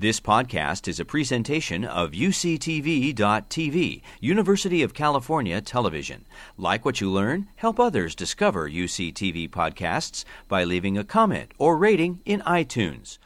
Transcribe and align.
This 0.00 0.20
podcast 0.20 0.86
is 0.86 1.00
a 1.00 1.04
presentation 1.04 1.84
of 1.84 2.12
UCTV.tv, 2.12 4.02
University 4.20 4.82
of 4.84 4.94
California 4.94 5.60
Television. 5.60 6.24
Like 6.56 6.84
what 6.84 7.00
you 7.00 7.10
learn, 7.10 7.48
help 7.56 7.80
others 7.80 8.14
discover 8.14 8.70
UCTV 8.70 9.50
podcasts 9.50 10.24
by 10.46 10.62
leaving 10.62 10.96
a 10.96 11.02
comment 11.02 11.50
or 11.58 11.76
rating 11.76 12.20
in 12.24 12.42
iTunes. 12.42 13.18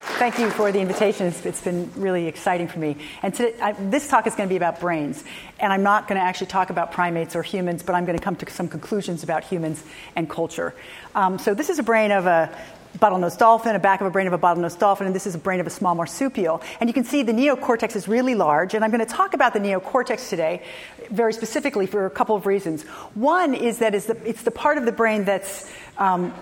Thank 0.00 0.38
you 0.38 0.48
for 0.48 0.72
the 0.72 0.80
invitation. 0.80 1.26
It's, 1.26 1.60
been 1.60 1.92
really 1.94 2.26
exciting 2.26 2.68
for 2.68 2.78
me. 2.78 2.96
And 3.22 3.34
today, 3.34 3.54
I, 3.60 3.72
this 3.72 4.08
talk 4.08 4.26
is 4.26 4.34
going 4.34 4.48
to 4.48 4.52
be 4.52 4.56
about 4.56 4.80
brains. 4.80 5.22
And 5.60 5.74
I'm 5.74 5.82
not 5.82 6.08
going 6.08 6.18
to 6.18 6.24
actually 6.24 6.48
talk 6.48 6.70
about 6.70 6.92
primates 6.92 7.36
or 7.36 7.42
humans, 7.42 7.82
but 7.82 7.94
I'm 7.94 8.06
going 8.06 8.18
to 8.18 8.24
come 8.24 8.34
to 8.36 8.50
some 8.50 8.66
conclusions 8.66 9.22
about 9.22 9.44
humans 9.44 9.84
and 10.16 10.28
culture. 10.28 10.74
Um, 11.14 11.38
so, 11.38 11.52
this 11.52 11.68
is 11.68 11.78
a 11.78 11.84
brain 11.84 12.10
of 12.10 12.26
a 12.26 12.50
bottlenose 12.98 13.38
dolphin, 13.38 13.74
a 13.74 13.78
back 13.78 14.00
of 14.00 14.06
a 14.06 14.10
brain 14.10 14.26
of 14.26 14.32
a 14.32 14.38
bottlenose 14.38 14.78
dolphin, 14.78 15.06
and 15.06 15.14
this 15.14 15.26
is 15.26 15.34
a 15.34 15.38
brain 15.38 15.60
of 15.60 15.66
a 15.66 15.70
small 15.70 15.94
marsupial. 15.94 16.62
And 16.80 16.88
you 16.88 16.94
can 16.94 17.04
see 17.04 17.22
the 17.22 17.32
neocortex 17.32 17.96
is 17.96 18.08
really 18.08 18.34
large, 18.34 18.74
and 18.74 18.84
I'm 18.84 18.90
going 18.90 19.04
to 19.04 19.12
talk 19.12 19.34
about 19.34 19.52
the 19.52 19.60
neocortex 19.60 20.28
today 20.28 20.62
very 21.10 21.32
specifically 21.32 21.86
for 21.86 22.06
a 22.06 22.10
couple 22.10 22.36
of 22.36 22.46
reasons. 22.46 22.82
One 23.14 23.54
is 23.54 23.78
that 23.78 23.94
it's 23.94 24.42
the, 24.42 24.50
part 24.50 24.78
of 24.78 24.84
the 24.84 24.92
brain 24.92 25.24
that's 25.24 25.70
um, 25.98 26.32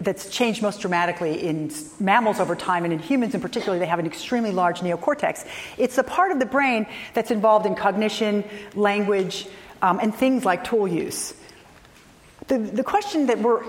that's 0.00 0.30
changed 0.30 0.62
most 0.62 0.80
dramatically 0.80 1.42
in 1.42 1.72
mammals 1.98 2.38
over 2.38 2.54
time, 2.54 2.84
and 2.84 2.92
in 2.92 3.00
humans 3.00 3.34
in 3.34 3.40
particular, 3.40 3.78
they 3.78 3.86
have 3.86 3.98
an 3.98 4.06
extremely 4.06 4.52
large 4.52 4.80
neocortex. 4.80 5.46
It's 5.78 5.96
the 5.96 6.04
part 6.04 6.30
of 6.30 6.38
the 6.38 6.46
brain 6.46 6.86
that's 7.12 7.32
involved 7.32 7.66
in 7.66 7.74
cognition, 7.74 8.44
language, 8.74 9.48
um, 9.82 9.98
and 10.00 10.14
things 10.14 10.44
like 10.44 10.64
tool 10.64 10.86
use. 10.86 11.34
The, 12.46 12.58
the 12.58 12.84
question 12.84 13.24
that 13.28 13.38
we're 13.38 13.64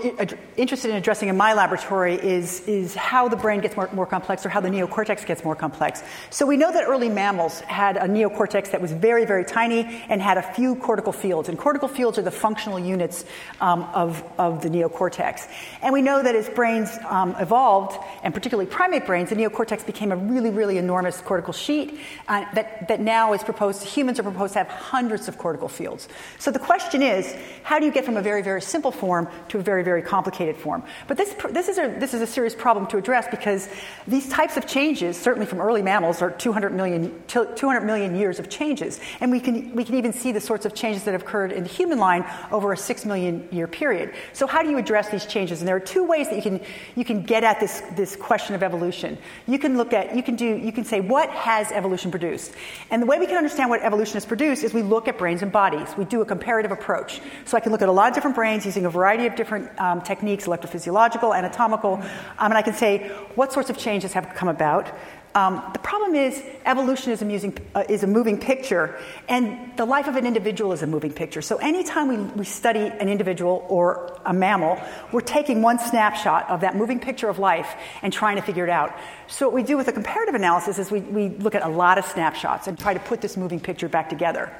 interested 0.58 0.90
in 0.90 0.96
addressing 0.96 1.30
in 1.30 1.36
my 1.38 1.54
laboratory 1.54 2.14
is, 2.14 2.60
is 2.68 2.94
how 2.94 3.26
the 3.26 3.36
brain 3.36 3.60
gets 3.60 3.74
more, 3.74 3.88
more, 3.94 4.04
complex 4.04 4.44
or 4.44 4.50
how 4.50 4.60
the 4.60 4.68
neocortex 4.68 5.24
gets 5.24 5.42
more 5.42 5.56
complex. 5.56 6.02
So 6.28 6.44
we 6.44 6.58
know 6.58 6.70
that 6.70 6.84
early 6.86 7.08
mammals 7.08 7.60
had 7.60 7.96
a 7.96 8.02
neocortex 8.02 8.72
that 8.72 8.82
was 8.82 8.92
very, 8.92 9.24
very 9.24 9.46
tiny 9.46 10.04
and 10.10 10.20
had 10.20 10.36
a 10.36 10.42
few 10.42 10.76
cortical 10.76 11.14
fields. 11.14 11.48
And 11.48 11.58
cortical 11.58 11.88
fields 11.88 12.18
are 12.18 12.22
the 12.22 12.30
functional 12.30 12.78
units 12.78 13.24
um, 13.62 13.84
of, 13.94 14.22
of 14.36 14.60
the 14.60 14.68
neocortex. 14.68 15.48
And 15.80 15.94
we 15.94 16.02
know 16.02 16.22
that 16.22 16.36
as 16.36 16.50
brains 16.50 16.98
um, 17.08 17.34
evolved, 17.40 17.96
and 18.22 18.34
particularly 18.34 18.68
primate 18.68 19.06
brains, 19.06 19.30
the 19.30 19.36
neocortex 19.36 19.86
became 19.86 20.12
a 20.12 20.16
really, 20.16 20.50
really 20.50 20.76
enormous 20.76 21.22
cortical 21.22 21.54
sheet 21.54 21.98
uh, 22.28 22.44
that, 22.52 22.88
that 22.88 23.00
now 23.00 23.32
is 23.32 23.42
proposed, 23.42 23.84
humans 23.84 24.20
are 24.20 24.22
proposed 24.22 24.52
to 24.52 24.58
have 24.58 24.68
hundreds 24.68 25.28
of 25.28 25.38
cortical 25.38 25.68
fields. 25.68 26.08
So 26.38 26.50
the 26.50 26.58
question 26.58 27.02
is, 27.02 27.34
how 27.66 27.80
do 27.80 27.84
you 27.84 27.90
get 27.90 28.04
from 28.04 28.16
a 28.16 28.22
very, 28.22 28.42
very 28.42 28.62
simple 28.62 28.92
form 28.92 29.26
to 29.48 29.58
a 29.58 29.60
very, 29.60 29.82
very 29.82 30.00
complicated 30.00 30.56
form. 30.56 30.84
But 31.08 31.16
this, 31.16 31.34
this, 31.50 31.66
is 31.66 31.78
a, 31.78 31.88
this 31.98 32.14
is 32.14 32.20
a 32.20 32.26
serious 32.26 32.54
problem 32.54 32.86
to 32.86 32.96
address 32.96 33.26
because 33.28 33.68
these 34.06 34.28
types 34.28 34.56
of 34.56 34.68
changes, 34.68 35.20
certainly 35.20 35.46
from 35.46 35.60
early 35.60 35.82
mammals, 35.82 36.22
are 36.22 36.30
200 36.30 36.72
million, 36.72 37.12
200 37.26 37.80
million 37.80 38.14
years 38.14 38.38
of 38.38 38.48
changes. 38.48 39.00
And 39.20 39.32
we 39.32 39.40
can, 39.40 39.74
we 39.74 39.82
can 39.84 39.96
even 39.96 40.12
see 40.12 40.30
the 40.30 40.40
sorts 40.40 40.64
of 40.64 40.74
changes 40.74 41.02
that 41.04 41.10
have 41.10 41.22
occurred 41.22 41.50
in 41.50 41.64
the 41.64 41.68
human 41.68 41.98
line 41.98 42.24
over 42.52 42.72
a 42.72 42.76
six 42.76 43.04
million 43.04 43.48
year 43.50 43.66
period. 43.66 44.14
So, 44.32 44.46
how 44.46 44.62
do 44.62 44.70
you 44.70 44.78
address 44.78 45.10
these 45.10 45.26
changes? 45.26 45.60
And 45.60 45.66
there 45.66 45.74
are 45.74 45.80
two 45.80 46.04
ways 46.04 46.28
that 46.28 46.36
you 46.36 46.42
can, 46.42 46.60
you 46.94 47.04
can 47.04 47.24
get 47.24 47.42
at 47.42 47.58
this, 47.58 47.82
this 47.96 48.14
question 48.14 48.54
of 48.54 48.62
evolution. 48.62 49.18
You 49.48 49.58
can 49.58 49.76
look 49.76 49.92
at, 49.92 50.14
you 50.14 50.22
can 50.22 50.36
do, 50.36 50.56
you 50.56 50.70
can 50.70 50.84
say, 50.84 51.00
what 51.00 51.30
has 51.30 51.72
evolution 51.72 52.12
produced? 52.12 52.52
And 52.92 53.02
the 53.02 53.06
way 53.06 53.18
we 53.18 53.26
can 53.26 53.36
understand 53.36 53.70
what 53.70 53.82
evolution 53.82 54.14
has 54.14 54.24
produced 54.24 54.62
is 54.62 54.72
we 54.72 54.82
look 54.82 55.08
at 55.08 55.18
brains 55.18 55.42
and 55.42 55.50
bodies. 55.50 55.88
We 55.98 56.04
do 56.04 56.20
a 56.20 56.24
comparative 56.24 56.70
approach. 56.70 57.20
So, 57.44 57.55
I 57.56 57.60
can 57.60 57.72
look 57.72 57.82
at 57.82 57.88
a 57.88 57.92
lot 57.92 58.08
of 58.08 58.14
different 58.14 58.36
brains 58.36 58.64
using 58.66 58.86
a 58.86 58.90
variety 58.90 59.26
of 59.26 59.34
different 59.34 59.76
um, 59.80 60.02
techniques, 60.02 60.46
electrophysiological, 60.46 61.36
anatomical, 61.36 61.94
um, 61.94 62.04
and 62.38 62.54
I 62.54 62.62
can 62.62 62.74
say 62.74 63.08
what 63.34 63.52
sorts 63.52 63.70
of 63.70 63.78
changes 63.78 64.12
have 64.12 64.34
come 64.34 64.48
about. 64.48 64.88
Um, 65.34 65.62
the 65.74 65.78
problem 65.80 66.14
is 66.14 66.42
evolution 66.64 67.12
is 67.12 67.20
a, 67.20 67.26
musing, 67.26 67.58
uh, 67.74 67.84
is 67.90 68.02
a, 68.02 68.06
moving 68.06 68.38
picture, 68.38 68.98
and 69.28 69.76
the 69.76 69.84
life 69.84 70.08
of 70.08 70.16
an 70.16 70.24
individual 70.24 70.72
is 70.72 70.82
a 70.82 70.86
moving 70.86 71.12
picture. 71.12 71.42
So 71.42 71.58
anytime 71.58 72.08
we, 72.08 72.16
we 72.16 72.44
study 72.46 72.80
an 72.86 73.10
individual 73.10 73.66
or 73.68 74.18
a 74.24 74.32
mammal, 74.32 74.80
we're 75.12 75.20
taking 75.20 75.60
one 75.60 75.78
snapshot 75.78 76.48
of 76.48 76.62
that 76.62 76.74
moving 76.74 77.00
picture 77.00 77.28
of 77.28 77.38
life 77.38 77.68
and 78.00 78.14
trying 78.14 78.36
to 78.36 78.42
figure 78.42 78.64
it 78.64 78.70
out. 78.70 78.96
So 79.26 79.46
what 79.46 79.54
we 79.54 79.62
do 79.62 79.76
with 79.76 79.88
a 79.88 79.92
comparative 79.92 80.34
analysis 80.34 80.78
is 80.78 80.90
we, 80.90 81.00
we 81.00 81.28
look 81.28 81.54
at 81.54 81.62
a 81.62 81.68
lot 81.68 81.98
of 81.98 82.06
snapshots 82.06 82.66
and 82.66 82.78
try 82.78 82.94
to 82.94 83.00
put 83.00 83.20
this 83.20 83.36
moving 83.36 83.60
picture 83.60 83.90
back 83.90 84.08
together. 84.08 84.50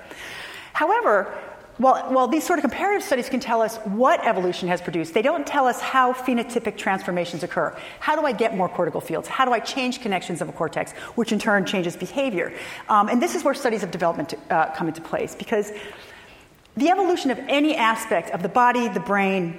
However, 0.74 1.32
well, 1.78 2.08
well, 2.10 2.26
these 2.26 2.44
sort 2.46 2.58
of 2.58 2.62
comparative 2.62 3.02
studies 3.02 3.28
can 3.28 3.40
tell 3.40 3.60
us 3.60 3.76
what 3.84 4.24
evolution 4.26 4.68
has 4.68 4.80
produced. 4.80 5.12
They 5.12 5.22
don't 5.22 5.46
tell 5.46 5.66
us 5.66 5.78
how 5.80 6.14
phenotypic 6.14 6.78
transformations 6.78 7.42
occur. 7.42 7.76
How 8.00 8.18
do 8.18 8.26
I 8.26 8.32
get 8.32 8.56
more 8.56 8.68
cortical 8.68 9.00
fields? 9.02 9.28
How 9.28 9.44
do 9.44 9.52
I 9.52 9.60
change 9.60 10.00
connections 10.00 10.40
of 10.40 10.48
a 10.48 10.52
cortex, 10.52 10.92
which 11.16 11.32
in 11.32 11.38
turn 11.38 11.66
changes 11.66 11.94
behavior? 11.94 12.52
Um, 12.88 13.08
and 13.08 13.20
this 13.20 13.34
is 13.34 13.44
where 13.44 13.52
studies 13.52 13.82
of 13.82 13.90
development 13.90 14.32
uh, 14.48 14.70
come 14.74 14.88
into 14.88 15.02
place 15.02 15.34
because 15.34 15.70
the 16.78 16.88
evolution 16.88 17.30
of 17.30 17.38
any 17.40 17.76
aspect 17.76 18.30
of 18.30 18.42
the 18.42 18.48
body, 18.48 18.88
the 18.88 19.00
brain, 19.00 19.58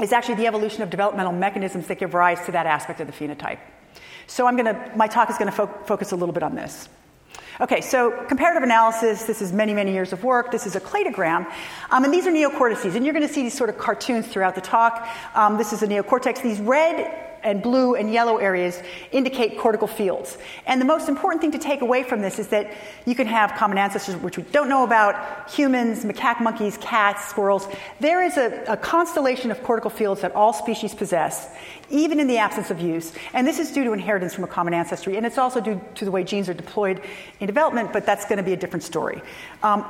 is 0.00 0.12
actually 0.12 0.36
the 0.36 0.46
evolution 0.46 0.82
of 0.82 0.90
developmental 0.90 1.32
mechanisms 1.32 1.88
that 1.88 1.98
give 1.98 2.14
rise 2.14 2.44
to 2.46 2.52
that 2.52 2.66
aspect 2.66 3.00
of 3.00 3.06
the 3.06 3.12
phenotype. 3.12 3.58
So 4.26 4.46
I'm 4.46 4.56
going 4.56 4.74
to, 4.74 4.92
my 4.96 5.08
talk 5.08 5.28
is 5.28 5.38
going 5.38 5.50
to 5.50 5.56
fo- 5.56 5.84
focus 5.86 6.12
a 6.12 6.16
little 6.16 6.32
bit 6.32 6.42
on 6.42 6.54
this. 6.54 6.88
Okay, 7.62 7.80
so 7.80 8.10
comparative 8.26 8.64
analysis, 8.64 9.22
this 9.22 9.40
is 9.40 9.52
many, 9.52 9.72
many 9.72 9.92
years 9.92 10.12
of 10.12 10.24
work. 10.24 10.50
This 10.50 10.66
is 10.66 10.74
a 10.74 10.80
cladogram. 10.80 11.46
Um, 11.92 12.02
and 12.02 12.12
these 12.12 12.26
are 12.26 12.32
neocortices. 12.32 12.96
And 12.96 13.04
you're 13.04 13.14
going 13.14 13.26
to 13.26 13.32
see 13.32 13.44
these 13.44 13.56
sort 13.56 13.70
of 13.70 13.78
cartoons 13.78 14.26
throughout 14.26 14.56
the 14.56 14.60
talk. 14.60 15.08
Um, 15.36 15.58
this 15.58 15.72
is 15.72 15.80
a 15.80 15.86
neocortex. 15.86 16.42
These 16.42 16.58
red 16.58 17.31
and 17.42 17.62
blue 17.62 17.94
and 17.94 18.12
yellow 18.12 18.36
areas 18.38 18.80
indicate 19.10 19.58
cortical 19.58 19.88
fields. 19.88 20.38
And 20.66 20.80
the 20.80 20.84
most 20.84 21.08
important 21.08 21.40
thing 21.40 21.52
to 21.52 21.58
take 21.58 21.80
away 21.80 22.02
from 22.02 22.20
this 22.20 22.38
is 22.38 22.48
that 22.48 22.72
you 23.06 23.14
can 23.14 23.26
have 23.26 23.54
common 23.54 23.78
ancestors, 23.78 24.16
which 24.16 24.36
we 24.36 24.44
don't 24.44 24.68
know 24.68 24.84
about 24.84 25.50
humans, 25.50 26.04
macaque 26.04 26.40
monkeys, 26.40 26.78
cats, 26.78 27.28
squirrels. 27.28 27.68
There 28.00 28.22
is 28.22 28.36
a, 28.36 28.64
a 28.68 28.76
constellation 28.76 29.50
of 29.50 29.62
cortical 29.62 29.90
fields 29.90 30.20
that 30.22 30.34
all 30.34 30.52
species 30.52 30.94
possess, 30.94 31.48
even 31.90 32.20
in 32.20 32.26
the 32.26 32.38
absence 32.38 32.70
of 32.70 32.80
use. 32.80 33.12
And 33.32 33.46
this 33.46 33.58
is 33.58 33.72
due 33.72 33.84
to 33.84 33.92
inheritance 33.92 34.34
from 34.34 34.44
a 34.44 34.48
common 34.48 34.74
ancestry. 34.74 35.16
And 35.16 35.26
it's 35.26 35.38
also 35.38 35.60
due 35.60 35.80
to 35.96 36.04
the 36.04 36.10
way 36.10 36.24
genes 36.24 36.48
are 36.48 36.54
deployed 36.54 37.00
in 37.40 37.46
development, 37.46 37.92
but 37.92 38.06
that's 38.06 38.24
going 38.24 38.38
to 38.38 38.42
be 38.42 38.52
a 38.52 38.56
different 38.56 38.82
story. 38.82 39.20
Um, 39.62 39.84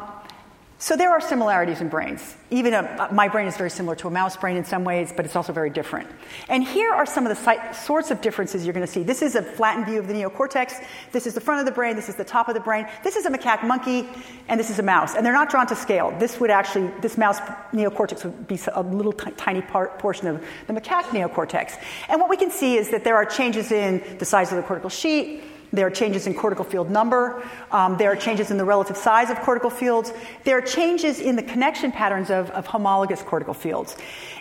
so 0.83 0.97
there 0.97 1.11
are 1.11 1.21
similarities 1.21 1.81
in 1.81 1.89
brains. 1.89 2.35
Even 2.51 2.75
a, 2.75 3.09
my 3.13 3.29
brain 3.29 3.47
is 3.47 3.57
very 3.57 3.71
similar 3.71 3.95
to 3.95 4.09
a 4.09 4.11
mouse 4.11 4.37
brain 4.37 4.57
in 4.57 4.65
some 4.65 4.83
ways, 4.83 5.13
but 5.15 5.25
it's 5.25 5.37
also 5.37 5.53
very 5.53 5.71
different. 5.71 6.11
And 6.49 6.65
here 6.65 6.93
are 6.93 7.07
some 7.07 7.25
of 7.25 7.31
the 7.31 7.37
si- 7.37 7.85
sorts 7.85 8.11
of 8.11 8.21
differences 8.21 8.67
you're 8.67 8.73
going 8.73 8.85
to 8.85 8.93
see. 8.93 9.05
This 9.05 9.23
is 9.23 9.37
a 9.37 9.45
flattened 9.45 9.87
view 9.87 10.01
of 10.01 10.09
the 10.09 10.13
neocortex. 10.13 10.85
This 11.13 11.29
is 11.29 11.35
the 11.35 11.41
front 11.41 11.61
of 11.61 11.67
the 11.67 11.71
brain. 11.71 11.95
This 11.95 12.09
is 12.09 12.17
the 12.17 12.25
top 12.25 12.49
of 12.49 12.55
the 12.55 12.61
brain. 12.61 12.89
This 13.05 13.15
is 13.15 13.27
a 13.27 13.31
macaque 13.31 13.65
monkey, 13.65 14.09
and 14.49 14.59
this 14.59 14.71
is 14.71 14.81
a 14.81 14.83
mouse. 14.83 15.15
And 15.15 15.25
they're 15.25 15.33
not 15.33 15.51
drawn 15.51 15.69
to 15.69 15.77
scale. 15.77 16.13
This 16.19 16.41
would 16.41 16.51
actually, 16.51 16.89
this 17.01 17.17
mouse 17.17 17.39
neocortex 17.73 18.25
would 18.25 18.49
be 18.49 18.59
a 18.75 18.83
little 18.83 19.13
t- 19.13 19.31
tiny 19.37 19.63
part, 19.63 20.01
portion 20.01 20.27
of 20.27 20.45
the 20.67 20.73
macaque 20.73 21.05
neocortex. 21.05 21.81
And 22.09 22.21
what 22.21 22.29
we 22.29 22.37
can 22.37 22.51
see 22.51 22.77
is 22.77 22.91
that 22.91 23.05
there 23.05 23.15
are 23.15 23.25
changes 23.25 23.71
in 23.71 24.03
the 24.19 24.25
size 24.25 24.51
of 24.51 24.57
the 24.57 24.65
cortical 24.65 24.91
sheet 24.91 25.45
there 25.73 25.87
are 25.87 25.91
changes 25.91 26.27
in 26.27 26.35
cortical 26.35 26.65
field 26.65 26.91
number. 26.91 27.43
Um, 27.71 27.97
there 27.97 28.13
are 28.13 28.17
changes 28.17 28.51
in 28.51 28.59
the 28.59 28.65
relative 28.65 28.97
size 28.97 29.31
of 29.31 29.39
cortical 29.41 29.71
fields. 29.71 30.13
There 30.45 30.59
are 30.59 30.63
changes 30.63 31.21
in 31.21 31.37
the 31.37 31.43
connection 31.43 31.93
patterns 31.93 32.31
of, 32.31 32.51
of 32.51 32.67
homologous 32.67 33.23
cortical 33.23 33.55
fields. 33.55 33.97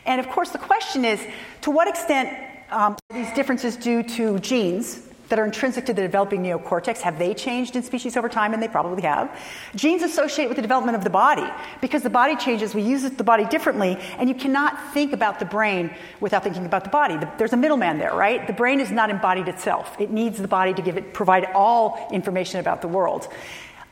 And 0.05 0.19
of 0.19 0.29
course, 0.29 0.49
the 0.49 0.57
question 0.57 1.05
is 1.05 1.25
to 1.61 1.71
what 1.71 1.87
extent 1.87 2.29
um, 2.69 2.97
are 3.09 3.23
these 3.23 3.33
differences 3.33 3.75
due 3.75 4.03
to 4.03 4.39
genes? 4.39 5.07
That 5.31 5.39
are 5.39 5.45
intrinsic 5.45 5.85
to 5.85 5.93
the 5.93 6.01
developing 6.01 6.43
neocortex, 6.43 6.99
have 6.99 7.17
they 7.17 7.33
changed 7.33 7.77
in 7.77 7.83
species 7.83 8.17
over 8.17 8.27
time? 8.27 8.53
And 8.53 8.61
they 8.61 8.67
probably 8.67 9.01
have. 9.03 9.31
Genes 9.75 10.03
associate 10.03 10.49
with 10.49 10.57
the 10.57 10.61
development 10.61 10.97
of 10.97 11.05
the 11.05 11.09
body. 11.09 11.49
Because 11.79 12.03
the 12.03 12.09
body 12.09 12.35
changes, 12.35 12.75
we 12.75 12.81
use 12.81 13.09
the 13.09 13.23
body 13.23 13.45
differently, 13.45 13.97
and 14.17 14.27
you 14.27 14.35
cannot 14.35 14.93
think 14.93 15.13
about 15.13 15.39
the 15.39 15.45
brain 15.45 15.89
without 16.19 16.43
thinking 16.43 16.65
about 16.65 16.83
the 16.83 16.89
body. 16.89 17.17
There's 17.37 17.53
a 17.53 17.57
middleman 17.57 17.97
there, 17.97 18.13
right? 18.13 18.45
The 18.45 18.51
brain 18.51 18.81
is 18.81 18.91
not 18.91 19.09
embodied 19.09 19.47
itself. 19.47 19.95
It 20.01 20.11
needs 20.11 20.37
the 20.37 20.49
body 20.49 20.73
to 20.73 20.81
give 20.81 20.97
it, 20.97 21.13
provide 21.13 21.45
all 21.55 22.09
information 22.11 22.59
about 22.59 22.81
the 22.81 22.89
world. 22.89 23.29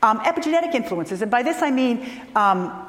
Um, 0.02 0.20
epigenetic 0.20 0.74
influences, 0.74 1.22
and 1.22 1.30
by 1.30 1.42
this 1.42 1.62
I 1.62 1.70
mean 1.70 2.06
um, 2.36 2.86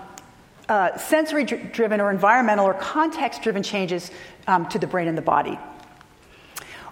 uh, 0.67 0.97
sensory 0.97 1.45
driven 1.45 2.01
or 2.01 2.11
environmental 2.11 2.65
or 2.65 2.73
context 2.73 3.43
driven 3.43 3.63
changes 3.63 4.11
um, 4.47 4.67
to 4.67 4.77
the 4.77 4.87
brain 4.87 5.07
and 5.07 5.17
the 5.17 5.21
body. 5.21 5.57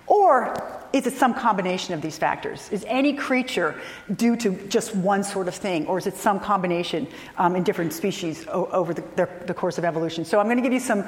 Or 0.08 0.79
is 0.92 1.06
it 1.06 1.14
some 1.14 1.34
combination 1.34 1.94
of 1.94 2.02
these 2.02 2.18
factors? 2.18 2.70
Is 2.72 2.84
any 2.88 3.14
creature 3.14 3.80
due 4.16 4.36
to 4.38 4.52
just 4.68 4.96
one 4.96 5.24
sort 5.24 5.48
of 5.48 5.56
thing, 5.56 5.86
or 5.88 5.98
is 5.98 6.08
it 6.08 6.16
some 6.16 6.40
combination 6.40 7.08
um, 7.38 7.56
in 7.56 7.64
different 7.64 7.94
species 7.94 8.46
o- 8.48 8.66
over 8.68 8.94
the, 8.94 9.30
the, 9.46 9.54
course 9.54 9.78
of 9.78 9.86
evolution? 9.86 10.26
So 10.26 10.40
I'm 10.40 10.48
going 10.48 10.58
to 10.58 10.64
give 10.64 10.74
you 10.74 10.80
some 10.80 11.06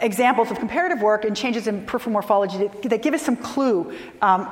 examples 0.00 0.50
of 0.50 0.58
comparative 0.58 1.02
work 1.02 1.24
and 1.24 1.36
changes 1.36 1.66
in 1.66 1.84
peripheral 1.84 2.12
morphology 2.12 2.56
that, 2.58 2.82
that 2.82 3.02
give 3.02 3.12
us 3.12 3.22
some 3.22 3.36
clue 3.36 3.94
um, 4.22 4.48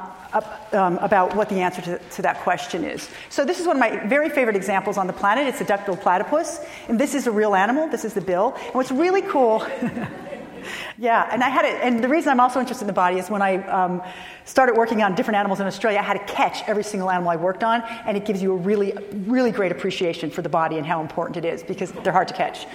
um, 0.72 0.98
about 0.98 1.34
what 1.34 1.48
the 1.48 1.60
answer 1.60 1.80
to, 1.80 1.98
to, 1.98 2.22
that 2.22 2.40
question 2.40 2.84
is. 2.84 3.08
So 3.30 3.46
this 3.46 3.60
is 3.60 3.66
one 3.66 3.76
of 3.76 3.80
my 3.80 4.06
very 4.06 4.28
favorite 4.28 4.56
examples 4.56 4.98
on 4.98 5.06
the 5.06 5.14
planet. 5.14 5.46
It's 5.46 5.62
a 5.62 5.64
duck-billed 5.64 6.02
platypus, 6.02 6.60
and 6.88 7.00
this 7.00 7.14
is 7.14 7.26
a 7.26 7.30
real 7.30 7.54
animal. 7.54 7.88
This 7.88 8.04
is 8.04 8.12
the 8.12 8.20
bill. 8.20 8.54
And 8.66 8.74
what's 8.74 8.90
really 8.90 9.22
cool 9.22 9.66
Yeah, 11.00 11.28
and 11.30 11.44
I 11.44 11.48
had 11.48 11.64
it, 11.64 11.80
and 11.80 12.02
the 12.02 12.08
reason 12.08 12.30
I'm 12.30 12.40
also 12.40 12.58
interested 12.58 12.82
in 12.82 12.88
the 12.88 12.92
body 12.92 13.18
is 13.18 13.30
when 13.30 13.40
I 13.40 13.64
um, 13.68 14.02
started 14.44 14.76
working 14.76 15.02
on 15.02 15.14
different 15.14 15.36
animals 15.36 15.60
in 15.60 15.66
Australia, 15.66 16.00
I 16.00 16.02
had 16.02 16.26
to 16.26 16.32
catch 16.32 16.68
every 16.68 16.82
single 16.82 17.08
animal 17.08 17.30
I 17.30 17.36
worked 17.36 17.62
on, 17.62 17.82
and 18.04 18.16
it 18.16 18.24
gives 18.24 18.42
you 18.42 18.52
a 18.52 18.56
really, 18.56 18.92
really 19.26 19.52
great 19.52 19.70
appreciation 19.70 20.28
for 20.28 20.42
the 20.42 20.48
body 20.48 20.76
and 20.76 20.84
how 20.84 21.00
important 21.00 21.36
it 21.36 21.44
is 21.44 21.62
because 21.62 21.92
they're 21.92 22.12
hard 22.12 22.26
to 22.28 22.34
catch. 22.34 22.66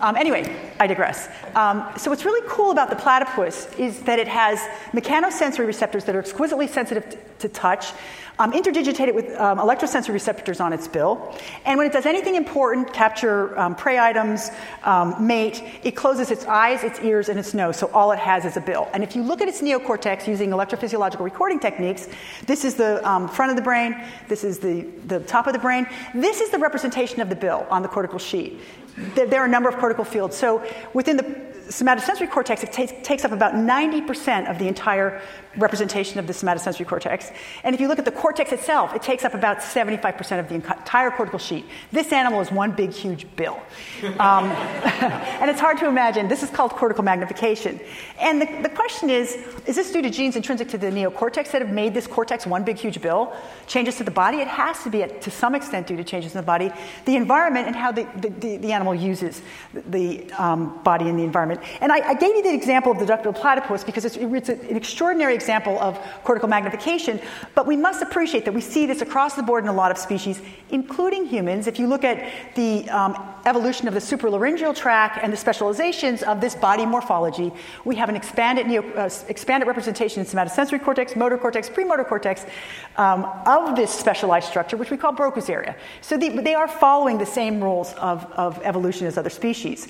Um, 0.00 0.16
anyway, 0.16 0.56
I 0.80 0.86
digress. 0.86 1.28
Um, 1.54 1.86
so, 1.96 2.10
what's 2.10 2.24
really 2.24 2.46
cool 2.48 2.70
about 2.70 2.90
the 2.90 2.96
platypus 2.96 3.72
is 3.78 4.00
that 4.02 4.18
it 4.18 4.28
has 4.28 4.58
mechanosensory 4.92 5.66
receptors 5.66 6.04
that 6.06 6.16
are 6.16 6.20
exquisitely 6.20 6.66
sensitive 6.66 7.08
t- 7.10 7.18
to 7.40 7.48
touch 7.48 7.92
um, 8.40 8.52
interdigitated 8.52 9.14
with 9.14 9.38
um, 9.38 9.58
electrosensory 9.58 10.14
receptors 10.14 10.60
on 10.60 10.72
its 10.72 10.88
bill. 10.88 11.36
And 11.66 11.76
when 11.76 11.86
it 11.86 11.92
does 11.92 12.06
anything 12.06 12.36
important, 12.36 12.90
capture 12.92 13.56
um, 13.58 13.76
prey 13.76 13.98
items, 13.98 14.50
um, 14.82 15.14
mate, 15.24 15.62
it 15.84 15.92
closes 15.92 16.30
its 16.30 16.46
eyes, 16.46 16.82
its 16.82 16.98
ears, 17.00 17.28
and 17.28 17.38
its 17.38 17.52
nose. 17.52 17.76
So 17.76 17.90
all 17.92 18.12
it 18.12 18.18
has 18.18 18.46
is 18.46 18.56
a 18.56 18.60
bill. 18.62 18.88
And 18.94 19.04
if 19.04 19.14
you 19.14 19.22
look 19.22 19.42
at 19.42 19.48
its 19.48 19.60
neocortex 19.60 20.26
using 20.26 20.50
electrophysiological 20.50 21.20
recording 21.20 21.60
techniques, 21.60 22.08
this 22.46 22.64
is 22.64 22.76
the 22.76 23.06
um, 23.06 23.28
front 23.28 23.50
of 23.50 23.56
the 23.56 23.62
brain, 23.62 24.02
this 24.26 24.42
is 24.42 24.58
the, 24.58 24.86
the 25.06 25.20
top 25.20 25.46
of 25.46 25.52
the 25.52 25.58
brain. 25.58 25.86
This 26.14 26.40
is 26.40 26.48
the 26.48 26.58
representation 26.58 27.20
of 27.20 27.28
the 27.28 27.36
bill 27.36 27.66
on 27.68 27.82
the 27.82 27.88
cortical 27.88 28.18
sheet. 28.18 28.58
There, 29.14 29.26
there 29.26 29.42
are 29.42 29.46
a 29.46 29.50
number 29.50 29.68
of 29.68 29.76
cortical 29.76 30.04
fields. 30.04 30.34
So 30.34 30.64
within 30.94 31.18
the 31.18 31.50
somatosensory 31.70 32.30
cortex, 32.30 32.62
it 32.62 32.72
takes, 32.72 32.92
takes 33.06 33.24
up 33.24 33.32
about 33.32 33.54
90% 33.54 34.50
of 34.50 34.58
the 34.58 34.66
entire 34.66 35.20
representation 35.56 36.18
of 36.18 36.26
the 36.26 36.32
somatosensory 36.32 36.86
cortex. 36.86 37.30
And 37.64 37.74
if 37.74 37.80
you 37.80 37.88
look 37.88 37.98
at 37.98 38.04
the 38.04 38.12
cortex 38.12 38.52
itself, 38.52 38.94
it 38.94 39.02
takes 39.02 39.24
up 39.24 39.34
about 39.34 39.58
75% 39.58 40.38
of 40.38 40.48
the 40.48 40.54
entire 40.54 41.10
cortical 41.10 41.38
sheet. 41.38 41.66
This 41.90 42.12
animal 42.12 42.40
is 42.40 42.52
one 42.52 42.72
big, 42.72 42.92
huge 42.92 43.26
bill. 43.36 43.60
Um, 44.18 44.44
and 45.40 45.50
it's 45.50 45.60
hard 45.60 45.78
to 45.78 45.88
imagine. 45.88 46.28
This 46.28 46.42
is 46.42 46.50
called 46.50 46.72
cortical 46.72 47.02
magnification. 47.02 47.80
And 48.20 48.40
the, 48.40 48.62
the 48.62 48.68
question 48.68 49.10
is 49.10 49.38
is 49.66 49.76
this 49.76 49.92
due 49.92 50.02
to 50.02 50.10
genes 50.10 50.36
intrinsic 50.36 50.68
to 50.68 50.78
the 50.78 50.86
neocortex 50.86 51.50
that 51.50 51.62
have 51.62 51.70
made 51.70 51.94
this 51.94 52.06
cortex 52.06 52.46
one 52.46 52.64
big, 52.64 52.76
huge 52.76 53.00
bill? 53.00 53.32
Changes 53.66 53.96
to 53.96 54.04
the 54.04 54.10
body? 54.10 54.38
It 54.38 54.48
has 54.48 54.82
to 54.84 54.90
be, 54.90 55.04
to 55.06 55.30
some 55.30 55.54
extent, 55.54 55.86
due 55.86 55.96
to 55.96 56.04
changes 56.04 56.34
in 56.34 56.40
the 56.40 56.46
body. 56.46 56.70
The 57.04 57.16
environment 57.16 57.66
and 57.66 57.76
how 57.76 57.92
the, 57.92 58.06
the, 58.16 58.56
the 58.56 58.72
animal 58.72 58.94
uses 58.94 59.42
the 59.74 60.30
um, 60.32 60.80
body 60.82 61.08
and 61.08 61.18
the 61.18 61.24
environment. 61.24 61.60
And 61.80 61.92
I, 61.92 62.10
I, 62.10 62.14
gave 62.14 62.34
you 62.34 62.42
the 62.42 62.54
example 62.54 62.92
of 62.92 62.98
the 62.98 63.06
duckbill 63.06 63.32
platypus 63.32 63.84
because 63.84 64.04
it's, 64.04 64.16
it's 64.16 64.48
an 64.48 64.76
extraordinary 64.76 65.34
example 65.40 65.78
of 65.78 65.98
cortical 66.24 66.48
magnification, 66.48 67.20
but 67.54 67.64
we 67.66 67.76
must 67.76 68.00
appreciate 68.02 68.44
that 68.44 68.54
we 68.60 68.60
see 68.60 68.84
this 68.86 69.00
across 69.02 69.32
the 69.34 69.42
board 69.42 69.64
in 69.64 69.70
a 69.70 69.78
lot 69.82 69.90
of 69.90 69.98
species, 69.98 70.40
including 70.70 71.22
humans. 71.26 71.66
If 71.66 71.78
you 71.80 71.86
look 71.86 72.04
at 72.04 72.18
the 72.54 72.88
um, 72.90 73.12
evolution 73.46 73.88
of 73.88 73.94
the 73.94 74.00
supralaryngeal 74.00 74.74
tract 74.76 75.18
and 75.22 75.32
the 75.32 75.36
specializations 75.36 76.22
of 76.22 76.40
this 76.40 76.54
body 76.54 76.86
morphology, 76.86 77.50
we 77.84 77.96
have 77.96 78.08
an 78.08 78.16
expanded, 78.16 78.66
neo, 78.66 78.82
uh, 78.94 79.08
expanded 79.28 79.66
representation 79.66 80.20
in 80.20 80.26
somatosensory 80.26 80.82
cortex, 80.82 81.16
motor 81.16 81.38
cortex, 81.38 81.68
premotor 81.70 82.04
cortex 82.04 82.44
um, 82.96 83.24
of 83.46 83.76
this 83.76 83.90
specialized 83.90 84.48
structure, 84.48 84.76
which 84.76 84.90
we 84.90 84.96
call 84.96 85.12
Broca's 85.12 85.48
area. 85.48 85.74
So 86.00 86.16
they, 86.16 86.28
they 86.28 86.54
are 86.54 86.68
following 86.68 87.18
the 87.18 87.26
same 87.26 87.62
rules 87.62 87.94
of, 87.94 88.24
of 88.32 88.60
evolution 88.62 89.06
as 89.06 89.16
other 89.16 89.30
species. 89.30 89.88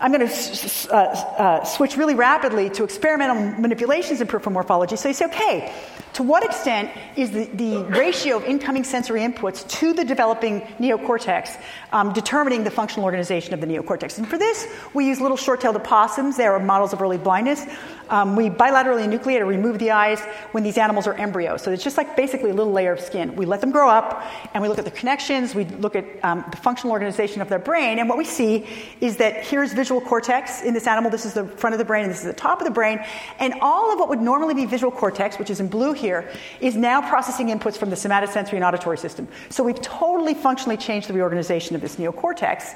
I'm 0.00 0.12
going 0.12 0.26
to 0.26 0.88
uh, 0.90 0.96
uh, 0.96 1.64
switch 1.64 1.96
really 1.96 2.14
rapidly 2.14 2.70
to 2.70 2.84
experimental 2.84 3.60
manipulations 3.60 4.20
in 4.20 4.26
peripheral 4.26 4.54
morphology. 4.54 4.96
So 4.96 5.08
you 5.08 5.14
say, 5.14 5.26
okay, 5.26 5.74
to 6.14 6.22
what 6.22 6.42
extent 6.42 6.90
is 7.16 7.30
the, 7.30 7.44
the 7.44 7.84
ratio 7.84 8.38
of 8.38 8.44
incoming 8.44 8.84
sensory 8.84 9.20
inputs 9.20 9.68
to 9.78 9.92
the 9.92 10.04
developing 10.04 10.62
neocortex 10.80 11.60
um, 11.92 12.12
determining 12.12 12.64
the 12.64 12.70
functional 12.70 13.04
organization 13.04 13.54
of 13.54 13.60
the 13.60 13.66
neocortex? 13.66 14.18
And 14.18 14.26
for 14.26 14.38
this, 14.38 14.66
we 14.94 15.06
use 15.06 15.20
little 15.20 15.36
short-tailed 15.36 15.76
opossums. 15.76 16.36
They 16.36 16.46
are 16.46 16.58
models 16.58 16.92
of 16.92 17.02
early 17.02 17.18
blindness. 17.18 17.64
Um, 18.08 18.34
we 18.34 18.50
bilaterally 18.50 19.06
enucleate 19.06 19.40
or 19.40 19.46
remove 19.46 19.78
the 19.78 19.92
eyes 19.92 20.20
when 20.50 20.64
these 20.64 20.78
animals 20.78 21.06
are 21.06 21.14
embryos. 21.14 21.62
So 21.62 21.70
it's 21.70 21.84
just 21.84 21.96
like 21.96 22.16
basically 22.16 22.50
a 22.50 22.54
little 22.54 22.72
layer 22.72 22.92
of 22.92 23.00
skin. 23.00 23.36
We 23.36 23.46
let 23.46 23.60
them 23.60 23.70
grow 23.70 23.88
up, 23.88 24.24
and 24.52 24.62
we 24.62 24.68
look 24.68 24.78
at 24.78 24.84
the 24.84 24.90
connections. 24.90 25.54
We 25.54 25.64
look 25.64 25.94
at 25.94 26.04
um, 26.24 26.44
the 26.50 26.56
functional 26.56 26.92
organization 26.92 27.40
of 27.40 27.48
their 27.48 27.60
brain, 27.60 28.00
and 28.00 28.08
what 28.08 28.18
we 28.18 28.24
see 28.24 28.66
is 29.00 29.18
that 29.18 29.44
here's 29.44 29.72
visual 29.72 29.89
cortex 29.98 30.60
in 30.60 30.74
this 30.74 30.86
animal. 30.86 31.10
This 31.10 31.24
is 31.24 31.32
the 31.32 31.46
front 31.46 31.72
of 31.72 31.78
the 31.78 31.86
brain, 31.86 32.04
and 32.04 32.12
this 32.12 32.18
is 32.18 32.26
the 32.26 32.34
top 32.34 32.60
of 32.60 32.66
the 32.66 32.70
brain. 32.70 33.02
And 33.38 33.54
all 33.62 33.90
of 33.90 33.98
what 33.98 34.10
would 34.10 34.20
normally 34.20 34.52
be 34.52 34.66
visual 34.66 34.92
cortex, 34.92 35.38
which 35.38 35.48
is 35.48 35.58
in 35.58 35.68
blue 35.68 35.94
here, 35.94 36.30
is 36.60 36.76
now 36.76 37.00
processing 37.00 37.48
inputs 37.48 37.78
from 37.78 37.88
the 37.88 37.96
somatosensory 37.96 38.52
and 38.52 38.64
auditory 38.64 38.98
system. 38.98 39.26
So 39.48 39.64
we've 39.64 39.80
totally 39.80 40.34
functionally 40.34 40.76
changed 40.76 41.08
the 41.08 41.14
reorganization 41.14 41.74
of 41.74 41.80
this 41.80 41.96
neocortex. 41.96 42.74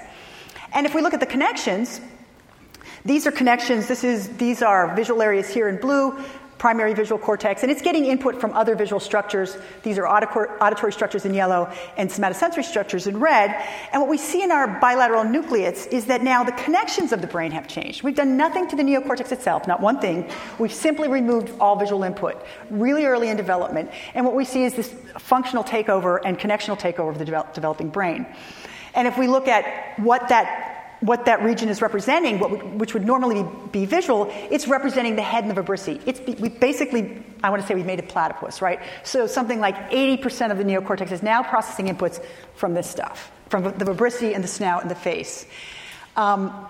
And 0.72 0.87
if 0.87 0.94
we 0.94 1.02
look 1.02 1.12
at 1.12 1.20
the 1.20 1.26
connections, 1.26 2.00
these 3.05 3.26
are 3.26 3.32
connections. 3.32 3.87
This 3.87 4.02
is, 4.02 4.34
these 4.38 4.62
are 4.62 4.96
visual 4.96 5.20
areas 5.20 5.49
here 5.50 5.69
in 5.69 5.76
blue 5.76 6.19
primary 6.59 6.95
visual 6.95 7.19
cortex, 7.19 7.62
and 7.62 7.71
it's 7.71 7.83
getting 7.83 8.05
input 8.06 8.41
from 8.41 8.53
other 8.53 8.75
visual 8.75 9.01
structures. 9.01 9.56
These 9.83 9.99
are 9.99 10.06
auditory 10.06 10.93
structures 10.93 11.25
in 11.25 11.35
yellow 11.35 11.71
and 11.97 12.09
somatosensory 12.09 12.65
structures 12.65 13.06
in 13.06 13.19
red. 13.19 13.51
And 13.93 14.01
what 14.01 14.09
we 14.09 14.19
see 14.19 14.43
in 14.43 14.51
our 14.51 14.79
bilateral 14.81 15.23
enucleates 15.23 15.87
is 15.87 16.06
that 16.06 16.23
now 16.23 16.45
the 16.45 16.53
connections 16.53 17.12
of 17.12 17.21
the 17.21 17.27
brain 17.27 17.51
have 17.53 17.69
changed. 17.69 18.03
We've 18.03 18.15
done 18.15 18.37
nothing 18.37 18.69
to 18.69 18.77
the 18.77 18.83
neocortex 18.83 19.33
itself, 19.33 19.67
not 19.67 19.81
one 19.81 20.01
thing. 20.01 20.31
We've 20.59 20.73
simply 20.73 21.09
removed 21.09 21.53
all 21.61 21.77
visual 21.77 22.03
input 22.05 22.45
really 22.71 23.05
early 23.05 23.29
in 23.29 23.37
development. 23.37 23.91
And 24.15 24.25
what 24.25 24.35
we 24.35 24.45
see 24.45 24.65
is 24.65 24.75
this 24.75 24.95
functional 25.19 25.65
takeover 25.65 26.21
and 26.25 26.39
connectional 26.39 26.79
takeover 26.79 27.11
of 27.11 27.19
the 27.19 27.25
developing 27.53 27.89
brain. 27.89 28.27
And 28.95 29.09
if 29.09 29.19
we 29.19 29.27
look 29.27 29.49
at 29.49 29.99
what 29.99 30.29
that 30.29 30.84
what 31.05 31.27
that 31.27 31.43
region 31.43 31.69
is 31.69 31.83
representing, 31.83 32.39
would, 32.39 32.81
which 32.81 32.95
would 32.95 33.05
normally 33.05 33.47
be, 33.73 33.85
visual, 33.85 34.29
it's 34.51 34.67
representing 34.67 35.17
the 35.17 35.23
head 35.23 35.45
and 35.45 35.55
the 35.55 35.62
vibrissae. 35.62 36.01
It's 36.06 36.21
we 36.41 36.49
basically, 36.49 37.23
I 37.43 37.51
want 37.51 37.61
to 37.61 37.69
say 37.69 37.75
we've 37.75 37.85
made 37.85 37.99
a 37.99 38.05
platypus, 38.05 38.62
right? 38.62 38.81
So 39.03 39.27
something 39.27 39.61
like 39.61 39.91
80% 39.91 40.51
of 40.51 40.56
the 40.56 40.65
neocortex 40.65 41.12
is 41.12 41.23
now 41.23 41.43
processing 41.43 41.87
inputs 41.87 42.25
from 42.55 42.73
this 42.73 42.89
stuff, 42.89 43.31
from 43.51 43.65
the 43.65 43.85
vibrissae 43.85 44.35
and 44.35 44.43
the 44.43 44.49
snout 44.49 44.81
and 44.81 44.91
the 44.91 44.95
face. 44.95 45.47
Um, 46.17 46.67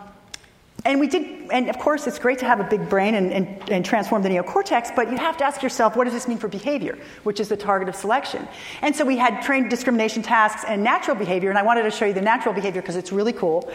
and 0.87 1.01
we 1.01 1.07
did, 1.07 1.51
and 1.51 1.71
of 1.71 1.79
course, 1.79 2.07
it's 2.07 2.19
great 2.19 2.39
to 2.41 2.45
have 2.45 2.61
a 2.61 2.65
big 2.65 2.91
brain 2.91 3.15
and, 3.15 3.33
and, 3.33 3.71
and, 3.71 3.85
transform 3.85 4.23
the 4.23 4.29
neocortex, 4.29 4.95
but 4.95 5.11
you 5.11 5.17
have 5.17 5.37
to 5.39 5.45
ask 5.45 5.63
yourself, 5.63 5.97
what 5.97 6.05
does 6.05 6.13
this 6.13 6.29
mean 6.29 6.37
for 6.37 6.49
behavior, 6.49 6.99
which 7.23 7.41
is 7.41 7.49
the 7.49 7.57
target 7.57 7.89
of 7.89 7.97
selection? 7.97 8.47
And 8.83 8.95
so 8.95 9.05
we 9.05 9.17
had 9.17 9.43
trained 9.43 9.71
discrimination 9.71 10.23
tasks 10.23 10.63
and 10.69 10.85
natural 10.85 11.17
behavior, 11.17 11.49
and 11.49 11.59
I 11.59 11.63
wanted 11.63 11.85
to 11.85 11.91
show 11.91 12.05
you 12.05 12.13
the 12.13 12.21
natural 12.21 12.53
behavior 12.53 12.83
because 12.83 12.97
it's 12.97 13.13
really 13.13 13.33
cool. 13.33 13.73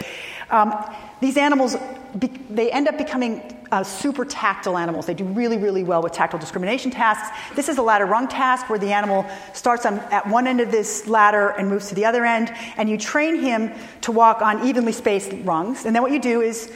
Um, 0.51 0.73
these 1.19 1.35
animals, 1.35 1.75
be, 2.17 2.27
they 2.27 2.71
end 2.71 2.87
up 2.87 2.97
becoming 2.97 3.55
uh, 3.71 3.83
super 3.83 4.25
tactile 4.25 4.77
animals. 4.77 5.05
They 5.05 5.13
do 5.13 5.25
really, 5.25 5.57
really 5.57 5.83
well 5.83 6.01
with 6.01 6.13
tactile 6.13 6.39
discrimination 6.39 6.91
tasks. 6.91 7.27
This 7.55 7.69
is 7.69 7.77
a 7.77 7.81
ladder 7.81 8.05
rung 8.05 8.27
task 8.27 8.69
where 8.69 8.79
the 8.79 8.93
animal 8.93 9.25
starts 9.53 9.85
on, 9.85 9.99
at 10.11 10.27
one 10.27 10.47
end 10.47 10.59
of 10.61 10.71
this 10.71 11.07
ladder 11.07 11.49
and 11.49 11.69
moves 11.69 11.89
to 11.89 11.95
the 11.95 12.05
other 12.05 12.25
end, 12.25 12.53
and 12.77 12.89
you 12.89 12.97
train 12.97 13.35
him 13.35 13.71
to 14.01 14.11
walk 14.11 14.41
on 14.41 14.67
evenly 14.67 14.91
spaced 14.91 15.33
rungs. 15.43 15.85
And 15.85 15.95
then 15.95 16.03
what 16.03 16.11
you 16.11 16.19
do 16.19 16.41
is 16.41 16.71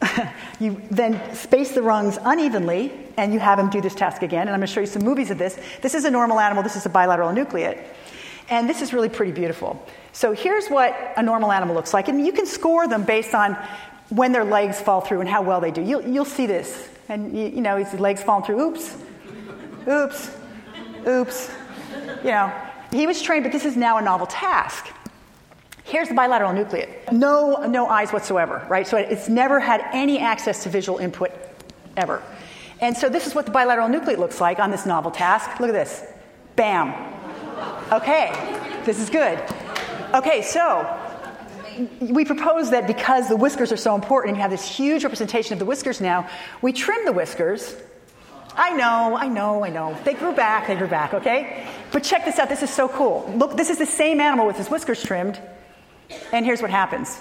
you 0.60 0.80
then 0.90 1.34
space 1.34 1.72
the 1.72 1.82
rungs 1.82 2.18
unevenly, 2.22 2.92
and 3.16 3.32
you 3.32 3.38
have 3.38 3.58
him 3.58 3.70
do 3.70 3.80
this 3.80 3.94
task 3.94 4.22
again. 4.22 4.42
And 4.42 4.50
I'm 4.50 4.58
going 4.58 4.66
to 4.66 4.72
show 4.72 4.80
you 4.80 4.86
some 4.86 5.02
movies 5.02 5.30
of 5.30 5.38
this. 5.38 5.58
This 5.82 5.94
is 5.94 6.04
a 6.04 6.10
normal 6.10 6.38
animal, 6.38 6.62
this 6.62 6.76
is 6.76 6.86
a 6.86 6.90
bilateral 6.90 7.30
enucleate. 7.30 7.82
And 8.48 8.68
this 8.68 8.80
is 8.80 8.92
really 8.92 9.08
pretty 9.08 9.32
beautiful. 9.32 9.84
So 10.12 10.32
here's 10.32 10.68
what 10.68 10.96
a 11.16 11.22
normal 11.22 11.50
animal 11.50 11.74
looks 11.74 11.92
like. 11.92 12.08
And 12.08 12.24
you 12.24 12.32
can 12.32 12.46
score 12.46 12.86
them 12.86 13.04
based 13.04 13.34
on 13.34 13.56
when 14.08 14.32
their 14.32 14.44
legs 14.44 14.80
fall 14.80 15.00
through 15.00 15.20
and 15.20 15.28
how 15.28 15.42
well 15.42 15.60
they 15.60 15.70
do. 15.70 15.82
You'll, 15.82 16.02
you'll 16.02 16.24
see 16.24 16.46
this. 16.46 16.88
And, 17.08 17.36
you, 17.36 17.46
you 17.48 17.60
know, 17.60 17.76
his 17.76 17.98
legs 17.98 18.22
falling 18.22 18.44
through. 18.44 18.60
Oops, 18.60 18.96
oops, 19.88 20.30
oops. 21.06 21.50
You 22.22 22.30
know, 22.30 22.52
he 22.92 23.06
was 23.06 23.20
trained, 23.20 23.44
but 23.44 23.52
this 23.52 23.64
is 23.64 23.76
now 23.76 23.98
a 23.98 24.02
novel 24.02 24.26
task. 24.26 24.86
Here's 25.86 26.08
the 26.08 26.14
bilateral 26.14 26.50
enucleate. 26.52 27.12
No, 27.12 27.64
no 27.68 27.86
eyes 27.86 28.12
whatsoever, 28.12 28.66
right? 28.68 28.88
So 28.88 28.96
it's 28.96 29.28
never 29.28 29.60
had 29.60 29.84
any 29.92 30.18
access 30.18 30.64
to 30.64 30.68
visual 30.68 30.98
input 30.98 31.30
ever. 31.96 32.20
And 32.80 32.96
so 32.96 33.08
this 33.08 33.28
is 33.28 33.36
what 33.36 33.46
the 33.46 33.52
bilateral 33.52 33.88
enucleate 33.88 34.18
looks 34.18 34.40
like 34.40 34.58
on 34.58 34.72
this 34.72 34.84
novel 34.84 35.12
task. 35.12 35.60
Look 35.60 35.68
at 35.68 35.74
this. 35.74 36.04
Bam. 36.56 36.92
Okay, 37.92 38.32
this 38.84 38.98
is 38.98 39.10
good. 39.10 39.40
Okay, 40.12 40.42
so 40.42 40.98
we 42.00 42.24
propose 42.24 42.70
that 42.70 42.88
because 42.88 43.28
the 43.28 43.36
whiskers 43.36 43.70
are 43.70 43.76
so 43.76 43.94
important 43.94 44.30
and 44.30 44.38
you 44.38 44.42
have 44.42 44.50
this 44.50 44.66
huge 44.66 45.04
representation 45.04 45.52
of 45.52 45.60
the 45.60 45.66
whiskers 45.66 46.00
now, 46.00 46.28
we 46.62 46.72
trim 46.72 47.04
the 47.04 47.12
whiskers. 47.12 47.76
I 48.56 48.72
know, 48.72 49.16
I 49.16 49.28
know, 49.28 49.62
I 49.62 49.68
know. 49.68 49.96
They 50.02 50.14
grew 50.14 50.32
back, 50.32 50.66
they 50.66 50.74
grew 50.74 50.88
back, 50.88 51.14
okay? 51.14 51.64
But 51.92 52.02
check 52.02 52.24
this 52.24 52.40
out, 52.40 52.48
this 52.48 52.64
is 52.64 52.70
so 52.70 52.88
cool. 52.88 53.32
Look, 53.36 53.56
this 53.56 53.70
is 53.70 53.78
the 53.78 53.86
same 53.86 54.20
animal 54.20 54.48
with 54.48 54.56
his 54.56 54.68
whiskers 54.68 55.00
trimmed. 55.04 55.40
And 56.32 56.44
here's 56.44 56.62
what 56.62 56.70
happens. 56.70 57.18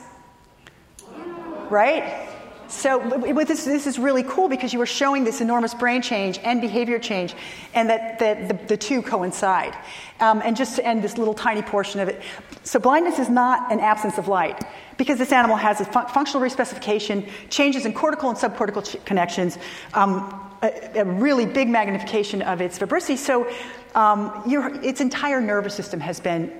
Right? 1.69 2.29
so 2.67 2.99
this, 3.47 3.65
this 3.65 3.87
is 3.87 3.99
really 3.99 4.23
cool 4.23 4.49
because 4.49 4.73
you 4.73 4.79
were 4.79 4.85
showing 4.85 5.23
this 5.23 5.41
enormous 5.41 5.73
brain 5.73 6.01
change 6.01 6.39
and 6.39 6.61
behavior 6.61 6.99
change, 6.99 7.35
and 7.73 7.89
that, 7.89 8.19
that 8.19 8.47
the, 8.47 8.53
the 8.67 8.77
two 8.77 9.01
coincide. 9.01 9.75
Um, 10.19 10.41
and 10.43 10.55
just 10.55 10.75
to 10.77 10.85
end 10.85 11.03
this 11.03 11.17
little 11.17 11.33
tiny 11.33 11.61
portion 11.61 11.99
of 11.99 12.09
it, 12.09 12.21
so 12.63 12.79
blindness 12.79 13.19
is 13.19 13.29
not 13.29 13.71
an 13.71 13.79
absence 13.79 14.17
of 14.17 14.27
light 14.27 14.63
because 14.97 15.19
this 15.19 15.31
animal 15.31 15.57
has 15.57 15.81
a 15.81 15.85
fun- 15.85 16.07
functional 16.07 16.41
respecification, 16.45 17.29
changes 17.49 17.85
in 17.85 17.93
cortical 17.93 18.29
and 18.29 18.37
subcortical 18.37 18.83
ch- 18.83 19.03
connections, 19.05 19.57
um, 19.93 20.51
a, 20.63 21.01
a, 21.01 21.05
really 21.05 21.45
big 21.45 21.67
magnification 21.67 22.41
of 22.41 22.61
its 22.61 22.79
vibrissae. 22.79 23.17
So 23.17 23.47
um, 23.93 24.41
your, 24.47 24.73
its 24.83 25.01
entire 25.01 25.41
nervous 25.41 25.75
system 25.75 25.99
has 25.99 26.19
been 26.19 26.51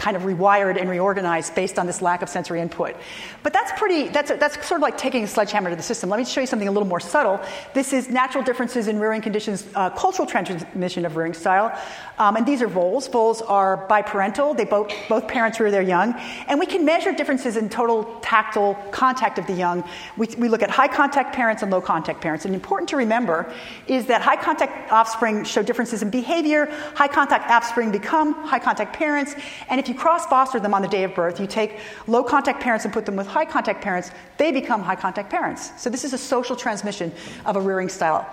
kind 0.00 0.16
of 0.16 0.22
rewired 0.22 0.80
and 0.80 0.88
reorganized 0.88 1.54
based 1.54 1.78
on 1.78 1.86
this 1.86 2.00
lack 2.00 2.22
of 2.22 2.28
sensory 2.28 2.58
input. 2.58 2.96
But 3.42 3.52
that's 3.52 3.70
pretty, 3.78 4.08
that's, 4.08 4.30
that's 4.30 4.54
sort 4.66 4.78
of 4.78 4.82
like 4.82 4.96
taking 4.96 5.22
a 5.24 5.26
sledgehammer 5.26 5.68
to 5.68 5.76
the 5.76 5.82
system. 5.82 6.08
Let 6.08 6.18
me 6.18 6.24
show 6.24 6.40
you 6.40 6.46
something 6.46 6.68
a 6.68 6.72
little 6.72 6.88
more 6.88 7.00
subtle. 7.00 7.38
This 7.74 7.92
is 7.92 8.08
natural 8.08 8.42
differences 8.42 8.88
in 8.88 8.98
rearing 8.98 9.20
conditions, 9.20 9.68
uh, 9.74 9.90
cultural 9.90 10.26
transmission 10.26 11.04
of 11.04 11.16
rearing 11.16 11.34
style. 11.34 11.78
Um, 12.18 12.36
and 12.36 12.46
these 12.46 12.62
are 12.62 12.66
voles. 12.66 13.08
Voles 13.08 13.42
are 13.42 13.86
biparental. 13.88 14.56
They 14.56 14.64
both, 14.64 14.90
both 15.08 15.28
parents 15.28 15.60
rear 15.60 15.70
their 15.70 15.82
young. 15.82 16.14
And 16.48 16.58
we 16.58 16.66
can 16.66 16.86
measure 16.86 17.12
differences 17.12 17.58
in 17.58 17.68
total 17.68 18.04
tactile 18.22 18.76
contact 18.92 19.38
of 19.38 19.46
the 19.46 19.52
young. 19.52 19.84
We, 20.16 20.28
we 20.38 20.48
look 20.48 20.62
at 20.62 20.70
high 20.70 20.88
contact 20.88 21.34
parents 21.34 21.62
and 21.62 21.70
low 21.70 21.82
contact 21.82 22.22
parents. 22.22 22.46
And 22.46 22.54
important 22.54 22.88
to 22.90 22.96
remember 22.96 23.52
is 23.86 24.06
that 24.06 24.22
high 24.22 24.36
contact 24.36 24.90
offspring 24.90 25.44
show 25.44 25.62
differences 25.62 26.02
in 26.02 26.08
behavior. 26.08 26.66
High 26.94 27.08
contact 27.08 27.50
offspring 27.50 27.90
become 27.90 28.32
high 28.32 28.58
contact 28.58 28.94
parents. 28.96 29.34
And 29.68 29.78
if 29.78 29.89
you 29.90 29.94
cross 29.94 30.24
foster 30.26 30.58
them 30.58 30.72
on 30.72 30.80
the 30.80 30.88
day 30.88 31.04
of 31.04 31.14
birth, 31.14 31.38
you 31.38 31.46
take 31.46 31.80
low 32.06 32.24
contact 32.24 32.60
parents 32.60 32.86
and 32.86 32.94
put 32.94 33.04
them 33.04 33.16
with 33.16 33.26
high 33.26 33.44
contact 33.44 33.82
parents, 33.82 34.10
they 34.38 34.52
become 34.52 34.82
high 34.82 34.96
contact 34.96 35.28
parents. 35.28 35.72
So 35.76 35.90
this 35.90 36.04
is 36.04 36.14
a 36.14 36.18
social 36.18 36.56
transmission 36.56 37.12
of 37.44 37.56
a 37.56 37.60
rearing 37.60 37.90
style. 37.90 38.26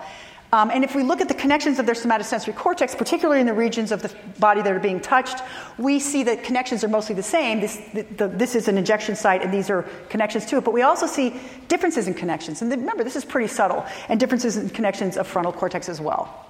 Um, 0.50 0.70
and 0.70 0.82
if 0.82 0.94
we 0.94 1.02
look 1.02 1.20
at 1.20 1.28
the 1.28 1.34
connections 1.34 1.78
of 1.78 1.84
their 1.84 1.94
somatosensory 1.94 2.56
cortex, 2.56 2.94
particularly 2.94 3.40
in 3.40 3.46
the 3.46 3.52
regions 3.52 3.92
of 3.92 4.00
the 4.00 4.14
body 4.38 4.62
that 4.62 4.72
are 4.72 4.80
being 4.80 4.98
touched, 4.98 5.42
we 5.76 6.00
see 6.00 6.22
that 6.22 6.42
connections 6.42 6.82
are 6.82 6.88
mostly 6.88 7.14
the 7.14 7.22
same. 7.22 7.60
This, 7.60 7.76
the, 7.92 8.02
the, 8.16 8.28
this 8.28 8.54
is 8.54 8.66
an 8.66 8.78
injection 8.78 9.14
site, 9.14 9.42
and 9.42 9.52
these 9.52 9.68
are 9.68 9.82
connections 10.08 10.46
to 10.46 10.56
it. 10.56 10.64
But 10.64 10.72
we 10.72 10.80
also 10.80 11.06
see 11.06 11.38
differences 11.68 12.08
in 12.08 12.14
connections. 12.14 12.62
And 12.62 12.70
remember, 12.70 13.04
this 13.04 13.16
is 13.16 13.26
pretty 13.26 13.48
subtle, 13.48 13.84
and 14.08 14.18
differences 14.18 14.56
in 14.56 14.70
connections 14.70 15.18
of 15.18 15.26
frontal 15.26 15.52
cortex 15.52 15.86
as 15.90 16.00
well. 16.00 16.47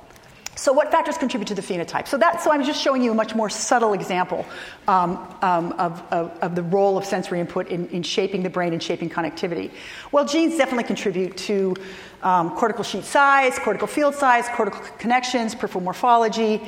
So, 0.69 0.75
what 0.75 0.91
factors 0.91 1.17
contribute 1.17 1.47
to 1.49 1.55
the 1.55 1.63
phenotype? 1.63 2.07
So, 2.07 2.19
that, 2.19 2.43
so 2.43 2.53
I'm 2.53 2.63
just 2.63 2.83
showing 2.83 3.03
you 3.03 3.13
a 3.13 3.15
much 3.15 3.35
more 3.35 3.49
subtle 3.49 3.95
example 3.95 4.45
um, 4.87 5.17
um, 5.41 5.73
of, 5.79 6.03
of, 6.13 6.39
of, 6.43 6.55
the 6.55 6.63
role 6.63 6.99
of 6.99 7.07
sensory 7.07 7.41
input 7.41 7.69
in, 7.69 7.89
in, 7.89 8.03
shaping 8.03 8.43
the 8.43 8.51
brain 8.51 8.75
and 8.75 8.83
shaping 8.83 9.09
connectivity. 9.09 9.71
Well, 10.13 10.27
genes 10.27 10.59
definitely 10.59 10.85
contribute 10.85 11.39
to 11.39 11.75
um, 12.23 12.51
cortical 12.51 12.85
sheet 12.85 13.05
size, 13.05 13.59
cortical 13.59 13.89
field 13.89 14.15
size, 14.15 14.47
cortical 14.51 14.83
connections, 14.99 15.55
peripheral 15.55 15.85
morphology. 15.85 16.61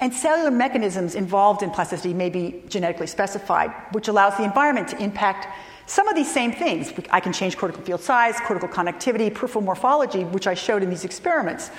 And 0.00 0.12
cellular 0.12 0.50
mechanisms 0.50 1.14
involved 1.14 1.62
in 1.62 1.70
plasticity 1.70 2.14
may 2.14 2.30
be 2.30 2.64
genetically 2.68 3.06
specified, 3.06 3.72
which 3.92 4.08
allows 4.08 4.36
the 4.36 4.42
environment 4.42 4.88
to 4.88 5.00
impact 5.00 5.46
some 5.88 6.06
of 6.06 6.14
these 6.14 6.30
same 6.30 6.52
things, 6.52 6.92
I 7.08 7.18
can 7.18 7.32
change 7.32 7.56
cortical 7.56 7.82
field 7.82 8.02
size, 8.02 8.36
cortical 8.44 8.68
connectivity, 8.68 9.34
peripheral 9.34 9.64
morphology, 9.64 10.22
which 10.22 10.46
I 10.46 10.52
showed 10.52 10.82
in 10.82 10.90
these 10.90 11.06
experiments. 11.06 11.70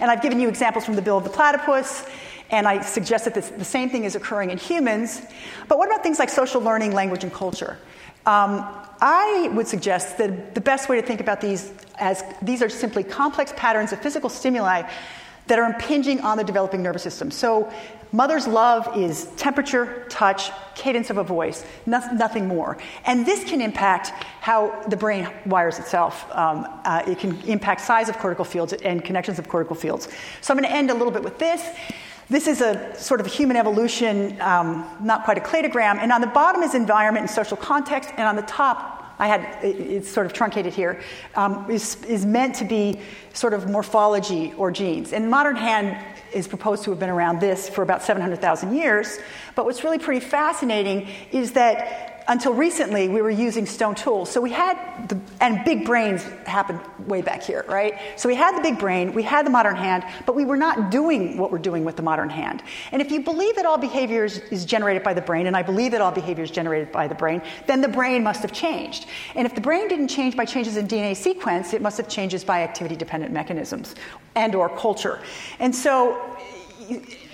And 0.00 0.10
I've 0.10 0.22
given 0.22 0.40
you 0.40 0.48
examples 0.48 0.86
from 0.86 0.96
the 0.96 1.02
bill 1.02 1.18
of 1.18 1.24
the 1.24 1.28
platypus, 1.30 2.06
and 2.50 2.66
I 2.66 2.80
suggest 2.80 3.26
that 3.26 3.34
this, 3.34 3.50
the 3.50 3.66
same 3.66 3.90
thing 3.90 4.04
is 4.04 4.16
occurring 4.16 4.48
in 4.48 4.56
humans. 4.56 5.20
But 5.68 5.76
what 5.76 5.86
about 5.90 6.02
things 6.02 6.18
like 6.18 6.30
social 6.30 6.62
learning, 6.62 6.92
language, 6.92 7.24
and 7.24 7.32
culture? 7.32 7.76
Um, 8.24 8.64
I 9.02 9.50
would 9.52 9.68
suggest 9.68 10.16
that 10.16 10.54
the 10.54 10.62
best 10.62 10.88
way 10.88 10.98
to 10.98 11.06
think 11.06 11.20
about 11.20 11.42
these 11.42 11.70
as 11.98 12.24
these 12.40 12.62
are 12.62 12.70
simply 12.70 13.04
complex 13.04 13.52
patterns 13.54 13.92
of 13.92 14.00
physical 14.00 14.30
stimuli 14.30 14.90
that 15.46 15.58
are 15.58 15.66
impinging 15.66 16.20
on 16.20 16.38
the 16.38 16.44
developing 16.44 16.82
nervous 16.82 17.02
system. 17.02 17.30
So 17.30 17.70
Mother's 18.12 18.46
love 18.46 18.96
is 18.96 19.26
temperature, 19.36 20.06
touch, 20.08 20.50
cadence 20.74 21.10
of 21.10 21.18
a 21.18 21.24
voice, 21.24 21.64
no, 21.84 22.00
nothing 22.12 22.46
more. 22.46 22.78
And 23.04 23.26
this 23.26 23.44
can 23.44 23.60
impact 23.60 24.08
how 24.40 24.82
the 24.88 24.96
brain 24.96 25.28
wires 25.44 25.78
itself. 25.78 26.24
Um, 26.34 26.66
uh, 26.84 27.02
it 27.06 27.18
can 27.18 27.38
impact 27.42 27.82
size 27.82 28.08
of 28.08 28.16
cortical 28.18 28.44
fields 28.44 28.72
and 28.72 29.04
connections 29.04 29.38
of 29.38 29.48
cortical 29.48 29.76
fields. 29.76 30.08
So 30.40 30.54
I'm 30.54 30.58
going 30.58 30.70
to 30.70 30.74
end 30.74 30.90
a 30.90 30.94
little 30.94 31.12
bit 31.12 31.22
with 31.22 31.38
this. 31.38 31.62
This 32.30 32.46
is 32.46 32.60
a 32.60 32.94
sort 32.94 33.20
of 33.20 33.26
human 33.26 33.56
evolution, 33.56 34.38
um, 34.40 34.86
not 35.00 35.24
quite 35.24 35.38
a 35.38 35.40
cladogram. 35.40 35.98
And 35.98 36.12
on 36.12 36.20
the 36.20 36.26
bottom 36.26 36.62
is 36.62 36.74
environment 36.74 37.22
and 37.22 37.30
social 37.30 37.56
context, 37.56 38.10
and 38.16 38.22
on 38.22 38.36
the 38.36 38.42
top, 38.42 39.14
I 39.18 39.26
had 39.26 39.64
it's 39.64 40.08
sort 40.08 40.26
of 40.26 40.32
truncated 40.32 40.72
here, 40.72 41.00
um, 41.34 41.68
is, 41.70 42.02
is 42.04 42.24
meant 42.24 42.54
to 42.56 42.64
be 42.64 43.00
sort 43.32 43.52
of 43.52 43.68
morphology 43.68 44.52
or 44.56 44.70
genes. 44.70 45.12
And 45.12 45.28
modern 45.28 45.56
hand 45.56 45.96
is 46.32 46.48
proposed 46.48 46.84
to 46.84 46.90
have 46.90 46.98
been 46.98 47.10
around 47.10 47.40
this 47.40 47.68
for 47.68 47.82
about 47.82 48.02
700,000 48.02 48.74
years. 48.76 49.18
But 49.54 49.64
what's 49.64 49.84
really 49.84 49.98
pretty 49.98 50.24
fascinating 50.24 51.08
is 51.32 51.52
that 51.52 52.07
until 52.28 52.52
recently, 52.52 53.08
we 53.08 53.22
were 53.22 53.30
using 53.30 53.64
stone 53.64 53.94
tools. 53.94 54.30
So 54.30 54.40
we 54.40 54.50
had 54.50 55.08
the, 55.08 55.18
and 55.40 55.64
big 55.64 55.86
brains 55.86 56.22
happened 56.44 56.78
way 57.06 57.22
back 57.22 57.42
here, 57.42 57.64
right? 57.68 57.94
So 58.16 58.28
we 58.28 58.34
had 58.34 58.56
the 58.56 58.60
big 58.60 58.78
brain, 58.78 59.14
we 59.14 59.22
had 59.22 59.46
the 59.46 59.50
modern 59.50 59.76
hand, 59.76 60.04
but 60.26 60.36
we 60.36 60.44
were 60.44 60.56
not 60.56 60.90
doing 60.90 61.38
what 61.38 61.50
we're 61.50 61.58
doing 61.58 61.86
with 61.86 61.96
the 61.96 62.02
modern 62.02 62.28
hand. 62.28 62.62
And 62.92 63.00
if 63.00 63.10
you 63.10 63.20
believe 63.20 63.56
that 63.56 63.64
all 63.64 63.78
behavior 63.78 64.26
is, 64.26 64.38
is 64.50 64.66
generated 64.66 65.02
by 65.02 65.14
the 65.14 65.22
brain, 65.22 65.46
and 65.46 65.56
I 65.56 65.62
believe 65.62 65.92
that 65.92 66.02
all 66.02 66.12
behavior 66.12 66.44
is 66.44 66.50
generated 66.50 66.92
by 66.92 67.08
the 67.08 67.14
brain, 67.14 67.40
then 67.66 67.80
the 67.80 67.88
brain 67.88 68.22
must 68.22 68.42
have 68.42 68.52
changed. 68.52 69.06
And 69.34 69.46
if 69.46 69.54
the 69.54 69.62
brain 69.62 69.88
didn't 69.88 70.08
change 70.08 70.36
by 70.36 70.44
changes 70.44 70.76
in 70.76 70.86
DNA 70.86 71.16
sequence, 71.16 71.72
it 71.72 71.80
must 71.80 71.96
have 71.96 72.08
changes 72.08 72.44
by 72.44 72.62
activity 72.62 72.94
dependent 72.94 73.32
mechanisms 73.32 73.94
and 74.34 74.54
or 74.54 74.68
culture. 74.68 75.18
And 75.60 75.74
so 75.74 76.36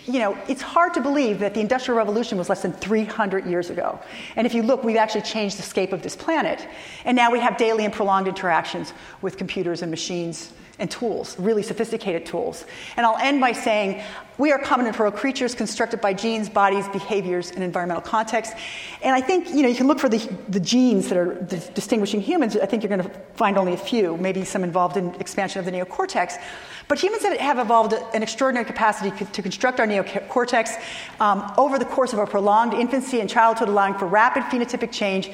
you 0.06 0.18
know, 0.18 0.38
it's 0.48 0.62
hard 0.62 0.94
to 0.94 1.00
believe 1.00 1.38
that 1.38 1.54
the 1.54 1.60
Industrial 1.60 1.96
Revolution 1.96 2.36
was 2.36 2.48
less 2.48 2.62
than 2.62 2.72
300 2.72 3.46
years 3.46 3.70
ago. 3.70 3.98
And 4.36 4.46
if 4.46 4.54
you 4.54 4.62
look, 4.62 4.84
we've 4.84 4.96
actually 4.96 5.22
changed 5.22 5.58
the 5.58 5.62
scape 5.62 5.92
of 5.92 6.02
this 6.02 6.14
planet. 6.14 6.66
And 7.04 7.16
now 7.16 7.30
we 7.30 7.40
have 7.40 7.56
daily 7.56 7.84
and 7.84 7.92
prolonged 7.92 8.28
interactions 8.28 8.92
with 9.22 9.38
computers 9.38 9.82
and 9.82 9.90
machines 9.90 10.52
and 10.78 10.90
tools, 10.90 11.38
really 11.38 11.62
sophisticated 11.62 12.26
tools. 12.26 12.64
And 12.96 13.06
I'll 13.06 13.16
end 13.16 13.40
by 13.40 13.52
saying 13.52 14.02
we 14.38 14.50
are 14.50 14.58
common 14.58 14.86
and 14.86 14.94
combinatorial 14.94 15.14
creatures 15.14 15.54
constructed 15.54 16.00
by 16.00 16.12
genes, 16.14 16.48
bodies, 16.48 16.88
behaviors, 16.88 17.52
and 17.52 17.62
environmental 17.62 18.02
context. 18.02 18.54
And 19.02 19.14
I 19.14 19.20
think 19.20 19.50
you 19.50 19.62
know 19.62 19.68
you 19.68 19.76
can 19.76 19.86
look 19.86 20.00
for 20.00 20.08
the, 20.08 20.18
the 20.48 20.58
genes 20.58 21.08
that 21.08 21.16
are 21.16 21.34
distinguishing 21.74 22.20
humans. 22.20 22.56
I 22.56 22.66
think 22.66 22.82
you're 22.82 22.96
going 22.96 23.08
to 23.08 23.20
find 23.34 23.56
only 23.56 23.74
a 23.74 23.78
few, 23.78 24.16
maybe 24.16 24.44
some 24.44 24.64
involved 24.64 24.96
in 24.96 25.14
expansion 25.16 25.60
of 25.60 25.64
the 25.64 25.70
neocortex. 25.70 26.42
But 26.86 26.98
humans 26.98 27.22
have 27.22 27.58
evolved 27.58 27.94
an 28.14 28.22
extraordinary 28.22 28.66
capacity 28.66 29.10
to 29.24 29.42
construct 29.42 29.80
our 29.80 29.86
neocortex 29.86 30.80
um, 31.20 31.52
over 31.56 31.78
the 31.78 31.84
course 31.84 32.12
of 32.12 32.18
a 32.18 32.26
prolonged 32.26 32.74
infancy 32.74 33.20
and 33.20 33.28
childhood, 33.28 33.68
allowing 33.68 33.94
for 33.94 34.06
rapid 34.06 34.42
phenotypic 34.44 34.92
change, 34.92 35.30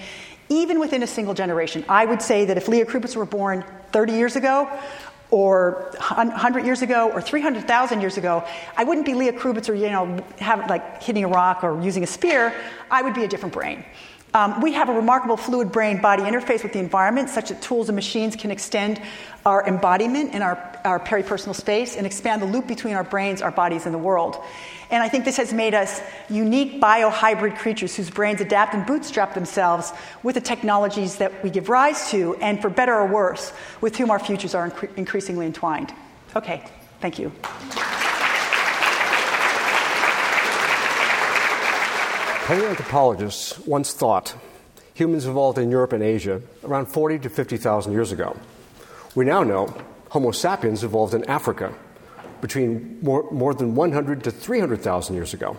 even 0.49 0.78
within 0.78 1.02
a 1.02 1.07
single 1.07 1.35
generation. 1.35 1.85
I 1.88 2.04
would 2.04 2.23
say 2.23 2.45
that 2.45 2.57
if 2.57 2.69
Leah 2.69 2.87
Krubitzer 2.87 3.16
were 3.16 3.26
born 3.26 3.64
30 3.92 4.12
years 4.12 4.37
ago, 4.37 4.71
or 5.30 5.92
100 5.99 6.64
years 6.66 6.83
ago 6.83 7.11
or 7.11 7.21
300,000 7.21 8.00
years 8.00 8.16
ago, 8.16 8.45
I 8.76 8.85
wouldn't 8.85 9.07
be 9.07 9.14
Leah 9.14 9.33
Krubitzer 9.33 9.71
or, 9.71 9.75
you 9.75 9.88
know, 9.88 10.25
have, 10.38 10.69
like 10.69 11.02
hitting 11.02 11.25
a 11.25 11.28
rock 11.28 11.62
or 11.62 11.80
using 11.80 12.02
a 12.02 12.07
spear. 12.07 12.52
I 12.90 13.02
would 13.02 13.14
be 13.14 13.25
a 13.25 13.28
different 13.28 13.54
brain. 13.54 13.85
Um, 14.33 14.61
we 14.61 14.73
have 14.75 14.89
a 14.89 14.93
remarkable 14.93 15.37
fluid 15.37 15.73
brain 15.73 16.01
body 16.01 16.23
interface 16.23 16.63
with 16.63 16.73
the 16.73 16.79
environment, 16.79 17.31
such 17.31 17.49
that 17.49 17.61
tools 17.61 17.89
and 17.89 17.97
machines 17.97 18.37
can 18.37 18.51
extend 18.51 19.01
our 19.45 19.67
embodiment 19.67 20.35
in 20.35 20.43
our, 20.43 20.57
our 20.85 21.01
peripersonal 21.01 21.55
space 21.55 21.97
and 21.97 22.07
expand 22.07 22.41
the 22.41 22.47
loop 22.47 22.67
between 22.69 22.95
our 22.95 23.05
brains, 23.05 23.43
our 23.43 23.51
bodies, 23.51 23.87
and 23.87 23.95
the 23.95 23.99
world. 23.99 24.43
And 24.91 25.03
I 25.03 25.09
think 25.09 25.25
this 25.25 25.37
has 25.37 25.53
made 25.53 25.75
us 25.75 26.01
unique 26.29 26.81
biohybrid 26.81 27.59
creatures 27.59 27.97
whose 27.97 28.11
brains 28.11 28.41
adapt 28.41 28.75
and 28.75 28.87
bootstrap 28.87 29.35
themselves 29.35 29.93
with 30.23 30.35
the 30.35 30.41
technologies 30.41 31.17
that 31.17 31.43
we 31.43 31.51
give 31.51 31.69
rise 31.69 32.11
to, 32.11 32.37
and 32.37 32.61
for 32.61 32.71
better 32.71 32.95
or 32.95 33.07
worse, 33.07 33.53
with 33.81 33.97
whom 33.97 34.11
our 34.11 34.19
futures 34.19 34.55
are 34.55 34.71
incre- 34.71 34.97
increasingly 34.97 35.47
entwined. 35.47 35.93
Okay, 36.37 36.63
thank 37.01 37.19
you. 37.19 37.33
Paleoanthropologists 42.50 43.64
once 43.64 43.92
thought 43.92 44.35
humans 44.95 45.25
evolved 45.25 45.57
in 45.57 45.71
Europe 45.71 45.92
and 45.92 46.02
Asia 46.02 46.42
around 46.64 46.87
40 46.87 47.21
to 47.21 47.30
50,000 47.30 47.92
years 47.92 48.11
ago. 48.11 48.37
We 49.14 49.25
now 49.25 49.45
know 49.45 49.73
Homo 50.09 50.33
sapiens 50.33 50.83
evolved 50.83 51.14
in 51.14 51.25
Africa 51.26 51.73
between 52.40 52.99
more, 53.02 53.30
more 53.30 53.54
than 53.54 53.76
100 53.76 54.25
to 54.25 54.33
300,000 54.33 55.14
years 55.14 55.33
ago. 55.33 55.59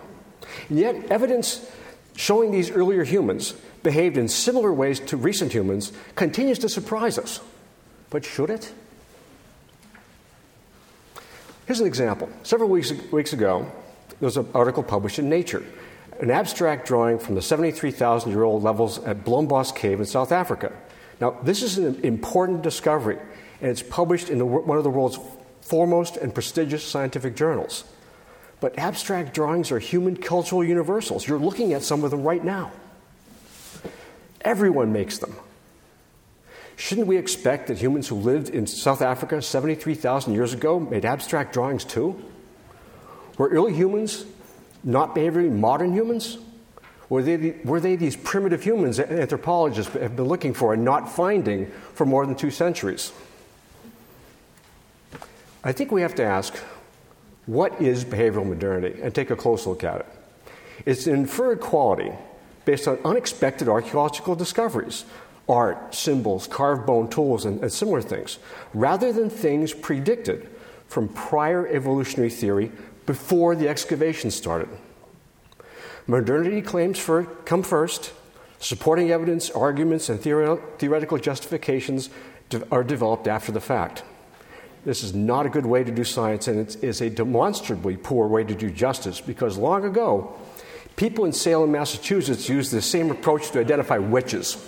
And 0.68 0.78
yet, 0.78 1.10
evidence 1.10 1.66
showing 2.14 2.50
these 2.50 2.70
earlier 2.70 3.04
humans 3.04 3.54
behaved 3.82 4.18
in 4.18 4.28
similar 4.28 4.70
ways 4.70 5.00
to 5.00 5.16
recent 5.16 5.50
humans 5.50 5.94
continues 6.14 6.58
to 6.58 6.68
surprise 6.68 7.16
us. 7.16 7.40
But 8.10 8.22
should 8.22 8.50
it? 8.50 8.70
Here's 11.64 11.80
an 11.80 11.86
example. 11.86 12.28
Several 12.42 12.68
weeks, 12.68 12.92
weeks 13.10 13.32
ago, 13.32 13.72
there 14.20 14.26
was 14.26 14.36
an 14.36 14.46
article 14.54 14.82
published 14.82 15.18
in 15.18 15.30
Nature 15.30 15.64
an 16.22 16.30
abstract 16.30 16.86
drawing 16.86 17.18
from 17.18 17.34
the 17.34 17.42
73,000 17.42 18.30
year 18.30 18.44
old 18.44 18.62
levels 18.62 19.02
at 19.04 19.24
Blombos 19.24 19.74
Cave 19.74 19.98
in 19.98 20.06
South 20.06 20.30
Africa. 20.30 20.72
Now, 21.20 21.32
this 21.42 21.62
is 21.62 21.78
an 21.78 22.00
important 22.04 22.62
discovery, 22.62 23.18
and 23.60 23.70
it's 23.70 23.82
published 23.82 24.30
in 24.30 24.38
the, 24.38 24.46
one 24.46 24.78
of 24.78 24.84
the 24.84 24.90
world's 24.90 25.18
foremost 25.62 26.16
and 26.16 26.32
prestigious 26.32 26.84
scientific 26.84 27.34
journals. 27.34 27.84
But 28.60 28.78
abstract 28.78 29.34
drawings 29.34 29.72
are 29.72 29.80
human 29.80 30.16
cultural 30.16 30.62
universals. 30.62 31.26
You're 31.26 31.40
looking 31.40 31.72
at 31.72 31.82
some 31.82 32.04
of 32.04 32.12
them 32.12 32.22
right 32.22 32.42
now. 32.42 32.70
Everyone 34.42 34.92
makes 34.92 35.18
them. 35.18 35.34
Shouldn't 36.76 37.08
we 37.08 37.16
expect 37.16 37.66
that 37.66 37.78
humans 37.78 38.06
who 38.06 38.14
lived 38.14 38.48
in 38.48 38.68
South 38.68 39.02
Africa 39.02 39.42
73,000 39.42 40.34
years 40.34 40.54
ago 40.54 40.78
made 40.78 41.04
abstract 41.04 41.52
drawings 41.52 41.84
too? 41.84 42.22
Were 43.38 43.48
early 43.48 43.74
humans 43.74 44.24
not 44.84 45.14
behaviorally 45.14 45.50
modern 45.50 45.92
humans? 45.92 46.38
Were 47.08 47.22
they, 47.22 47.56
were 47.64 47.78
they 47.78 47.96
these 47.96 48.16
primitive 48.16 48.62
humans 48.62 48.96
that 48.96 49.10
anthropologists 49.10 49.92
have 49.92 50.16
been 50.16 50.26
looking 50.26 50.54
for 50.54 50.72
and 50.72 50.84
not 50.84 51.10
finding 51.10 51.70
for 51.94 52.06
more 52.06 52.24
than 52.24 52.34
two 52.34 52.50
centuries? 52.50 53.12
I 55.62 55.72
think 55.72 55.92
we 55.92 56.00
have 56.00 56.14
to 56.16 56.24
ask 56.24 56.56
what 57.46 57.80
is 57.80 58.04
behavioral 58.04 58.46
modernity 58.46 59.00
and 59.02 59.14
take 59.14 59.30
a 59.30 59.36
close 59.36 59.66
look 59.66 59.84
at 59.84 60.00
it. 60.00 60.06
It's 60.86 61.06
an 61.06 61.14
inferred 61.14 61.60
quality 61.60 62.12
based 62.64 62.88
on 62.88 62.98
unexpected 63.04 63.68
archaeological 63.68 64.34
discoveries 64.34 65.04
art, 65.48 65.94
symbols, 65.94 66.46
carved 66.46 66.86
bone 66.86 67.08
tools, 67.10 67.44
and, 67.44 67.60
and 67.62 67.72
similar 67.72 68.00
things, 68.00 68.38
rather 68.72 69.12
than 69.12 69.28
things 69.28 69.74
predicted 69.74 70.48
from 70.86 71.08
prior 71.08 71.66
evolutionary 71.66 72.30
theory 72.30 72.70
before 73.06 73.54
the 73.56 73.68
excavation 73.68 74.30
started. 74.30 74.68
Modernity 76.06 76.62
claims 76.62 76.98
for, 76.98 77.24
come 77.24 77.62
first. 77.62 78.12
Supporting 78.58 79.10
evidence, 79.10 79.50
arguments, 79.50 80.08
and 80.08 80.20
theoretical 80.20 81.18
justifications 81.18 82.10
are 82.70 82.84
developed 82.84 83.26
after 83.26 83.50
the 83.50 83.60
fact. 83.60 84.04
This 84.84 85.02
is 85.02 85.14
not 85.14 85.46
a 85.46 85.48
good 85.48 85.66
way 85.66 85.84
to 85.84 85.90
do 85.90 86.04
science, 86.04 86.48
and 86.48 86.58
it 86.58 86.82
is 86.82 87.00
a 87.00 87.10
demonstrably 87.10 87.96
poor 87.96 88.26
way 88.28 88.44
to 88.44 88.54
do 88.54 88.70
justice 88.70 89.20
because 89.20 89.56
long 89.56 89.84
ago, 89.84 90.34
people 90.96 91.24
in 91.24 91.32
Salem, 91.32 91.72
Massachusetts 91.72 92.48
used 92.48 92.72
the 92.72 92.82
same 92.82 93.10
approach 93.10 93.50
to 93.52 93.60
identify 93.60 93.98
witches. 93.98 94.64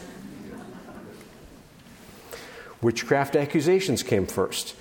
Witchcraft 2.80 3.34
accusations 3.34 4.02
came 4.02 4.26
first. 4.26 4.76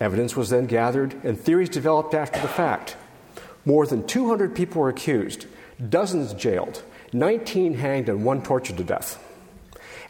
Evidence 0.00 0.36
was 0.36 0.50
then 0.50 0.66
gathered, 0.66 1.14
and 1.24 1.38
theories 1.38 1.68
developed 1.68 2.14
after 2.14 2.40
the 2.40 2.48
fact. 2.48 2.96
More 3.64 3.86
than 3.86 4.06
200 4.06 4.54
people 4.54 4.82
were 4.82 4.88
accused, 4.88 5.46
dozens 5.88 6.34
jailed, 6.34 6.82
19 7.12 7.74
hanged, 7.74 8.08
and 8.08 8.24
one 8.24 8.42
tortured 8.42 8.76
to 8.76 8.84
death. 8.84 9.22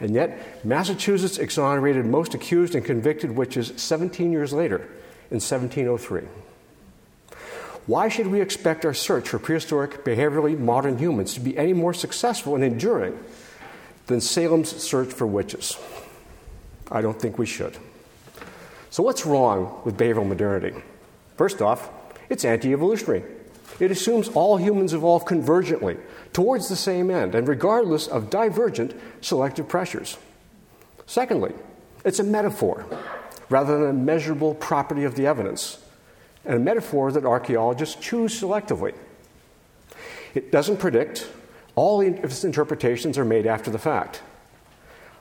And 0.00 0.14
yet, 0.14 0.64
Massachusetts 0.64 1.38
exonerated 1.38 2.06
most 2.06 2.34
accused 2.34 2.74
and 2.74 2.84
convicted 2.84 3.30
witches 3.30 3.72
17 3.76 4.32
years 4.32 4.52
later, 4.52 4.78
in 5.30 5.40
1703. 5.40 6.22
Why 7.86 8.08
should 8.08 8.28
we 8.28 8.40
expect 8.40 8.84
our 8.84 8.94
search 8.94 9.28
for 9.28 9.38
prehistoric, 9.38 10.04
behaviorally 10.04 10.58
modern 10.58 10.98
humans 10.98 11.34
to 11.34 11.40
be 11.40 11.56
any 11.56 11.74
more 11.74 11.92
successful 11.92 12.54
and 12.54 12.64
enduring 12.64 13.18
than 14.06 14.20
Salem's 14.20 14.70
search 14.82 15.12
for 15.12 15.26
witches? 15.26 15.76
I 16.90 17.02
don't 17.02 17.20
think 17.20 17.38
we 17.38 17.46
should. 17.46 17.76
So, 18.94 19.02
what's 19.02 19.26
wrong 19.26 19.80
with 19.84 19.98
behavioral 19.98 20.24
modernity? 20.24 20.72
First 21.36 21.60
off, 21.60 21.90
it's 22.28 22.44
anti 22.44 22.72
evolutionary. 22.72 23.24
It 23.80 23.90
assumes 23.90 24.28
all 24.28 24.56
humans 24.56 24.94
evolve 24.94 25.24
convergently 25.24 25.98
towards 26.32 26.68
the 26.68 26.76
same 26.76 27.10
end 27.10 27.34
and 27.34 27.48
regardless 27.48 28.06
of 28.06 28.30
divergent 28.30 28.94
selective 29.20 29.66
pressures. 29.66 30.16
Secondly, 31.06 31.52
it's 32.04 32.20
a 32.20 32.22
metaphor 32.22 32.86
rather 33.48 33.80
than 33.80 33.90
a 33.90 33.92
measurable 33.92 34.54
property 34.54 35.02
of 35.02 35.16
the 35.16 35.26
evidence, 35.26 35.82
and 36.44 36.54
a 36.54 36.60
metaphor 36.60 37.10
that 37.10 37.24
archaeologists 37.24 37.96
choose 37.96 38.40
selectively. 38.40 38.94
It 40.36 40.52
doesn't 40.52 40.76
predict, 40.76 41.28
all 41.74 42.00
its 42.00 42.44
interpretations 42.44 43.18
are 43.18 43.24
made 43.24 43.44
after 43.44 43.72
the 43.72 43.78
fact. 43.80 44.22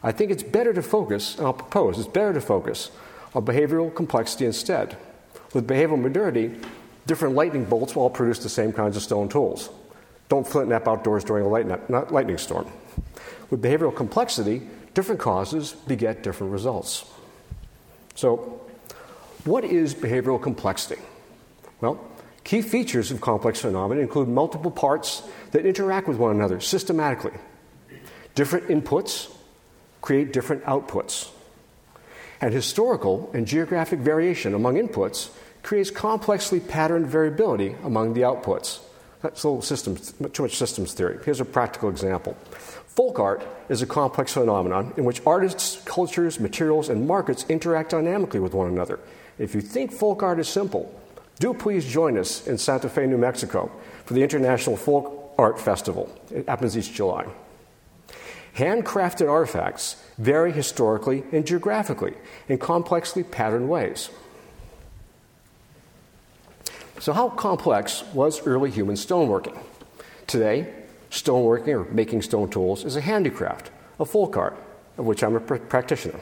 I 0.04 0.12
think 0.12 0.30
it's 0.30 0.44
better 0.44 0.74
to 0.74 0.84
focus, 0.84 1.40
and 1.40 1.48
I'll 1.48 1.54
propose, 1.54 1.98
it's 1.98 2.08
better 2.08 2.34
to 2.34 2.42
focus 2.42 2.92
on 3.34 3.46
behavioral 3.46 3.94
complexity 3.94 4.46
instead. 4.46 4.98
With 5.54 5.68
behavioral 5.68 6.02
modernity, 6.02 6.56
different 7.06 7.36
lightning 7.36 7.66
bolts 7.66 7.96
will 7.96 8.04
all 8.04 8.10
produce 8.10 8.40
the 8.40 8.50
same 8.50 8.72
kinds 8.72 8.96
of 8.98 9.04
stone 9.04 9.30
tools. 9.30 9.70
Don't 10.30 10.48
flint 10.48 10.70
knap 10.70 10.88
outdoors 10.88 11.24
during 11.24 11.46
a 11.46 11.48
lightning 11.48 12.38
storm. 12.38 12.68
With 13.50 13.62
behavioral 13.62 13.96
complexity, 13.96 14.62
different 14.94 15.20
causes 15.20 15.74
beget 15.74 16.24
different 16.24 16.54
results. 16.54 17.06
So, 18.16 18.62
what 19.44 19.64
is 19.64 19.94
behavioral 19.94 20.42
complexity? 20.42 21.02
Well, 21.82 22.00
key 22.44 22.62
features 22.62 23.12
of 23.12 23.20
complex 23.20 23.60
phenomena 23.60 24.02
include 24.02 24.30
multiple 24.30 24.72
parts 24.72 25.24
that 25.52 25.66
interact 25.66 26.08
with 26.08 26.18
one 26.18 26.36
another 26.36 26.60
systematically, 26.60 27.34
different 28.36 28.68
inputs 28.68 29.32
create 30.02 30.34
different 30.34 30.64
outputs. 30.64 31.30
And 32.44 32.54
historical 32.54 33.32
and 33.34 33.48
geographic 33.48 34.00
variation 34.00 34.54
among 34.54 34.76
inputs 34.76 35.30
creates 35.62 35.90
complexly 35.90 36.60
patterned 36.60 37.08
variability 37.08 37.78
among 37.86 38.16
the 38.16 38.24
outputs. 38.24 38.82
That's 39.22 39.46
a 39.46 39.48
little 39.48 39.62
systems, 39.62 40.14
too 40.34 40.44
much 40.44 40.58
systems 40.58 40.92
theory. 40.94 41.20
Here's 41.24 41.40
a 41.40 41.46
practical 41.46 41.88
example. 41.88 42.34
Folk 42.52 43.18
art 43.18 43.48
is 43.70 43.82
a 43.82 43.86
complex 43.86 44.34
phenomenon 44.34 44.94
in 44.98 45.06
which 45.06 45.22
artists, 45.26 45.82
cultures, 45.86 46.38
materials, 46.38 46.90
and 46.90 47.08
markets 47.08 47.46
interact 47.48 47.92
dynamically 47.92 48.42
with 48.42 48.54
one 48.54 48.68
another. 48.68 49.00
If 49.40 49.56
you 49.56 49.62
think 49.62 49.94
folk 49.94 50.22
art 50.22 50.38
is 50.38 50.50
simple, 50.50 50.94
do 51.40 51.54
please 51.54 51.86
join 51.86 52.18
us 52.18 52.46
in 52.46 52.58
Santa 52.58 52.90
Fe, 52.90 53.08
New 53.08 53.18
Mexico 53.18 53.72
for 54.04 54.16
the 54.16 54.22
International 54.22 54.76
Folk 54.76 55.34
Art 55.38 55.58
Festival. 55.58 56.14
It 56.30 56.50
happens 56.50 56.78
each 56.78 56.94
July. 56.94 57.26
Handcrafted 58.56 59.30
artifacts 59.30 60.04
vary 60.18 60.52
historically 60.52 61.24
and 61.32 61.46
geographically 61.46 62.14
in 62.48 62.60
complexly 62.60 63.24
patterned 63.24 63.68
ways. 63.68 64.10
So, 67.00 67.14
how 67.14 67.30
complex 67.30 68.04
was 68.14 68.46
early 68.46 68.70
human 68.70 68.96
stoneworking? 68.96 69.58
Today, 70.28 70.72
stoneworking 71.10 71.68
or 71.70 71.92
making 71.92 72.22
stone 72.22 72.50
tools 72.50 72.86
is 72.86 72.96
a 72.96 73.02
handicraft, 73.02 73.72
a 74.00 74.06
folk 74.06 74.38
art, 74.38 74.58
of 74.98 75.06
which 75.06 75.24
I'm 75.24 75.36
a 75.36 75.40
pr- 75.40 75.56
practitioner. 75.56 76.20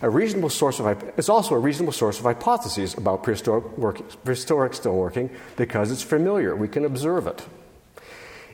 A 0.00 0.08
reasonable 0.08 0.50
source 0.50 0.80
of 0.80 0.86
it's 1.16 1.28
also 1.28 1.54
a 1.54 1.58
reasonable 1.58 1.92
source 1.92 2.18
of 2.18 2.24
hypotheses 2.24 2.94
about 2.94 3.22
prehistoric, 3.22 3.76
work, 3.76 4.00
prehistoric 4.24 4.72
stoneworking 4.72 5.30
because 5.56 5.90
it's 5.90 6.02
familiar. 6.02 6.54
We 6.54 6.68
can 6.68 6.84
observe 6.84 7.26
it. 7.26 7.44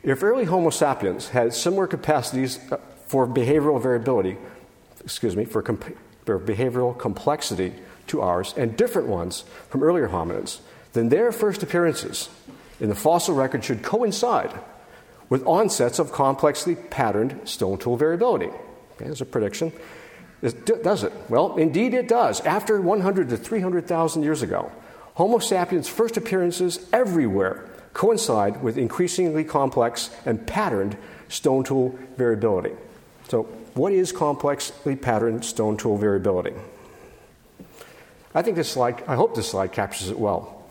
If 0.03 0.23
early 0.23 0.45
Homo 0.45 0.71
sapiens 0.71 1.29
had 1.29 1.53
similar 1.53 1.87
capacities 1.87 2.59
uh, 2.71 2.79
for 3.07 3.27
behavioral 3.27 3.81
variability, 3.83 4.37
excuse 5.05 5.37
me, 5.37 5.45
for, 5.45 5.63
comp- 5.63 5.97
for 6.25 6.39
behavioral 6.39 6.97
complexity 6.99 7.73
to 8.09 8.21
ours, 8.21 8.55
and 8.57 8.77
different 8.77 9.09
ones 9.09 9.45
from 9.69 9.83
earlier 9.83 10.09
hominids, 10.09 10.61
then 10.93 11.09
their 11.09 11.31
first 11.33 11.63
appearances 11.63 12.29
in 12.81 12.89
the 12.89 12.95
fossil 12.95 13.35
record 13.35 13.65
should 13.65 13.83
coincide 13.83 14.53
with 15.29 15.47
onsets 15.47 15.99
of 15.99 16.13
complexly 16.13 16.75
patterned 16.75 17.49
stone 17.49 17.79
tool 17.79 17.97
variability. 17.97 18.47
Okay, 18.47 19.05
there's 19.05 19.21
a 19.21 19.27
prediction. 19.27 19.73
Does 20.41 21.03
it? 21.03 21.13
Well, 21.29 21.57
indeed 21.57 21.95
it 21.95 22.09
does. 22.09 22.41
After 22.43 22.81
100 22.81 23.29
to 23.31 23.37
300,000 23.37 24.23
years 24.23 24.43
ago, 24.43 24.71
Homo 25.15 25.41
sapiens' 25.41 25.89
first 25.89 26.17
appearances 26.17 26.79
everywhere 26.93 27.68
coincide 27.93 28.63
with 28.63 28.79
increasingly 28.79 29.45
complex 29.45 30.11
and 30.25 30.47
patterned 30.47 30.97
stone 31.29 31.65
tool 31.65 31.99
variability. 32.17 32.73
So, 33.29 33.45
what 33.75 33.93
is 33.93 34.13
complexly 34.13 34.97
patterned 34.97 35.45
stone 35.45 35.77
tool 35.77 35.99
variability? 35.99 36.55
I 38.35 38.43
think 38.43 38.57
this 38.57 38.71
slide, 38.71 39.03
I 39.07 39.15
hope 39.15 39.35
this 39.35 39.51
slide 39.51 39.73
captures 39.73 40.11
it 40.11 40.19
well. 40.19 40.65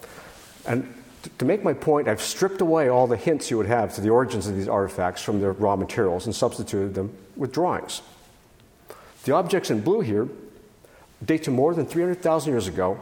And 0.65 0.93
to 1.39 1.45
make 1.45 1.63
my 1.63 1.73
point, 1.73 2.07
I've 2.07 2.21
stripped 2.21 2.61
away 2.61 2.89
all 2.89 3.07
the 3.07 3.17
hints 3.17 3.51
you 3.51 3.57
would 3.57 3.67
have 3.67 3.95
to 3.95 4.01
the 4.01 4.09
origins 4.09 4.47
of 4.47 4.55
these 4.55 4.67
artifacts 4.67 5.21
from 5.21 5.41
their 5.41 5.53
raw 5.53 5.75
materials 5.75 6.25
and 6.25 6.35
substituted 6.35 6.93
them 6.93 7.15
with 7.35 7.51
drawings. 7.51 8.01
The 9.23 9.33
objects 9.33 9.69
in 9.69 9.81
blue 9.81 10.01
here 10.01 10.27
date 11.23 11.43
to 11.43 11.51
more 11.51 11.73
than 11.73 11.85
300,000 11.85 12.51
years 12.51 12.67
ago 12.67 12.99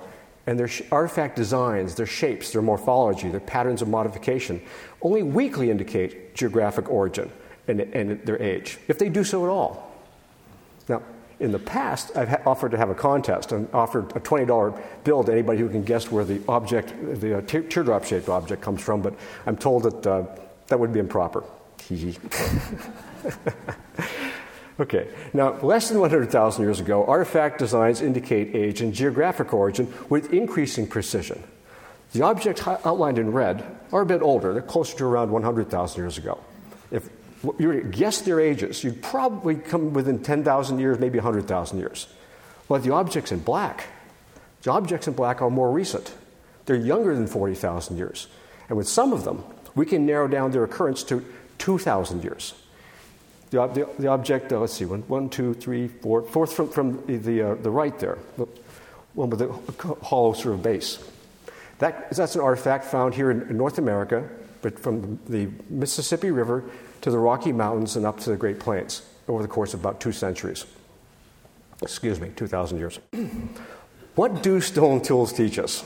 and 0.47 0.60
their 0.60 0.69
artifact 0.91 1.36
designs, 1.36 1.95
their 1.95 2.05
shapes, 2.05 2.51
their 2.51 2.62
morphology, 2.62 3.29
their 3.29 3.39
patterns 3.39 3.81
of 3.81 3.88
modification 3.88 4.62
only 5.01 5.23
weakly 5.23 5.71
indicate 5.71 6.36
geographic 6.36 6.89
origin 6.89 7.31
and, 7.67 7.81
and 7.81 8.21
their 8.25 8.41
age, 8.41 8.77
if 8.88 8.99
they 8.99 9.10
do 9.10 9.23
so 9.23 9.43
at 9.43 9.49
all. 9.49 9.91
Now, 10.88 11.01
in 11.39 11.51
the 11.51 11.60
past, 11.60 12.15
I've 12.15 12.29
ha- 12.29 12.41
offered 12.45 12.71
to 12.71 12.77
have 12.77 12.89
a 12.89 12.95
contest 12.95 13.51
and 13.51 13.67
offered 13.73 14.15
a 14.15 14.19
$20 14.19 14.81
bill 15.03 15.23
to 15.23 15.31
anybody 15.31 15.60
who 15.60 15.69
can 15.69 15.84
guess 15.84 16.12
where 16.12 16.23
the 16.23 16.41
object, 16.47 16.93
the 17.19 17.39
uh, 17.39 17.41
te- 17.41 17.63
teardrop 17.63 18.05
shaped 18.05 18.29
object, 18.29 18.62
comes 18.62 18.81
from, 18.81 19.01
but 19.01 19.15
I'm 19.45 19.58
told 19.58 19.84
that 19.84 20.08
uh, 20.08 20.25
that 20.67 20.79
would 20.79 20.93
be 20.93 20.99
improper. 20.99 21.43
Okay, 24.77 25.07
now 25.33 25.53
less 25.61 25.88
than 25.88 25.99
100,000 25.99 26.61
years 26.61 26.81
ago, 26.81 27.05
artifact 27.05 27.59
designs 27.59 28.01
indicate 28.01 28.53
age 28.53 28.81
and 28.81 28.93
geographic 28.93 29.53
origin 29.53 29.91
with 30.09 30.33
increasing 30.33 30.85
precision. 30.85 31.41
The 32.11 32.23
objects 32.23 32.67
outlined 32.67 33.17
in 33.17 33.31
red 33.31 33.63
are 33.93 34.01
a 34.01 34.05
bit 34.05 34.21
older, 34.21 34.51
they're 34.51 34.61
closer 34.61 34.97
to 34.97 35.05
around 35.05 35.31
100,000 35.31 36.01
years 36.01 36.17
ago. 36.17 36.39
If 36.91 37.09
you 37.57 37.67
were 37.67 37.81
to 37.81 37.88
guess 37.88 38.21
their 38.21 38.39
ages, 38.41 38.83
you'd 38.83 39.01
probably 39.01 39.55
come 39.55 39.93
within 39.93 40.21
10,000 40.21 40.79
years, 40.79 40.99
maybe 40.99 41.19
100,000 41.19 41.79
years. 41.79 42.07
But 42.67 42.83
the 42.83 42.91
objects 42.91 43.31
in 43.31 43.39
black, 43.39 43.88
the 44.63 44.71
objects 44.71 45.07
in 45.07 45.13
black 45.13 45.41
are 45.41 45.49
more 45.49 45.71
recent. 45.71 46.13
They're 46.65 46.75
younger 46.75 47.15
than 47.15 47.27
40,000 47.27 47.97
years. 47.97 48.27
And 48.67 48.77
with 48.77 48.89
some 48.89 49.13
of 49.13 49.23
them, 49.23 49.43
we 49.75 49.85
can 49.85 50.05
narrow 50.05 50.27
down 50.27 50.51
their 50.51 50.63
occurrence 50.63 51.03
to 51.03 51.23
2,000 51.59 52.23
years. 52.23 52.55
The, 53.55 53.67
the, 53.67 53.89
the 53.99 54.07
object, 54.09 54.51
uh, 54.51 54.59
let's 54.59 54.73
see, 54.73 54.83
one, 54.83 55.03
one, 55.03 55.29
two, 55.29 55.53
three, 55.53 55.87
four, 55.87 56.23
fourth 56.23 56.51
from, 56.51 56.67
from 56.67 57.05
the, 57.05 57.15
the, 57.15 57.41
uh, 57.41 57.55
the 57.55 57.69
right 57.69 57.97
there, 57.99 58.17
the 58.35 58.47
one 59.13 59.29
with 59.29 59.39
the 59.39 59.95
hollow 60.03 60.33
sort 60.33 60.55
of 60.55 60.61
base. 60.61 60.99
That, 61.79 62.11
that's 62.11 62.35
an 62.35 62.41
artifact 62.41 62.83
found 62.83 63.13
here 63.13 63.31
in, 63.31 63.43
in 63.43 63.55
North 63.55 63.77
America, 63.77 64.27
but 64.61 64.77
from 64.77 65.19
the 65.29 65.47
Mississippi 65.69 66.31
River 66.31 66.65
to 66.99 67.11
the 67.11 67.17
Rocky 67.17 67.53
Mountains 67.53 67.95
and 67.95 68.05
up 68.05 68.19
to 68.21 68.29
the 68.29 68.35
Great 68.35 68.59
Plains 68.59 69.03
over 69.29 69.41
the 69.41 69.47
course 69.47 69.73
of 69.73 69.79
about 69.79 70.01
two 70.01 70.11
centuries. 70.11 70.65
Excuse 71.81 72.19
me, 72.19 72.31
2,000 72.35 72.77
years. 72.77 72.99
what 74.15 74.43
do 74.43 74.59
stone 74.59 75.01
tools 75.01 75.31
teach 75.31 75.59
us? 75.59 75.81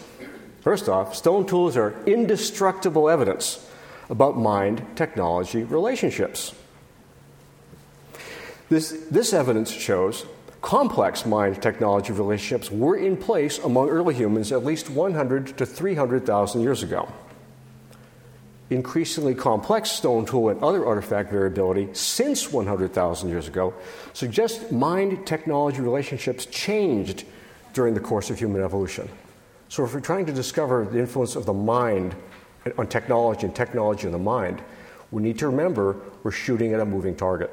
First 0.61 0.89
off, 0.89 1.15
stone 1.15 1.45
tools 1.45 1.77
are 1.77 1.93
indestructible 2.07 3.11
evidence 3.11 3.63
about 4.09 4.37
mind 4.37 4.83
technology 4.95 5.63
relationships. 5.63 6.55
This, 8.69 8.91
this 9.09 9.33
evidence 9.33 9.71
shows 9.71 10.25
complex 10.61 11.25
mind 11.25 11.61
technology 11.61 12.13
relationships 12.13 12.69
were 12.69 12.95
in 12.95 13.17
place 13.17 13.57
among 13.57 13.89
early 13.89 14.13
humans 14.13 14.51
at 14.51 14.63
least 14.63 14.91
100 14.91 15.57
to 15.57 15.65
300,000 15.65 16.61
years 16.61 16.83
ago. 16.83 17.11
Increasingly 18.69 19.33
complex 19.33 19.89
stone 19.89 20.27
tool 20.27 20.49
and 20.49 20.63
other 20.63 20.85
artifact 20.85 21.31
variability 21.31 21.89
since 21.93 22.51
100,000 22.51 23.29
years 23.29 23.47
ago 23.47 23.73
suggests 24.13 24.71
mind 24.71 25.25
technology 25.25 25.81
relationships 25.81 26.45
changed 26.45 27.25
during 27.73 27.95
the 27.95 27.99
course 27.99 28.29
of 28.29 28.37
human 28.37 28.61
evolution. 28.61 29.09
So, 29.69 29.83
if 29.83 29.93
we're 29.93 30.01
trying 30.01 30.25
to 30.27 30.33
discover 30.33 30.85
the 30.85 30.99
influence 30.99 31.35
of 31.35 31.45
the 31.45 31.53
mind 31.53 32.15
on 32.77 32.87
technology 32.87 33.45
and 33.45 33.55
technology 33.55 34.05
on 34.05 34.11
the 34.11 34.19
mind, 34.19 34.61
we 35.09 35.23
need 35.23 35.39
to 35.39 35.47
remember 35.47 35.95
we're 36.21 36.31
shooting 36.31 36.73
at 36.73 36.79
a 36.79 36.85
moving 36.85 37.15
target. 37.15 37.51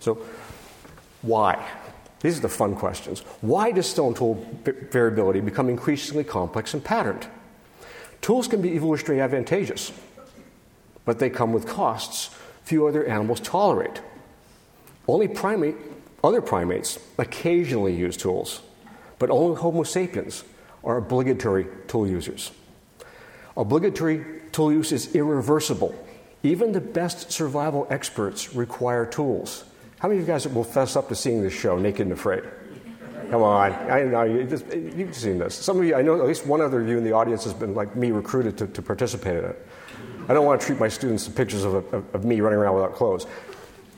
So, 0.00 0.18
why? 1.22 1.64
These 2.20 2.38
are 2.38 2.42
the 2.42 2.48
fun 2.48 2.74
questions. 2.74 3.20
Why 3.40 3.70
does 3.70 3.88
stone 3.88 4.14
tool 4.14 4.44
variability 4.64 5.40
become 5.40 5.68
increasingly 5.68 6.24
complex 6.24 6.74
and 6.74 6.82
patterned? 6.82 7.26
Tools 8.20 8.48
can 8.48 8.60
be 8.60 8.70
evolutionarily 8.70 9.22
advantageous, 9.22 9.92
but 11.04 11.18
they 11.18 11.30
come 11.30 11.52
with 11.52 11.66
costs 11.66 12.30
few 12.68 12.86
other 12.86 13.06
animals 13.06 13.40
tolerate. 13.40 14.02
Only 15.06 15.26
primate, 15.26 15.76
other 16.22 16.42
primates 16.42 16.98
occasionally 17.16 17.94
use 17.94 18.16
tools, 18.16 18.60
but 19.18 19.30
only 19.30 19.56
Homo 19.56 19.84
sapiens 19.84 20.44
are 20.84 20.98
obligatory 20.98 21.66
tool 21.86 22.06
users. 22.06 22.50
Obligatory 23.56 24.24
tool 24.52 24.70
use 24.70 24.92
is 24.92 25.14
irreversible. 25.14 25.94
Even 26.42 26.72
the 26.72 26.80
best 26.80 27.32
survival 27.32 27.86
experts 27.88 28.54
require 28.54 29.06
tools. 29.06 29.64
How 29.98 30.06
many 30.06 30.20
of 30.20 30.28
you 30.28 30.32
guys 30.32 30.46
will 30.46 30.64
fess 30.64 30.94
up 30.94 31.08
to 31.08 31.14
seeing 31.16 31.42
this 31.42 31.52
show, 31.52 31.76
Naked 31.76 32.02
and 32.02 32.12
Afraid? 32.12 32.44
Come 33.30 33.42
on, 33.42 33.72
I 33.72 34.04
know 34.04 34.22
you've 34.22 35.14
seen 35.14 35.38
this. 35.38 35.54
Some 35.54 35.78
of 35.78 35.84
you, 35.84 35.96
I 35.96 36.02
know 36.02 36.18
at 36.20 36.26
least 36.26 36.46
one 36.46 36.60
other 36.60 36.80
of 36.80 36.88
you 36.88 36.96
in 36.96 37.04
the 37.04 37.12
audience 37.12 37.44
has 37.44 37.52
been 37.52 37.74
like 37.74 37.94
me 37.96 38.10
recruited 38.10 38.56
to, 38.58 38.68
to 38.68 38.80
participate 38.80 39.36
in 39.36 39.44
it. 39.44 39.66
I 40.28 40.34
don't 40.34 40.46
want 40.46 40.60
to 40.60 40.66
treat 40.66 40.78
my 40.78 40.88
students 40.88 41.24
to 41.24 41.30
pictures 41.30 41.64
of, 41.64 41.74
of, 41.92 42.14
of 42.14 42.24
me 42.24 42.40
running 42.40 42.58
around 42.58 42.76
without 42.76 42.94
clothes. 42.94 43.26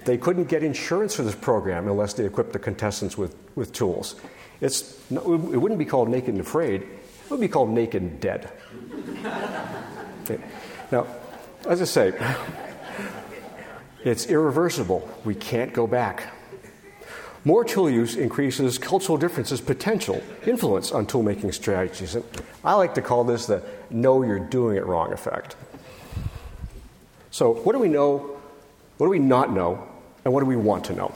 They 0.04 0.16
couldn't 0.16 0.44
get 0.44 0.62
insurance 0.62 1.14
for 1.14 1.22
this 1.22 1.34
program 1.34 1.86
unless 1.86 2.14
they 2.14 2.24
equipped 2.24 2.54
the 2.54 2.58
contestants 2.58 3.18
with, 3.18 3.36
with 3.54 3.72
tools. 3.72 4.16
It's, 4.60 4.98
it 5.10 5.24
wouldn't 5.26 5.78
be 5.78 5.84
called 5.84 6.08
Naked 6.08 6.30
and 6.30 6.40
Afraid, 6.40 6.82
it 6.82 7.30
would 7.30 7.40
be 7.40 7.48
called 7.48 7.70
Naked 7.70 8.02
and 8.02 8.20
Dead. 8.20 8.50
okay. 10.24 10.42
Now, 10.90 11.06
as 11.68 11.80
I 11.80 11.84
say, 11.84 12.12
it's 14.04 14.26
irreversible. 14.26 15.08
We 15.24 15.34
can't 15.34 15.72
go 15.72 15.86
back. 15.86 16.32
More 17.44 17.64
tool 17.64 17.88
use 17.88 18.16
increases 18.16 18.78
cultural 18.78 19.16
differences' 19.16 19.60
potential 19.60 20.22
influence 20.46 20.92
on 20.92 21.06
tool 21.06 21.22
making 21.22 21.52
strategies. 21.52 22.14
And 22.14 22.24
I 22.64 22.74
like 22.74 22.94
to 22.94 23.02
call 23.02 23.24
this 23.24 23.46
the 23.46 23.62
know 23.88 24.22
you're 24.22 24.38
doing 24.38 24.76
it 24.76 24.84
wrong 24.84 25.12
effect. 25.12 25.56
So, 27.30 27.52
what 27.52 27.72
do 27.72 27.78
we 27.78 27.88
know? 27.88 28.38
What 28.98 29.06
do 29.06 29.10
we 29.10 29.18
not 29.18 29.52
know? 29.52 29.86
And 30.24 30.34
what 30.34 30.40
do 30.40 30.46
we 30.46 30.56
want 30.56 30.84
to 30.86 30.94
know? 30.94 31.14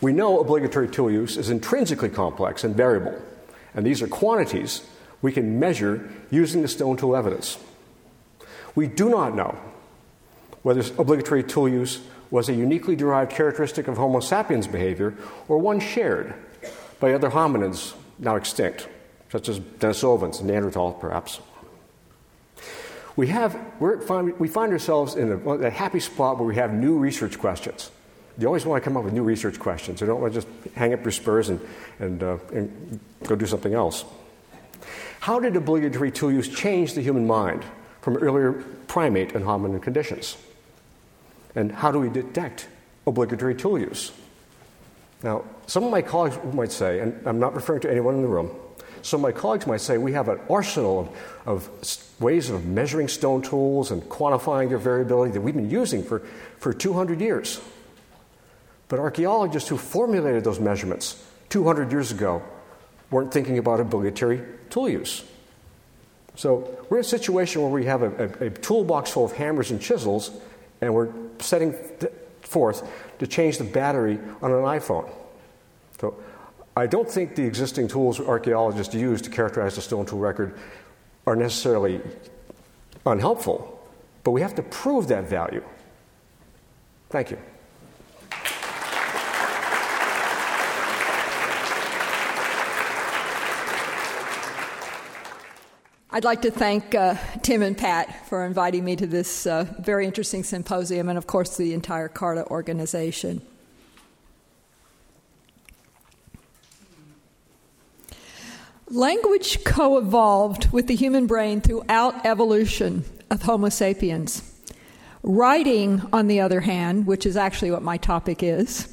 We 0.00 0.12
know 0.12 0.40
obligatory 0.40 0.88
tool 0.88 1.10
use 1.10 1.36
is 1.36 1.48
intrinsically 1.48 2.10
complex 2.10 2.62
and 2.62 2.76
variable, 2.76 3.20
and 3.74 3.86
these 3.86 4.02
are 4.02 4.08
quantities 4.08 4.82
we 5.22 5.32
can 5.32 5.58
measure 5.58 6.10
using 6.30 6.62
the 6.62 6.68
stone 6.68 6.96
tool 6.96 7.16
evidence. 7.16 7.58
We 8.74 8.86
do 8.86 9.08
not 9.08 9.34
know 9.34 9.58
whether 10.62 10.80
obligatory 10.98 11.42
tool 11.42 11.68
use 11.68 12.00
was 12.30 12.48
a 12.48 12.54
uniquely 12.54 12.96
derived 12.96 13.32
characteristic 13.32 13.88
of 13.88 13.96
Homo 13.96 14.20
sapiens 14.20 14.66
behavior 14.66 15.14
or 15.48 15.58
one 15.58 15.80
shared 15.80 16.34
by 17.00 17.12
other 17.12 17.30
hominids 17.30 17.94
now 18.18 18.36
extinct, 18.36 18.88
such 19.30 19.48
as 19.48 19.60
Denisovans 19.60 20.40
and 20.40 20.48
Neanderthal, 20.48 20.92
perhaps. 20.92 21.40
We, 23.16 23.28
have, 23.28 23.58
we 23.80 24.48
find 24.48 24.72
ourselves 24.72 25.16
in 25.16 25.32
a, 25.32 25.36
a 25.36 25.70
happy 25.70 26.00
spot 26.00 26.38
where 26.38 26.46
we 26.46 26.56
have 26.56 26.72
new 26.72 26.98
research 26.98 27.38
questions 27.38 27.90
you 28.38 28.46
always 28.46 28.64
want 28.64 28.82
to 28.82 28.88
come 28.88 28.96
up 28.96 29.04
with 29.04 29.12
new 29.12 29.24
research 29.24 29.58
questions. 29.58 30.00
You 30.00 30.06
don't 30.06 30.20
want 30.20 30.32
to 30.32 30.40
just 30.40 30.74
hang 30.74 30.92
up 30.94 31.02
your 31.02 31.10
spurs 31.10 31.48
and, 31.48 31.60
and, 31.98 32.22
uh, 32.22 32.38
and 32.52 33.00
go 33.24 33.34
do 33.34 33.46
something 33.46 33.74
else. 33.74 34.04
How 35.20 35.40
did 35.40 35.56
obligatory 35.56 36.12
tool 36.12 36.30
use 36.30 36.48
change 36.48 36.94
the 36.94 37.00
human 37.00 37.26
mind 37.26 37.64
from 38.00 38.16
earlier 38.16 38.52
primate 38.86 39.34
and 39.34 39.44
hominin 39.44 39.82
conditions? 39.82 40.36
And 41.58 41.72
how 41.72 41.90
do 41.90 41.98
we 41.98 42.08
detect 42.08 42.68
obligatory 43.04 43.56
tool 43.56 43.80
use? 43.80 44.12
Now, 45.24 45.42
some 45.66 45.82
of 45.82 45.90
my 45.90 46.02
colleagues 46.02 46.38
might 46.54 46.70
say, 46.70 47.00
and 47.00 47.20
I'm 47.26 47.40
not 47.40 47.56
referring 47.56 47.80
to 47.80 47.90
anyone 47.90 48.14
in 48.14 48.22
the 48.22 48.28
room, 48.28 48.52
some 49.02 49.18
of 49.18 49.22
my 49.22 49.32
colleagues 49.32 49.66
might 49.66 49.80
say 49.80 49.98
we 49.98 50.12
have 50.12 50.28
an 50.28 50.38
arsenal 50.48 51.12
of, 51.46 51.68
of 51.68 52.20
ways 52.20 52.48
of 52.48 52.64
measuring 52.64 53.08
stone 53.08 53.42
tools 53.42 53.90
and 53.90 54.04
quantifying 54.04 54.68
their 54.68 54.78
variability 54.78 55.32
that 55.32 55.40
we've 55.40 55.56
been 55.56 55.68
using 55.68 56.04
for, 56.04 56.20
for 56.58 56.72
200 56.72 57.20
years. 57.20 57.60
But 58.86 59.00
archaeologists 59.00 59.68
who 59.68 59.78
formulated 59.78 60.44
those 60.44 60.60
measurements 60.60 61.20
200 61.48 61.90
years 61.90 62.12
ago 62.12 62.40
weren't 63.10 63.32
thinking 63.32 63.58
about 63.58 63.80
obligatory 63.80 64.42
tool 64.70 64.88
use. 64.88 65.24
So 66.36 66.86
we're 66.88 66.98
in 66.98 67.00
a 67.00 67.04
situation 67.04 67.62
where 67.62 67.70
we 67.72 67.86
have 67.86 68.02
a, 68.02 68.26
a, 68.40 68.46
a 68.46 68.50
toolbox 68.50 69.10
full 69.10 69.24
of 69.24 69.32
hammers 69.32 69.72
and 69.72 69.82
chisels, 69.82 70.30
and 70.80 70.94
we're 70.94 71.08
setting 71.40 71.74
forth 72.42 72.88
to 73.18 73.26
change 73.26 73.58
the 73.58 73.64
battery 73.64 74.18
on 74.42 74.52
an 74.52 74.62
iPhone. 74.62 75.10
So 76.00 76.16
I 76.76 76.86
don't 76.86 77.10
think 77.10 77.34
the 77.34 77.44
existing 77.44 77.88
tools 77.88 78.20
archaeologists 78.20 78.94
use 78.94 79.20
to 79.22 79.30
characterize 79.30 79.74
the 79.74 79.80
stone 79.80 80.06
tool 80.06 80.18
record 80.18 80.58
are 81.26 81.36
necessarily 81.36 82.00
unhelpful, 83.04 83.86
but 84.24 84.30
we 84.30 84.40
have 84.40 84.54
to 84.54 84.62
prove 84.62 85.08
that 85.08 85.24
value. 85.28 85.62
Thank 87.10 87.30
you. 87.30 87.38
I'd 96.18 96.24
like 96.24 96.42
to 96.42 96.50
thank 96.50 96.96
uh, 96.96 97.14
Tim 97.42 97.62
and 97.62 97.78
Pat 97.78 98.26
for 98.26 98.44
inviting 98.44 98.84
me 98.84 98.96
to 98.96 99.06
this 99.06 99.46
uh, 99.46 99.72
very 99.78 100.04
interesting 100.04 100.42
symposium, 100.42 101.08
and 101.08 101.16
of 101.16 101.28
course, 101.28 101.56
the 101.56 101.72
entire 101.72 102.08
CARTA 102.08 102.44
organization. 102.48 103.40
Language 108.88 109.62
co 109.62 109.96
evolved 109.96 110.72
with 110.72 110.88
the 110.88 110.96
human 110.96 111.28
brain 111.28 111.60
throughout 111.60 112.26
evolution 112.26 113.04
of 113.30 113.42
Homo 113.42 113.68
sapiens. 113.68 114.42
Writing, 115.22 116.02
on 116.12 116.26
the 116.26 116.40
other 116.40 116.62
hand, 116.62 117.06
which 117.06 117.26
is 117.26 117.36
actually 117.36 117.70
what 117.70 117.82
my 117.82 117.96
topic 117.96 118.42
is, 118.42 118.92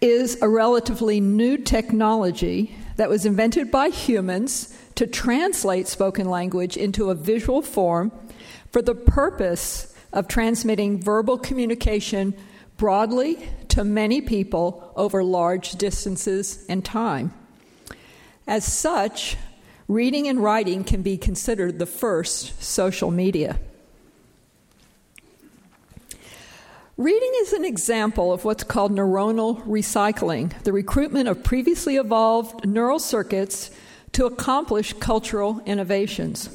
is 0.00 0.42
a 0.42 0.48
relatively 0.48 1.20
new 1.20 1.56
technology 1.56 2.76
that 2.96 3.08
was 3.08 3.24
invented 3.24 3.70
by 3.70 3.90
humans 3.90 4.76
to 4.94 5.06
translate 5.06 5.88
spoken 5.88 6.28
language 6.28 6.76
into 6.76 7.10
a 7.10 7.14
visual 7.14 7.62
form 7.62 8.12
for 8.70 8.82
the 8.82 8.94
purpose 8.94 9.94
of 10.12 10.28
transmitting 10.28 11.00
verbal 11.00 11.38
communication 11.38 12.34
broadly 12.76 13.48
to 13.68 13.84
many 13.84 14.20
people 14.20 14.92
over 14.96 15.22
large 15.22 15.72
distances 15.72 16.64
and 16.68 16.84
time. 16.84 17.32
As 18.46 18.64
such, 18.64 19.36
reading 19.88 20.28
and 20.28 20.42
writing 20.42 20.84
can 20.84 21.02
be 21.02 21.16
considered 21.16 21.78
the 21.78 21.86
first 21.86 22.62
social 22.62 23.10
media. 23.10 23.58
Reading 26.96 27.32
is 27.38 27.52
an 27.52 27.64
example 27.64 28.32
of 28.32 28.44
what's 28.44 28.62
called 28.62 28.92
neuronal 28.92 29.60
recycling, 29.66 30.62
the 30.62 30.72
recruitment 30.72 31.28
of 31.28 31.42
previously 31.42 31.96
evolved 31.96 32.64
neural 32.64 33.00
circuits 33.00 33.72
to 34.14 34.26
accomplish 34.26 34.92
cultural 34.94 35.60
innovations. 35.66 36.48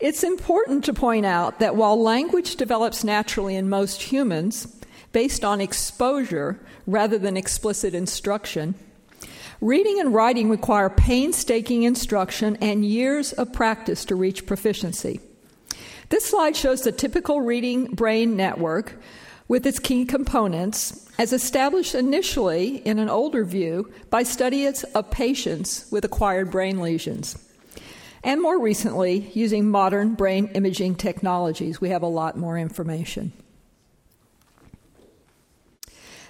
It's 0.00 0.24
important 0.24 0.84
to 0.84 0.92
point 0.92 1.26
out 1.26 1.60
that 1.60 1.76
while 1.76 2.00
language 2.00 2.56
develops 2.56 3.04
naturally 3.04 3.56
in 3.56 3.68
most 3.68 4.02
humans, 4.02 4.66
based 5.12 5.44
on 5.44 5.60
exposure 5.60 6.58
rather 6.86 7.18
than 7.18 7.36
explicit 7.36 7.94
instruction, 7.94 8.74
reading 9.60 10.00
and 10.00 10.12
writing 10.12 10.50
require 10.50 10.90
painstaking 10.90 11.84
instruction 11.84 12.56
and 12.60 12.84
years 12.84 13.32
of 13.32 13.52
practice 13.52 14.04
to 14.04 14.14
reach 14.16 14.46
proficiency. 14.46 15.20
This 16.10 16.24
slide 16.26 16.56
shows 16.56 16.82
the 16.82 16.92
typical 16.92 17.40
reading 17.40 17.86
brain 17.86 18.36
network 18.36 18.96
with 19.48 19.66
its 19.66 19.78
key 19.78 20.04
components, 20.04 21.03
as 21.18 21.32
established 21.32 21.94
initially 21.94 22.78
in 22.78 22.98
an 22.98 23.08
older 23.08 23.44
view 23.44 23.92
by 24.10 24.22
studies 24.22 24.82
of 24.84 25.10
patients 25.10 25.86
with 25.90 26.04
acquired 26.04 26.50
brain 26.50 26.80
lesions. 26.80 27.38
And 28.22 28.40
more 28.40 28.58
recently, 28.58 29.30
using 29.34 29.68
modern 29.68 30.14
brain 30.14 30.48
imaging 30.54 30.96
technologies, 30.96 31.80
we 31.80 31.90
have 31.90 32.02
a 32.02 32.06
lot 32.08 32.36
more 32.36 32.58
information. 32.58 33.32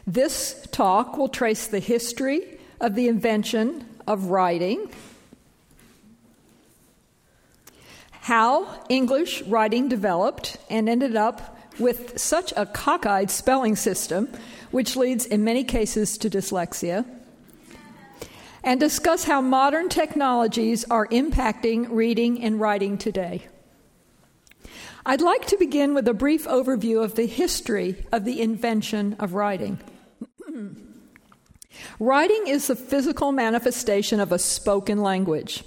This 0.07 0.67
talk 0.71 1.17
will 1.17 1.29
trace 1.29 1.67
the 1.67 1.79
history 1.79 2.59
of 2.81 2.95
the 2.95 3.09
invention 3.09 3.87
of 4.07 4.27
writing, 4.27 4.91
how 8.11 8.85
English 8.89 9.43
writing 9.43 9.89
developed 9.89 10.59
and 10.69 10.89
ended 10.89 11.17
up 11.17 11.59
with 11.79 12.19
such 12.19 12.53
a 12.57 12.67
cockeyed 12.67 13.31
spelling 13.31 13.77
system, 13.77 14.29
which 14.75 14.97
leads 14.97 15.25
in 15.25 15.45
many 15.45 15.63
cases 15.63 16.19
to 16.19 16.29
dyslexia, 16.29 17.05
and 18.65 18.81
discuss 18.81 19.23
how 19.23 19.41
modern 19.41 19.89
technologies 19.89 20.85
are 20.91 21.07
impacting 21.07 21.87
reading 21.91 22.43
and 22.43 22.59
writing 22.59 22.99
today. 22.99 23.47
I'd 25.07 25.21
like 25.21 25.47
to 25.47 25.57
begin 25.59 25.95
with 25.95 26.09
a 26.09 26.13
brief 26.13 26.45
overview 26.47 27.05
of 27.05 27.15
the 27.15 27.27
history 27.27 28.05
of 28.11 28.25
the 28.25 28.43
invention 28.43 29.15
of 29.21 29.35
writing. 29.35 29.79
writing 32.01 32.49
is 32.49 32.67
the 32.67 32.75
physical 32.75 33.31
manifestation 33.31 34.19
of 34.19 34.33
a 34.33 34.41
spoken 34.41 35.01
language. 35.03 35.63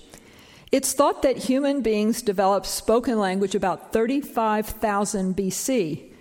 It's 0.69 0.91
thought 0.91 1.21
that 1.21 1.37
human 1.37 1.81
beings 1.81 2.21
developed 2.21 2.65
spoken 2.65 3.19
language 3.19 3.55
about 3.55 3.93
35,000 3.93 5.33
BC, 5.33 6.11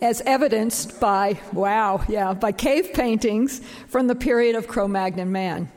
as 0.00 0.20
evidenced 0.26 1.00
by, 1.00 1.38
wow, 1.52 2.04
yeah, 2.08 2.34
by 2.34 2.52
cave 2.52 2.92
paintings 2.92 3.60
from 3.88 4.06
the 4.06 4.14
period 4.14 4.56
of 4.56 4.68
Cro 4.68 4.88
Magnon 4.88 5.32
man. 5.32 5.70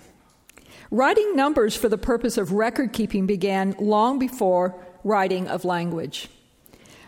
Writing 0.90 1.36
numbers 1.36 1.76
for 1.76 1.90
the 1.90 1.98
purpose 1.98 2.38
of 2.38 2.54
record 2.54 2.94
keeping 2.94 3.26
began 3.26 3.76
long 3.80 4.20
before 4.20 4.76
writing 5.04 5.48
of 5.48 5.66
language. 5.66 6.30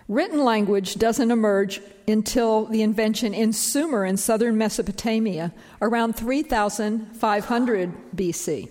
Written 0.08 0.44
language 0.44 0.96
doesn't 0.96 1.30
emerge 1.30 1.82
until 2.08 2.66
the 2.66 2.82
invention 2.82 3.34
in 3.34 3.54
Sumer 3.54 4.04
in 4.06 4.18
southern 4.18 4.58
Mesopotamia 4.58 5.54
around 5.82 6.14
3500 6.14 7.94
BC. 8.16 8.70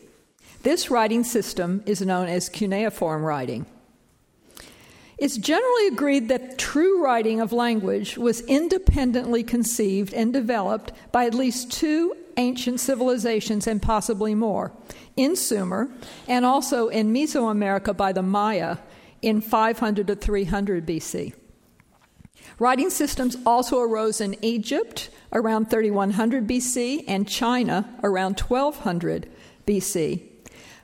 This 0.62 0.90
writing 0.90 1.22
system 1.22 1.82
is 1.86 2.02
known 2.02 2.26
as 2.26 2.48
cuneiform 2.48 3.22
writing. 3.22 3.66
It's 5.18 5.36
generally 5.36 5.88
agreed 5.88 6.28
that 6.28 6.58
true 6.58 7.02
writing 7.02 7.40
of 7.40 7.52
language 7.52 8.16
was 8.16 8.40
independently 8.42 9.42
conceived 9.42 10.14
and 10.14 10.32
developed 10.32 10.92
by 11.10 11.26
at 11.26 11.34
least 11.34 11.72
two 11.72 12.16
ancient 12.36 12.78
civilizations 12.78 13.66
and 13.66 13.82
possibly 13.82 14.34
more 14.36 14.72
in 15.16 15.34
Sumer 15.34 15.90
and 16.28 16.44
also 16.44 16.86
in 16.86 17.12
Mesoamerica 17.12 17.96
by 17.96 18.12
the 18.12 18.22
Maya 18.22 18.78
in 19.20 19.40
500 19.40 20.06
to 20.06 20.14
300 20.14 20.86
BC. 20.86 21.34
Writing 22.60 22.88
systems 22.88 23.36
also 23.44 23.80
arose 23.80 24.20
in 24.20 24.36
Egypt 24.42 25.10
around 25.32 25.68
3100 25.68 26.46
BC 26.46 27.04
and 27.08 27.28
China 27.28 27.92
around 28.04 28.38
1200 28.38 29.28
BC. 29.66 30.27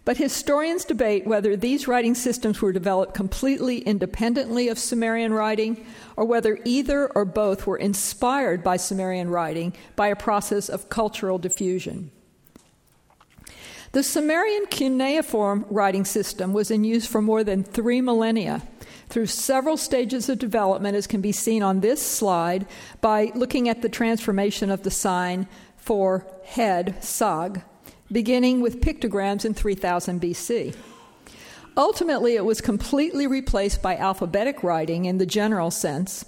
But 0.04 0.18
historians 0.18 0.84
debate 0.84 1.26
whether 1.26 1.56
these 1.56 1.88
writing 1.88 2.14
systems 2.14 2.60
were 2.60 2.72
developed 2.72 3.14
completely 3.14 3.78
independently 3.78 4.68
of 4.68 4.78
Sumerian 4.78 5.32
writing 5.32 5.86
or 6.16 6.26
whether 6.26 6.58
either 6.64 7.10
or 7.14 7.24
both 7.24 7.66
were 7.66 7.78
inspired 7.78 8.62
by 8.62 8.76
Sumerian 8.76 9.30
writing 9.30 9.72
by 9.96 10.08
a 10.08 10.16
process 10.16 10.68
of 10.68 10.90
cultural 10.90 11.38
diffusion. 11.38 12.10
The 13.92 14.02
Sumerian 14.02 14.66
cuneiform 14.66 15.64
writing 15.70 16.04
system 16.04 16.52
was 16.52 16.70
in 16.70 16.84
use 16.84 17.06
for 17.06 17.22
more 17.22 17.44
than 17.44 17.62
three 17.62 18.00
millennia 18.00 18.62
through 19.08 19.26
several 19.26 19.76
stages 19.76 20.28
of 20.28 20.38
development, 20.38 20.96
as 20.96 21.06
can 21.06 21.20
be 21.20 21.32
seen 21.32 21.62
on 21.62 21.80
this 21.80 22.02
slide 22.02 22.66
by 23.00 23.30
looking 23.34 23.68
at 23.68 23.82
the 23.82 23.88
transformation 23.88 24.70
of 24.70 24.82
the 24.82 24.90
sign 24.90 25.46
for 25.76 26.26
head, 26.44 27.02
sag, 27.02 27.62
beginning 28.14 28.60
with 28.60 28.80
pictograms 28.80 29.44
in 29.44 29.52
3000 29.52 30.20
BC. 30.20 30.74
Ultimately, 31.76 32.36
it 32.36 32.44
was 32.44 32.60
completely 32.60 33.26
replaced 33.26 33.82
by 33.82 33.96
alphabetic 33.96 34.62
writing 34.62 35.04
in 35.04 35.18
the 35.18 35.26
general 35.26 35.72
sense. 35.72 36.24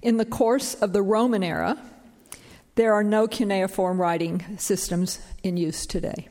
In 0.00 0.16
the 0.16 0.24
course 0.24 0.74
of 0.74 0.92
the 0.92 1.02
Roman 1.02 1.42
era, 1.42 1.76
there 2.76 2.94
are 2.94 3.02
no 3.02 3.26
cuneiform 3.26 4.00
writing 4.00 4.44
systems 4.58 5.18
in 5.42 5.56
use 5.56 5.86
today. 5.86 6.28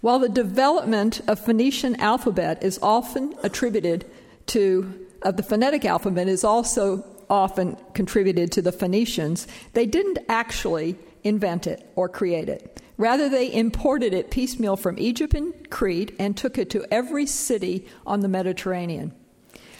While 0.00 0.18
the 0.18 0.28
development 0.28 1.20
of 1.28 1.38
Phoenician 1.38 1.94
alphabet 2.00 2.64
is 2.64 2.80
often 2.82 3.36
attributed 3.44 4.04
to, 4.46 5.06
of 5.22 5.36
the 5.36 5.44
phonetic 5.44 5.84
alphabet 5.84 6.26
is 6.26 6.42
also 6.42 7.04
often 7.30 7.76
contributed 7.94 8.50
to 8.52 8.62
the 8.62 8.72
Phoenicians, 8.72 9.46
they 9.74 9.86
didn't 9.86 10.18
actually 10.28 10.96
invent 11.22 11.68
it 11.68 11.88
or 11.94 12.08
create 12.08 12.48
it. 12.48 12.82
Rather, 12.96 13.28
they 13.28 13.52
imported 13.52 14.12
it 14.12 14.30
piecemeal 14.30 14.76
from 14.76 14.98
Egypt 14.98 15.34
and 15.34 15.70
Crete 15.70 16.14
and 16.18 16.36
took 16.36 16.58
it 16.58 16.70
to 16.70 16.86
every 16.92 17.26
city 17.26 17.86
on 18.06 18.20
the 18.20 18.28
Mediterranean. 18.28 19.12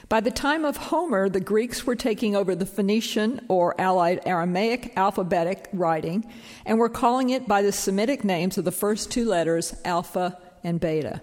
By 0.09 0.21
the 0.21 0.31
time 0.31 0.65
of 0.65 0.77
Homer, 0.77 1.29
the 1.29 1.41
Greeks 1.41 1.87
were 1.87 1.97
taking 1.97 2.37
over 2.37 2.55
the 2.55 2.67
Phoenician 2.67 3.45
or 3.49 3.81
Allied 3.81 4.21
Aramaic 4.27 4.93
alphabetic 4.97 5.69
writing 5.73 6.25
and 6.67 6.79
were 6.79 6.91
calling 6.91 7.31
it 7.31 7.49
by 7.49 7.63
the 7.63 7.73
Semitic 7.73 8.23
names 8.23 8.59
of 8.59 8.65
the 8.65 8.73
first 8.73 9.11
two 9.11 9.25
letters, 9.25 9.75
Alpha 9.85 10.39
and 10.63 10.81
Beta. 10.81 11.23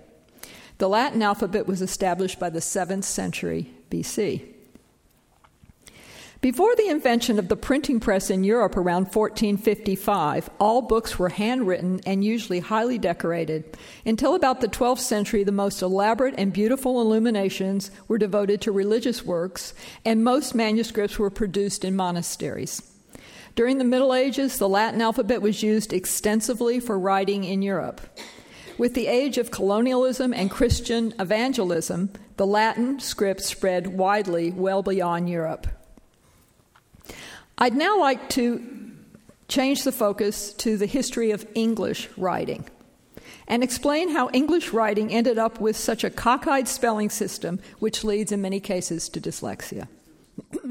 The 0.80 0.89
Latin 0.89 1.21
alphabet 1.21 1.67
was 1.67 1.82
established 1.82 2.39
by 2.39 2.49
the 2.49 2.60
7th 2.60 3.04
century 3.04 3.71
BC. 3.91 4.56
Before 6.41 6.73
the 6.73 6.88
invention 6.88 7.38
of 7.38 7.49
the 7.49 7.58
printing 7.58 7.99
press 7.99 8.30
in 8.30 8.45
Europe 8.45 8.78
around 8.78 9.13
1455, 9.13 10.49
all 10.58 10.82
books 10.82 11.19
were 11.19 11.28
handwritten 11.28 11.99
and 12.06 12.23
usually 12.23 12.62
highly 12.62 12.97
decorated. 12.97 13.75
Until 14.06 14.36
about 14.36 14.62
the 14.62 14.69
12th 14.69 14.99
century, 14.99 15.43
the 15.43 15.52
most 15.52 15.82
elaborate 15.82 16.36
and 16.38 16.54
beautiful 16.54 17.02
illuminations 17.02 17.91
were 18.08 18.17
devoted 18.17 18.62
to 18.62 18.71
religious 18.71 19.25
works, 19.25 19.73
and 20.06 20.23
most 20.23 20.56
manuscripts 20.56 21.19
were 21.19 21.30
produced 21.30 21.84
in 21.84 21.97
monasteries. 21.97 22.84
During 23.56 23.78
the 23.78 23.84
Middle 23.84 24.13
Ages, 24.13 24.60
the 24.60 24.69
Latin 24.69 25.02
alphabet 25.02 25.41
was 25.41 25.62
used 25.62 25.91
extensively 25.91 26.80
for 26.80 26.97
writing 26.97 27.43
in 27.43 27.62
Europe. 27.62 27.99
With 28.78 28.93
the 28.93 29.08
age 29.08 29.38
of 29.38 29.52
colonialism 29.52 30.34
and 30.34 30.49
Christian 30.49 31.13
evangelism, 31.19 32.12
the 32.38 32.47
Latin 32.47 33.02
script 33.02 33.41
spread 33.41 33.88
widely 33.88 34.52
well 34.52 34.82
beyond 34.82 35.30
Europe. 35.30 35.67
I'd 37.58 37.76
now 37.76 38.00
like 38.00 38.30
to 38.30 38.65
change 39.48 39.84
the 39.84 39.91
focus 39.91 40.54
to 40.54 40.78
the 40.78 40.86
history 40.86 41.32
of 41.32 41.45
English 41.56 42.10
writing 42.17 42.65
and 43.50 43.63
explain 43.63 44.10
how 44.10 44.30
English 44.30 44.72
writing 44.72 45.12
ended 45.12 45.39
up 45.39 45.60
with 45.60 45.76
such 45.76 46.04
a 46.04 46.10
cockeyed 46.10 46.67
spelling 46.67 47.10
system, 47.10 47.60
which 47.80 48.04
leads 48.04 48.32
in 48.32 48.41
many 48.41 48.60
cases 48.60 49.10
to 49.10 49.19
dyslexia. 49.19 49.88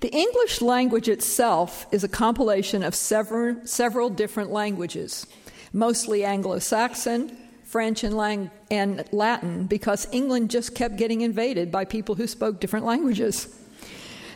the 0.00 0.12
English 0.12 0.60
language 0.60 1.08
itself 1.08 1.86
is 1.90 2.04
a 2.04 2.08
compilation 2.08 2.82
of 2.82 2.94
several, 2.94 3.56
several 3.66 4.10
different 4.10 4.50
languages, 4.50 5.26
mostly 5.72 6.24
Anglo 6.24 6.58
Saxon, 6.58 7.34
French, 7.64 8.04
and, 8.04 8.16
Lang- 8.16 8.50
and 8.70 9.04
Latin 9.10 9.66
because 9.66 10.06
England 10.12 10.50
just 10.50 10.74
kept 10.74 10.96
getting 10.96 11.22
invaded 11.22 11.72
by 11.72 11.86
people 11.86 12.14
who 12.14 12.26
spoke 12.26 12.60
different 12.60 12.84
languages. 12.84 13.54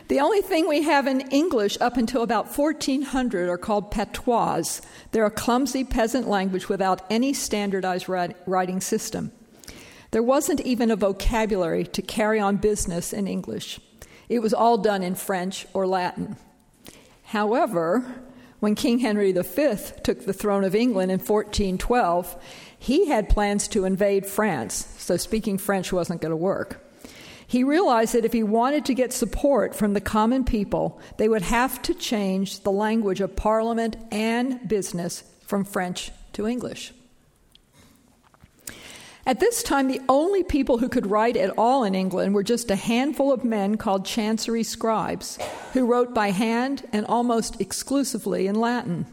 The 0.09 0.19
only 0.19 0.41
thing 0.41 0.67
we 0.67 0.83
have 0.83 1.07
in 1.07 1.21
English 1.29 1.77
up 1.79 1.95
until 1.95 2.23
about 2.23 2.57
1400 2.57 3.49
are 3.49 3.57
called 3.57 3.89
patois. 3.89 4.81
They're 5.11 5.25
a 5.25 5.31
clumsy 5.31 5.83
peasant 5.83 6.27
language 6.27 6.67
without 6.67 7.01
any 7.09 7.33
standardized 7.33 8.09
writing 8.09 8.81
system. 8.81 9.31
There 10.11 10.21
wasn't 10.21 10.61
even 10.61 10.91
a 10.91 10.95
vocabulary 10.95 11.85
to 11.85 12.01
carry 12.01 12.39
on 12.39 12.57
business 12.57 13.13
in 13.13 13.27
English. 13.27 13.79
It 14.29 14.39
was 14.39 14.53
all 14.53 14.77
done 14.77 15.03
in 15.03 15.15
French 15.15 15.65
or 15.73 15.87
Latin. 15.87 16.35
However, 17.23 18.03
when 18.59 18.75
King 18.75 18.99
Henry 18.99 19.31
V 19.31 19.75
took 20.03 20.25
the 20.25 20.33
throne 20.33 20.63
of 20.63 20.75
England 20.75 21.11
in 21.11 21.19
1412, 21.19 22.41
he 22.77 23.07
had 23.07 23.29
plans 23.29 23.67
to 23.69 23.85
invade 23.85 24.25
France, 24.25 24.93
so 24.97 25.17
speaking 25.17 25.57
French 25.57 25.91
wasn't 25.91 26.21
going 26.21 26.31
to 26.31 26.35
work. 26.35 26.79
He 27.53 27.63
realized 27.63 28.15
that 28.15 28.25
if 28.25 28.33
he 28.33 28.41
wanted 28.41 28.83
to 28.85 28.95
get 28.95 29.13
support 29.13 29.75
from 29.75 29.93
the 29.93 30.01
common 30.01 30.43
people, 30.43 30.99
they 31.17 31.29
would 31.29 31.43
have 31.43 31.83
to 31.83 31.93
change 31.93 32.61
the 32.61 32.71
language 32.71 33.21
of 33.21 33.35
parliament 33.35 33.95
and 34.11 34.67
business 34.67 35.23
from 35.45 35.63
French 35.63 36.11
to 36.31 36.47
English. 36.47 36.95
At 39.27 39.39
this 39.39 39.61
time, 39.61 39.87
the 39.87 40.01
only 40.09 40.41
people 40.41 40.79
who 40.79 40.89
could 40.89 41.11
write 41.11 41.37
at 41.37 41.55
all 41.55 41.83
in 41.83 41.93
England 41.93 42.33
were 42.33 42.41
just 42.41 42.71
a 42.71 42.75
handful 42.75 43.31
of 43.31 43.43
men 43.43 43.77
called 43.77 44.03
chancery 44.03 44.63
scribes, 44.63 45.37
who 45.73 45.85
wrote 45.85 46.11
by 46.11 46.31
hand 46.31 46.89
and 46.91 47.05
almost 47.05 47.61
exclusively 47.61 48.47
in 48.47 48.55
Latin. 48.55 49.05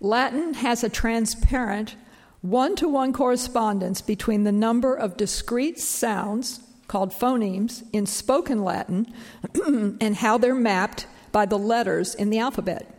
Latin 0.00 0.54
has 0.54 0.82
a 0.82 0.88
transparent, 0.88 1.94
one 2.40 2.74
to 2.74 2.88
one 2.88 3.12
correspondence 3.12 4.00
between 4.00 4.42
the 4.42 4.50
number 4.50 4.92
of 4.92 5.16
discrete 5.16 5.78
sounds 5.78 6.58
called 6.88 7.12
phonemes 7.12 7.82
in 7.92 8.06
spoken 8.06 8.62
Latin 8.62 9.12
and 10.00 10.16
how 10.16 10.38
they're 10.38 10.54
mapped 10.54 11.06
by 11.32 11.46
the 11.46 11.58
letters 11.58 12.14
in 12.14 12.30
the 12.30 12.38
alphabet. 12.38 12.90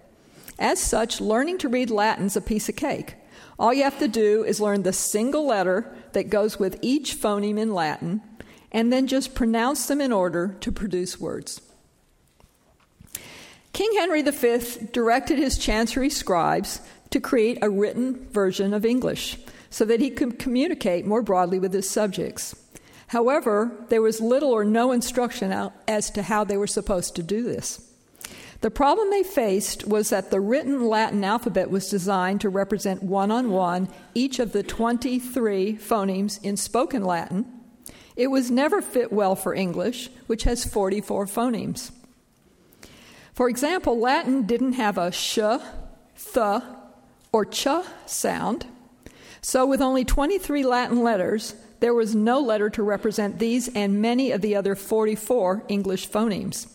As 0.58 0.80
such, 0.80 1.22
learning 1.22 1.58
to 1.60 1.70
read 1.70 1.90
Latin 1.90 2.26
is 2.26 2.36
a 2.36 2.42
piece 2.42 2.70
of 2.70 2.76
cake. 2.76 3.16
All 3.58 3.74
you 3.74 3.84
have 3.84 4.00
to 4.00 4.08
do 4.08 4.44
is 4.44 4.60
learn 4.60 4.84
the 4.84 4.94
single 4.94 5.46
letter 5.46 5.94
that 6.14 6.30
goes 6.30 6.60
with 6.60 6.80
each 6.82 7.16
phoneme 7.16 7.60
in 7.60 7.74
Latin 7.74 8.22
and 8.72 8.92
then 8.92 9.08
just 9.08 9.36
pronounce 9.36 9.88
them 9.88 10.02
in 10.02 10.12
order 10.12 10.56
to 10.60 10.72
produce 10.72 11.20
words. 11.20 11.62
King 13.72 13.92
Henry 13.98 14.22
V 14.22 14.88
directed 14.92 15.38
his 15.38 15.58
chancery 15.58 16.10
scribes 16.10 16.82
to 17.10 17.20
create 17.20 17.58
a 17.62 17.70
written 17.70 18.26
version 18.30 18.74
of 18.74 18.86
English 18.86 19.38
so 19.70 19.86
that 19.86 20.00
he 20.00 20.10
could 20.10 20.40
communicate 20.40 21.06
more 21.06 21.22
broadly 21.22 21.60
with 21.60 21.74
his 21.74 21.90
subjects. 21.90 22.56
However, 23.08 23.72
there 23.90 24.02
was 24.02 24.20
little 24.20 24.52
or 24.52 24.66
no 24.66 24.92
instruction 24.92 25.72
as 25.88 26.10
to 26.12 26.24
how 26.24 26.44
they 26.44 26.58
were 26.58 26.68
supposed 26.68 27.16
to 27.16 27.24
do 27.24 27.44
this. 27.44 27.82
The 28.62 28.72
problem 28.72 29.12
they 29.12 29.24
faced 29.24 29.86
was 29.86 30.10
that 30.10 30.32
the 30.32 30.40
written 30.40 30.88
Latin 30.88 31.24
alphabet 31.24 31.70
was 31.70 31.90
designed 31.90 32.42
to 32.42 32.50
represent 32.50 33.04
one 33.04 33.30
on 33.30 33.52
one 33.52 33.90
each 34.16 34.40
of 34.40 34.54
the 34.54 34.64
23 34.64 35.78
phonemes 35.78 36.44
in 36.44 36.58
spoken 36.58 37.04
Latin. 37.04 37.46
It 38.16 38.28
was 38.28 38.50
never 38.50 38.82
fit 38.82 39.12
well 39.12 39.36
for 39.36 39.54
English, 39.54 40.10
which 40.26 40.44
has 40.44 40.66
44 40.66 41.28
phonemes. 41.28 41.92
For 43.34 43.50
example, 43.50 44.00
Latin 44.00 44.48
didn't 44.48 44.74
have 44.74 44.98
a 44.98 45.12
sh, 45.12 45.40
th, 46.34 46.64
or 47.34 47.46
ch 47.46 47.68
sound. 48.06 48.66
So, 49.42 49.66
with 49.66 49.82
only 49.82 50.06
23 50.06 50.64
Latin 50.64 51.04
letters, 51.04 51.54
there 51.80 51.94
was 51.94 52.16
no 52.16 52.40
letter 52.40 52.70
to 52.70 52.84
represent 52.84 53.40
these 53.40 53.68
and 53.70 54.02
many 54.02 54.32
of 54.32 54.42
the 54.42 54.56
other 54.56 54.76
44 54.76 55.64
English 55.68 56.10
phonemes. 56.10 56.72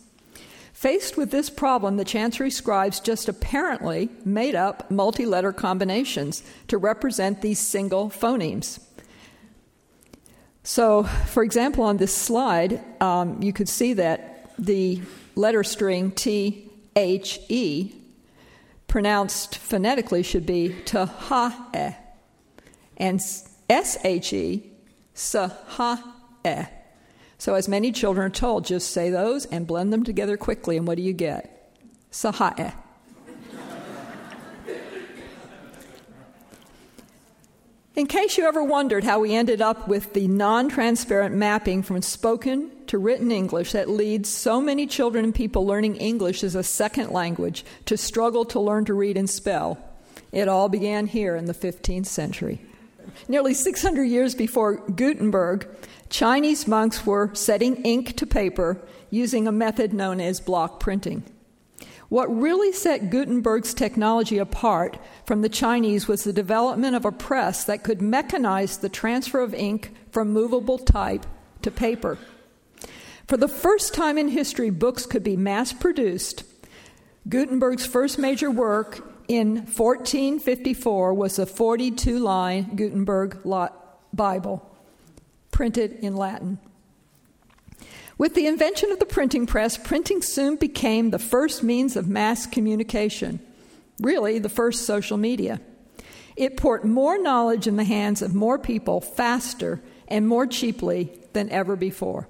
Faced 0.73 1.17
with 1.17 1.31
this 1.31 1.51
problem, 1.51 1.99
the 1.99 2.05
Chancery 2.05 2.51
scribes 2.51 3.01
just 3.01 3.29
apparently 3.29 4.09
made 4.25 4.55
up 4.55 4.91
multi 4.91 5.27
letter 5.27 5.53
combinations 5.53 6.43
to 6.69 6.79
represent 6.79 7.43
these 7.43 7.59
single 7.59 8.09
phonemes. 8.09 8.81
So, 10.63 11.03
for 11.03 11.43
example, 11.43 11.85
on 11.85 11.99
this 11.99 12.15
slide, 12.15 12.81
um, 13.03 13.43
you 13.43 13.53
could 13.53 13.69
see 13.69 13.93
that 13.95 14.53
the 14.59 15.03
letter 15.35 15.65
string 15.65 16.13
T 16.13 16.71
H 16.97 17.41
E 17.49 17.93
pronounced 18.87 19.57
phonetically 19.57 20.23
should 20.23 20.47
be 20.47 20.75
T-ha-e, 20.85 21.95
and 22.97 23.21
S 23.69 23.99
H 24.05 24.33
E 24.33 24.70
Sa-ha-eh. 25.15 26.67
So, 27.39 27.55
as 27.55 27.69
many 27.69 27.93
children 27.93 28.27
are 28.27 28.35
told, 28.35 28.67
just 28.67 28.91
say 28.91 29.11
those 29.11 29.47
and 29.47 29.67
blend 29.67 29.93
them 29.93 30.05
together 30.05 30.37
quickly, 30.37 30.77
and 30.77 30.87
what 30.87 30.97
do 30.97 31.03
you 31.03 31.13
get? 31.13 31.75
Sa-ha-eh. 32.11 32.73
In 37.97 38.07
case 38.07 38.39
you 38.39 38.45
ever 38.47 38.63
wondered 38.63 39.05
how 39.05 39.19
we 39.21 39.35
ended 39.35 39.61
up 39.61 39.89
with 39.89 40.15
the 40.15 40.29
non 40.29 40.69
transparent 40.69 41.35
mapping 41.35 41.83
from 41.83 42.01
spoken 42.03 42.71
to 42.87 42.99
written 42.99 43.33
English 43.33 43.73
that 43.73 43.91
leads 43.91 44.29
so 44.29 44.61
many 44.61 44.87
children 44.87 45.25
and 45.25 45.35
people 45.35 45.67
learning 45.67 45.97
English 45.97 46.43
as 46.45 46.55
a 46.55 46.63
second 46.63 47.11
language 47.11 47.65
to 47.87 47.97
struggle 47.97 48.45
to 48.47 48.61
learn 48.61 48.85
to 48.87 48.95
read 48.95 49.17
and 49.17 49.29
spell, 49.29 49.77
it 50.33 50.49
all 50.49 50.69
began 50.69 51.09
here 51.09 51.37
in 51.37 51.47
the 51.47 51.53
15th 51.53 52.07
century. 52.07 52.61
Nearly 53.31 53.55
600 53.55 54.03
years 54.03 54.35
before 54.35 54.79
Gutenberg, 54.91 55.69
Chinese 56.09 56.67
monks 56.67 57.07
were 57.07 57.33
setting 57.33 57.77
ink 57.85 58.17
to 58.17 58.27
paper 58.27 58.83
using 59.09 59.47
a 59.47 59.53
method 59.53 59.93
known 59.93 60.21
as 60.21 60.41
block 60.41 60.81
printing. 60.81 61.23
What 62.09 62.27
really 62.27 62.73
set 62.73 63.09
Gutenberg's 63.09 63.73
technology 63.73 64.39
apart 64.39 64.99
from 65.27 65.43
the 65.43 65.49
Chinese 65.49 66.09
was 66.09 66.25
the 66.25 66.33
development 66.33 66.97
of 66.97 67.05
a 67.05 67.13
press 67.13 67.63
that 67.67 67.85
could 67.85 68.01
mechanize 68.01 68.81
the 68.81 68.89
transfer 68.89 69.39
of 69.39 69.55
ink 69.55 69.95
from 70.11 70.33
movable 70.33 70.79
type 70.79 71.25
to 71.63 71.71
paper. 71.71 72.19
For 73.29 73.37
the 73.37 73.47
first 73.47 73.95
time 73.95 74.19
in 74.19 74.27
history, 74.27 74.71
books 74.71 75.07
could 75.07 75.23
be 75.23 75.37
mass 75.37 75.73
produced. 75.73 76.43
Gutenberg's 77.29 77.87
first 77.87 78.19
major 78.19 78.51
work 78.51 79.09
in 79.31 79.59
1454 79.59 81.15
was 81.15 81.39
a 81.39 81.47
42 81.47 82.19
line 82.19 82.75
Gutenberg 82.75 83.39
Bible, 84.13 84.77
printed 85.53 85.93
in 85.93 86.17
Latin. 86.17 86.59
With 88.19 88.35
the 88.35 88.49
invention 88.49 88.91
of 88.91 88.99
the 88.99 89.07
printing 89.07 89.47
press, 89.47 89.79
printing 89.79 90.21
soon 90.21 90.57
became 90.57 91.11
the 91.11 91.21
first 91.21 91.63
means 91.63 91.95
of 91.95 92.09
mass 92.09 92.45
communication, 92.45 93.39
really, 94.01 94.41
the 94.41 94.49
first 94.49 94.85
social 94.85 95.17
media. 95.17 95.61
It 96.35 96.57
poured 96.57 96.85
more 96.85 97.17
knowledge 97.17 97.69
in 97.69 97.77
the 97.77 97.85
hands 97.85 98.23
of 98.23 98.35
more 98.35 98.59
people 98.59 99.01
faster 99.01 99.81
and 100.09 100.27
more 100.27 100.49
cheaply 100.49 101.13
than 101.35 101.49
ever 101.51 101.77
before. 101.77 102.27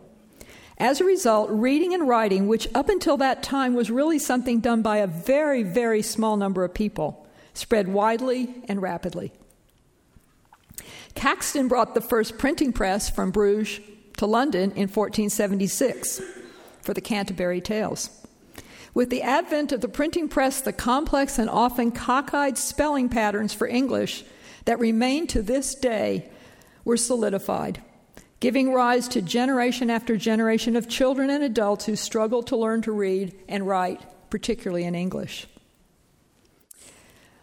As 0.81 0.99
a 0.99 1.05
result, 1.05 1.51
reading 1.51 1.93
and 1.93 2.09
writing, 2.09 2.49
which 2.49 2.67
up 2.75 2.89
until 2.89 3.19
that 3.19 3.43
time 3.43 3.75
was 3.75 3.91
really 3.91 4.19
something 4.19 4.61
done 4.61 4.81
by 4.81 4.97
a 4.97 5.07
very, 5.07 5.63
very 5.63 6.01
small 6.01 6.39
number 6.39 6.65
of 6.65 6.73
people, 6.73 7.27
spread 7.53 7.87
widely 7.89 8.55
and 8.67 8.81
rapidly. 8.81 9.31
Caxton 11.15 11.69
brought 11.69 11.95
the 11.95 12.01
first 12.01 12.39
printing 12.39 12.73
press 12.73 13.11
from 13.11 13.31
Bruges 13.31 13.81
to 14.17 14.25
London 14.25 14.71
in 14.71 14.89
1476 14.89 16.23
for 16.81 16.95
the 16.95 17.03
Canterbury 17.03 17.61
Tales. 17.61 18.09
With 18.95 19.11
the 19.11 19.21
advent 19.21 19.73
of 19.73 19.83
the 19.83 19.89
printing 19.89 20.31
press, 20.31 20.63
the 20.63 20.73
complex 20.73 21.39
and 21.39 21.51
often 21.51 21.93
cockeyed 21.93 22.57
spelling 22.57 23.11
patterns 23.11 23.53
for 23.53 23.67
English 23.67 24.25
that 24.65 24.79
remain 24.79 25.27
to 25.27 25.43
this 25.43 25.75
day 25.75 26.31
were 26.87 26.97
solidified 26.97 27.83
giving 28.41 28.73
rise 28.73 29.07
to 29.09 29.23
generation 29.23 29.91
after 29.91 30.17
generation 30.17 30.75
of 30.75 30.89
children 30.89 31.31
and 31.31 31.45
adults 31.45 31.85
who 31.85 31.95
struggle 31.95 32.43
to 32.43 32.57
learn 32.57 32.83
to 32.83 32.91
read 32.91 33.33
and 33.49 33.65
write, 33.67 34.01
particularly 34.31 34.85
in 34.85 34.95
English. 34.95 35.47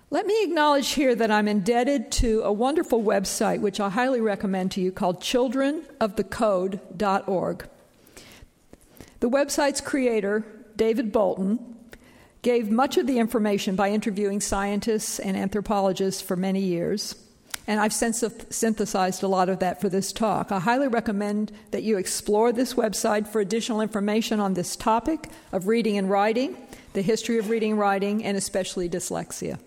Let 0.09 0.25
me 0.25 0.41
acknowledge 0.43 0.91
here 0.91 1.13
that 1.15 1.29
I'm 1.29 1.47
indebted 1.47 2.11
to 2.13 2.41
a 2.41 2.51
wonderful 2.51 3.03
website 3.03 3.59
which 3.59 3.79
I 3.79 3.89
highly 3.89 4.21
recommend 4.21 4.71
to 4.71 4.81
you 4.81 4.91
called 4.91 5.21
childrenofthecode.org. 5.21 7.69
The 9.19 9.29
website's 9.29 9.81
creator, 9.81 10.45
David 10.75 11.11
Boulton, 11.11 11.75
gave 12.41 12.71
much 12.71 12.97
of 12.97 13.05
the 13.05 13.19
information 13.19 13.75
by 13.75 13.89
interviewing 13.89 14.39
scientists 14.39 15.19
and 15.19 15.35
anthropologists 15.35 16.21
for 16.21 16.37
many 16.37 16.61
years 16.61 17.15
and 17.67 17.81
I've 17.81 17.93
synthesized 17.93 19.23
a 19.23 19.27
lot 19.27 19.49
of 19.49 19.59
that 19.59 19.81
for 19.81 19.89
this 19.89 20.13
talk. 20.13 20.53
I 20.53 20.59
highly 20.59 20.87
recommend 20.87 21.51
that 21.71 21.83
you 21.83 21.97
explore 21.97 22.53
this 22.53 22.75
website 22.75 23.27
for 23.27 23.41
additional 23.41 23.81
information 23.81 24.39
on 24.39 24.53
this 24.53 24.77
topic 24.77 25.29
of 25.51 25.67
reading 25.67 25.97
and 25.97 26.09
writing, 26.09 26.55
the 26.93 27.01
history 27.01 27.37
of 27.37 27.49
reading 27.49 27.71
and 27.71 27.79
writing, 27.79 28.23
and 28.23 28.37
especially 28.37 28.89
dyslexia. 28.89 29.59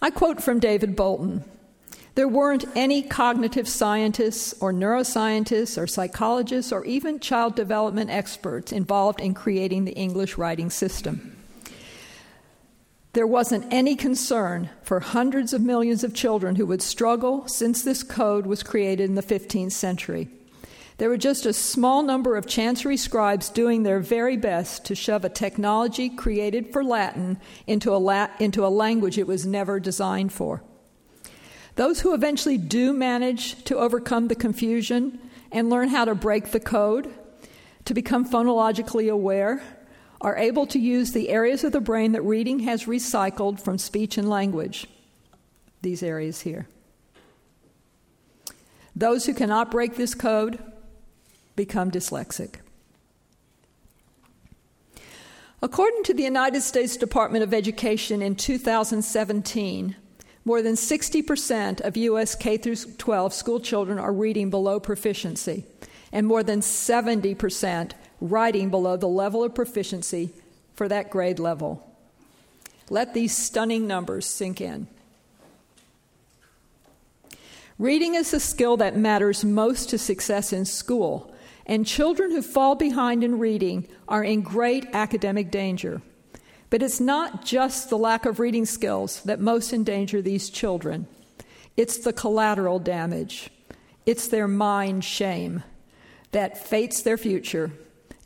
I 0.00 0.10
quote 0.10 0.42
from 0.42 0.58
David 0.58 0.96
Boulton 0.96 1.44
There 2.14 2.28
weren't 2.28 2.64
any 2.74 3.02
cognitive 3.02 3.68
scientists 3.68 4.54
or 4.58 4.72
neuroscientists 4.72 5.76
or 5.76 5.86
psychologists 5.86 6.72
or 6.72 6.82
even 6.86 7.20
child 7.20 7.54
development 7.56 8.08
experts 8.08 8.72
involved 8.72 9.20
in 9.20 9.34
creating 9.34 9.84
the 9.84 9.92
English 9.92 10.38
writing 10.38 10.70
system. 10.70 11.36
There 13.14 13.26
wasn't 13.28 13.72
any 13.72 13.94
concern 13.94 14.70
for 14.82 14.98
hundreds 14.98 15.52
of 15.52 15.62
millions 15.62 16.02
of 16.02 16.14
children 16.14 16.56
who 16.56 16.66
would 16.66 16.82
struggle 16.82 17.46
since 17.46 17.82
this 17.82 18.02
code 18.02 18.44
was 18.44 18.64
created 18.64 19.08
in 19.08 19.14
the 19.14 19.22
15th 19.22 19.70
century. 19.70 20.28
There 20.98 21.08
were 21.08 21.16
just 21.16 21.46
a 21.46 21.52
small 21.52 22.02
number 22.02 22.36
of 22.36 22.48
chancery 22.48 22.96
scribes 22.96 23.50
doing 23.50 23.84
their 23.84 24.00
very 24.00 24.36
best 24.36 24.84
to 24.86 24.96
shove 24.96 25.24
a 25.24 25.28
technology 25.28 26.08
created 26.08 26.72
for 26.72 26.82
Latin 26.82 27.38
into 27.68 27.94
a, 27.94 27.98
la- 27.98 28.30
into 28.40 28.66
a 28.66 28.68
language 28.68 29.16
it 29.16 29.28
was 29.28 29.46
never 29.46 29.78
designed 29.78 30.32
for. 30.32 30.64
Those 31.76 32.00
who 32.00 32.14
eventually 32.14 32.58
do 32.58 32.92
manage 32.92 33.62
to 33.64 33.78
overcome 33.78 34.26
the 34.26 34.34
confusion 34.34 35.20
and 35.52 35.70
learn 35.70 35.88
how 35.88 36.04
to 36.04 36.16
break 36.16 36.50
the 36.50 36.58
code, 36.58 37.14
to 37.84 37.94
become 37.94 38.28
phonologically 38.28 39.08
aware, 39.08 39.62
are 40.24 40.38
able 40.38 40.66
to 40.66 40.78
use 40.78 41.12
the 41.12 41.28
areas 41.28 41.64
of 41.64 41.72
the 41.72 41.82
brain 41.82 42.12
that 42.12 42.22
reading 42.22 42.60
has 42.60 42.84
recycled 42.84 43.60
from 43.60 43.76
speech 43.76 44.16
and 44.16 44.28
language. 44.28 44.86
These 45.82 46.02
areas 46.02 46.40
here. 46.40 46.66
Those 48.96 49.26
who 49.26 49.34
cannot 49.34 49.70
break 49.70 49.96
this 49.96 50.14
code 50.14 50.58
become 51.56 51.90
dyslexic. 51.90 52.54
According 55.60 56.04
to 56.04 56.14
the 56.14 56.22
United 56.22 56.62
States 56.62 56.96
Department 56.96 57.44
of 57.44 57.52
Education 57.52 58.22
in 58.22 58.34
2017, 58.34 59.94
more 60.46 60.62
than 60.62 60.74
60% 60.74 61.82
of 61.82 61.96
U.S. 61.98 62.34
K 62.34 62.56
12 62.56 63.34
school 63.34 63.60
children 63.60 63.98
are 63.98 64.12
reading 64.12 64.48
below 64.48 64.80
proficiency, 64.80 65.66
and 66.12 66.26
more 66.26 66.42
than 66.42 66.60
70% 66.60 67.92
writing 68.24 68.70
below 68.70 68.96
the 68.96 69.06
level 69.06 69.44
of 69.44 69.54
proficiency 69.54 70.30
for 70.74 70.88
that 70.88 71.10
grade 71.10 71.38
level. 71.38 71.86
Let 72.88 73.12
these 73.12 73.36
stunning 73.36 73.86
numbers 73.86 74.24
sink 74.24 74.62
in. 74.62 74.86
Reading 77.78 78.14
is 78.14 78.30
the 78.30 78.40
skill 78.40 78.78
that 78.78 78.96
matters 78.96 79.44
most 79.44 79.90
to 79.90 79.98
success 79.98 80.54
in 80.54 80.64
school, 80.64 81.34
and 81.66 81.86
children 81.86 82.30
who 82.30 82.40
fall 82.40 82.74
behind 82.74 83.22
in 83.22 83.38
reading 83.38 83.86
are 84.08 84.24
in 84.24 84.40
great 84.40 84.86
academic 84.94 85.50
danger. 85.50 86.00
But 86.70 86.82
it's 86.82 87.00
not 87.00 87.44
just 87.44 87.90
the 87.90 87.98
lack 87.98 88.24
of 88.24 88.40
reading 88.40 88.64
skills 88.64 89.20
that 89.24 89.38
most 89.38 89.72
endanger 89.72 90.22
these 90.22 90.48
children, 90.48 91.06
it's 91.76 91.98
the 91.98 92.12
collateral 92.12 92.78
damage, 92.78 93.50
it's 94.06 94.28
their 94.28 94.48
mind 94.48 95.04
shame 95.04 95.62
that 96.32 96.56
fates 96.56 97.02
their 97.02 97.18
future, 97.18 97.72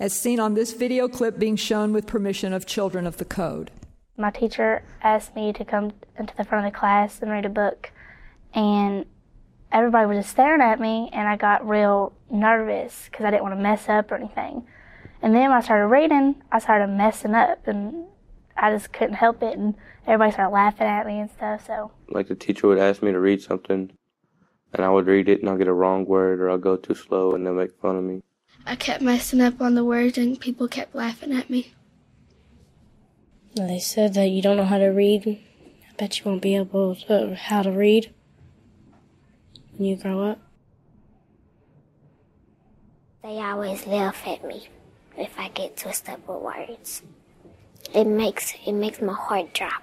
as 0.01 0.19
seen 0.19 0.39
on 0.39 0.55
this 0.55 0.73
video 0.73 1.09
clip 1.09 1.39
being 1.39 1.57
shown 1.57 1.93
with 1.93 2.07
permission 2.07 2.53
of 2.53 2.67
children 2.67 3.07
of 3.07 3.17
the 3.17 3.25
code. 3.25 3.71
My 4.17 4.31
teacher 4.31 4.83
asked 5.03 5.35
me 5.35 5.53
to 5.53 5.65
come 5.65 5.93
into 6.19 6.35
the 6.37 6.45
front 6.45 6.67
of 6.67 6.73
the 6.73 6.79
class 6.79 7.21
and 7.21 7.31
read 7.31 7.45
a 7.45 7.49
book, 7.49 7.91
and 8.55 9.07
everybody 9.73 10.07
was 10.07 10.19
just 10.19 10.31
staring 10.31 10.61
at 10.61 10.81
me, 10.81 11.11
and 11.13 11.29
I 11.29 11.37
got 11.37 11.69
real 11.69 12.13
nervous 12.31 13.09
because 13.11 13.25
I 13.25 13.31
didn't 13.31 13.43
want 13.43 13.55
to 13.55 13.63
mess 13.63 13.89
up 13.89 14.11
or 14.11 14.17
anything. 14.17 14.67
And 15.23 15.35
then 15.35 15.51
when 15.51 15.59
I 15.59 15.61
started 15.61 15.87
reading, 15.87 16.37
I 16.53 16.59
started 16.59 16.89
messing 16.89 17.35
up, 17.35 17.67
and 17.67 18.07
I 18.57 18.73
just 18.73 18.93
couldn't 18.93 19.15
help 19.15 19.43
it, 19.43 19.57
and 19.57 19.75
everybody 20.07 20.33
started 20.33 20.53
laughing 20.53 20.87
at 20.87 21.07
me 21.07 21.21
and 21.21 21.31
stuff. 21.31 21.67
So, 21.67 21.93
like 22.09 22.29
the 22.29 22.35
teacher 22.35 22.69
would 22.69 22.79
ask 22.79 23.03
me 23.03 23.13
to 23.13 23.21
read 23.21 23.43
something, 23.43 23.91
and 24.73 24.85
I 24.85 24.89
would 24.91 25.07
read 25.07 25.29
it, 25.29 25.41
and 25.41 25.49
I'll 25.49 25.59
get 25.59 25.69
a 25.69 25.73
wrong 25.73 26.07
word, 26.07 26.41
or 26.41 26.51
I'll 26.51 26.59
go 26.59 26.77
too 26.77 26.95
slow, 26.95 27.33
and 27.33 27.45
they'll 27.45 27.55
make 27.55 27.81
fun 27.81 27.97
of 27.97 28.05
me. 28.05 28.23
I 28.69 28.77
kept 28.77 29.03
messing 29.03 29.41
up 29.41 29.61
on 29.61 29.75
the 29.75 29.85
words, 29.85 30.19
and 30.19 30.39
people 30.39 30.69
kept 30.69 30.95
laughing 30.95 31.33
at 31.33 31.51
me. 31.51 31.73
They 33.57 33.81
said 33.81 34.15
that 34.15 34.29
you 34.29 34.43
don't 34.43 34.57
know 34.57 34.65
how 34.65 34.79
to 34.79 34.89
read. 34.89 35.27
I 35.27 35.95
bet 35.97 36.21
you 36.21 36.27
won't 36.27 36.43
be 36.43 36.55
able 36.55 36.95
to 36.95 37.35
how 37.35 37.63
to 37.63 37.73
read 37.73 38.15
when 39.77 39.89
you 39.89 39.97
grow 39.97 40.23
up. 40.23 40.39
They 43.23 43.41
always 43.41 43.87
laugh 43.87 44.25
at 44.27 44.45
me 44.45 44.69
if 45.17 45.37
I 45.39 45.49
get 45.49 45.77
twisted 45.77 46.15
up 46.15 46.29
with 46.29 46.43
words 46.43 47.03
it 47.95 48.07
makes 48.07 48.55
it 48.67 48.73
makes 48.73 49.01
my 49.01 49.15
heart 49.15 49.53
drop 49.55 49.83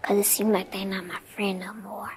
because 0.00 0.18
it 0.18 0.24
seems 0.24 0.50
like 0.50 0.72
they're 0.72 0.84
not 0.84 1.06
my 1.06 1.20
friend 1.34 1.60
no 1.60 1.72
more. 1.74 2.12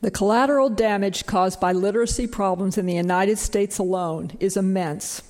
The 0.00 0.10
collateral 0.10 0.70
damage 0.70 1.26
caused 1.26 1.60
by 1.60 1.72
literacy 1.72 2.26
problems 2.26 2.78
in 2.78 2.86
the 2.86 2.94
United 2.94 3.38
States 3.38 3.78
alone 3.78 4.32
is 4.40 4.56
immense. 4.56 5.22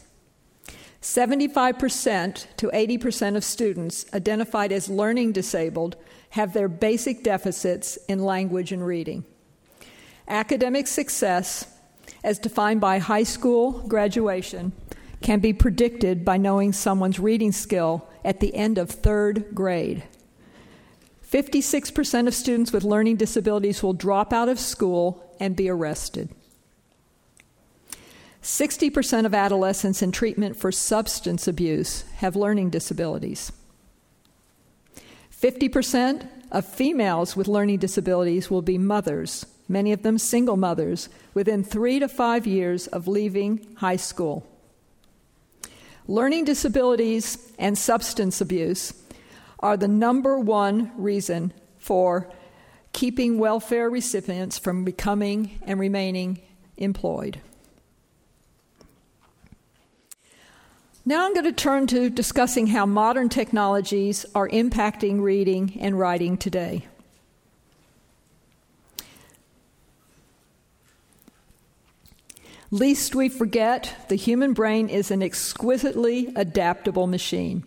75% 1.03 2.47
to 2.57 2.68
80% 2.68 3.37
of 3.37 3.43
students 3.43 4.07
identified 4.14 4.71
as 4.71 4.89
learning 4.89 5.33
disabled 5.33 5.97
have 6.31 6.53
their 6.53 6.68
basic 6.68 7.25
deficits 7.25 7.97
in 8.09 8.25
language 8.25 8.71
and 8.71 8.87
reading. 8.87 9.25
Academic 10.29 10.87
success, 10.87 11.66
as 12.23 12.39
defined 12.39 12.81
by 12.81 12.99
high 12.99 13.25
school 13.25 13.73
graduation, 13.89 14.73
can 15.21 15.41
be 15.41 15.53
predicted 15.53 16.25
by 16.25 16.37
knowing 16.37 16.73
someone's 16.73 17.18
reading 17.18 17.51
skill 17.51 18.09
at 18.25 18.39
the 18.39 18.55
end 18.55 18.79
of 18.79 18.91
third 18.91 19.47
grade. 19.53 20.05
56% 21.31 22.26
of 22.26 22.35
students 22.35 22.72
with 22.72 22.83
learning 22.83 23.16
disabilities 23.16 23.83
will 23.83 23.93
drop 23.93 24.33
out 24.33 24.49
of 24.49 24.59
school 24.59 25.37
and 25.39 25.55
be 25.55 25.68
arrested. 25.68 26.28
60% 28.43 29.26
of 29.26 29.35
adolescents 29.35 30.03
in 30.03 30.11
treatment 30.11 30.57
for 30.57 30.72
substance 30.72 31.47
abuse 31.47 32.03
have 32.16 32.35
learning 32.35 32.70
disabilities. 32.70 33.53
50% 35.31 36.28
of 36.51 36.66
females 36.66 37.37
with 37.37 37.47
learning 37.47 37.78
disabilities 37.78 38.51
will 38.51 38.62
be 38.62 38.76
mothers, 38.76 39.47
many 39.68 39.93
of 39.93 40.03
them 40.03 40.18
single 40.18 40.57
mothers, 40.57 41.09
within 41.33 41.62
three 41.62 42.01
to 42.01 42.09
five 42.09 42.47
years 42.47 42.89
of 42.89 43.07
leaving 43.07 43.66
high 43.76 43.97
school. 43.97 44.47
Learning 46.09 46.45
disabilities 46.45 47.53
and 47.57 47.78
substance 47.78 48.41
abuse 48.41 48.99
are 49.61 49.77
the 49.77 49.89
number 49.89 50.39
one 50.39 50.91
reason 50.97 51.53
for 51.79 52.29
keeping 52.93 53.39
welfare 53.39 53.89
recipients 53.89 54.59
from 54.59 54.85
becoming 54.85 55.61
and 55.63 55.79
remaining 55.79 56.41
employed. 56.77 57.41
Now 61.05 61.25
I'm 61.25 61.33
going 61.33 61.45
to 61.45 61.53
turn 61.53 61.87
to 61.89 62.11
discussing 62.11 62.69
how 62.69 62.85
modern 62.87 63.29
technologies 63.29 64.27
are 64.35 64.49
impacting 64.49 65.21
reading 65.21 65.79
and 65.81 65.99
writing 65.99 66.37
today. 66.37 66.87
Least 72.71 73.15
we 73.17 73.29
forget, 73.29 74.07
the 74.09 74.15
human 74.15 74.53
brain 74.53 74.89
is 74.89 75.11
an 75.11 75.23
exquisitely 75.23 76.33
adaptable 76.37 77.09
machine. 77.09 77.65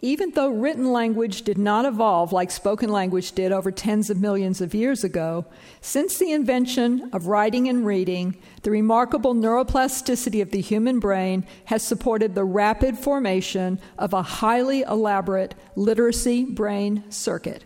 Even 0.00 0.30
though 0.30 0.48
written 0.48 0.92
language 0.92 1.42
did 1.42 1.58
not 1.58 1.84
evolve 1.84 2.32
like 2.32 2.52
spoken 2.52 2.88
language 2.88 3.32
did 3.32 3.50
over 3.50 3.72
tens 3.72 4.10
of 4.10 4.20
millions 4.20 4.60
of 4.60 4.72
years 4.72 5.02
ago, 5.02 5.44
since 5.80 6.18
the 6.18 6.30
invention 6.30 7.10
of 7.12 7.26
writing 7.26 7.68
and 7.68 7.84
reading, 7.84 8.36
the 8.62 8.70
remarkable 8.70 9.34
neuroplasticity 9.34 10.40
of 10.40 10.52
the 10.52 10.60
human 10.60 11.00
brain 11.00 11.44
has 11.64 11.82
supported 11.82 12.34
the 12.34 12.44
rapid 12.44 12.96
formation 12.96 13.80
of 13.98 14.12
a 14.12 14.22
highly 14.22 14.82
elaborate 14.82 15.56
literacy 15.74 16.44
brain 16.44 17.02
circuit. 17.10 17.64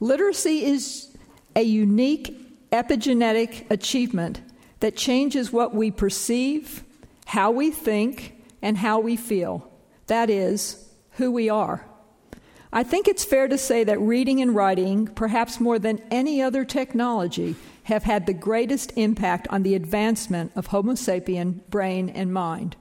Literacy 0.00 0.64
is 0.64 1.14
a 1.54 1.62
unique 1.62 2.70
epigenetic 2.70 3.70
achievement 3.70 4.40
that 4.80 4.96
changes 4.96 5.52
what 5.52 5.74
we 5.74 5.90
perceive, 5.90 6.84
how 7.26 7.50
we 7.50 7.70
think, 7.70 8.34
and 8.62 8.78
how 8.78 8.98
we 8.98 9.16
feel. 9.16 9.70
That 10.06 10.30
is, 10.30 10.87
who 11.18 11.30
we 11.30 11.48
are. 11.48 11.84
I 12.72 12.82
think 12.82 13.06
it's 13.08 13.24
fair 13.24 13.48
to 13.48 13.58
say 13.58 13.84
that 13.84 14.00
reading 14.00 14.40
and 14.40 14.54
writing, 14.54 15.06
perhaps 15.06 15.60
more 15.60 15.78
than 15.78 16.02
any 16.10 16.42
other 16.42 16.64
technology, 16.64 17.56
have 17.84 18.04
had 18.04 18.26
the 18.26 18.34
greatest 18.34 18.92
impact 18.96 19.48
on 19.48 19.62
the 19.62 19.74
advancement 19.74 20.52
of 20.54 20.66
Homo 20.66 20.92
sapien 20.92 21.60
brain 21.70 22.08
and 22.10 22.32
mind. 22.32 22.76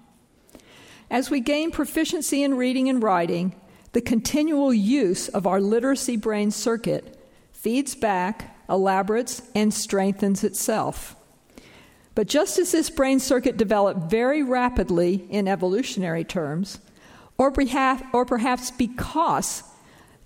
As 1.09 1.29
we 1.29 1.39
gain 1.39 1.71
proficiency 1.71 2.43
in 2.43 2.55
reading 2.55 2.89
and 2.89 3.01
writing, 3.01 3.55
the 3.93 4.01
continual 4.01 4.73
use 4.73 5.29
of 5.29 5.47
our 5.47 5.61
literacy 5.61 6.17
brain 6.17 6.51
circuit 6.51 7.17
feeds 7.53 7.95
back, 7.95 8.57
elaborates, 8.69 9.41
and 9.55 9.73
strengthens 9.73 10.43
itself. 10.43 11.15
But 12.13 12.27
just 12.27 12.59
as 12.59 12.73
this 12.73 12.89
brain 12.89 13.19
circuit 13.19 13.57
developed 13.57 14.11
very 14.11 14.43
rapidly 14.43 15.25
in 15.29 15.47
evolutionary 15.47 16.25
terms, 16.25 16.79
or 17.37 17.51
perhaps, 17.51 18.03
or 18.13 18.25
perhaps 18.25 18.71
because 18.71 19.63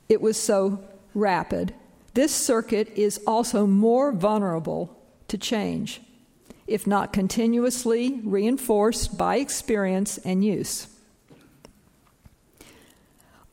it 0.08 0.22
was 0.22 0.38
so 0.38 0.84
rapid, 1.14 1.74
this 2.14 2.34
circuit 2.34 2.90
is 2.96 3.22
also 3.26 3.66
more 3.66 4.12
vulnerable 4.12 4.98
to 5.28 5.38
change, 5.38 6.02
if 6.68 6.86
not 6.86 7.14
continuously 7.14 8.22
reinforced 8.24 9.18
by 9.18 9.38
experience 9.38 10.18
and 10.20 10.44
use. 10.44 10.88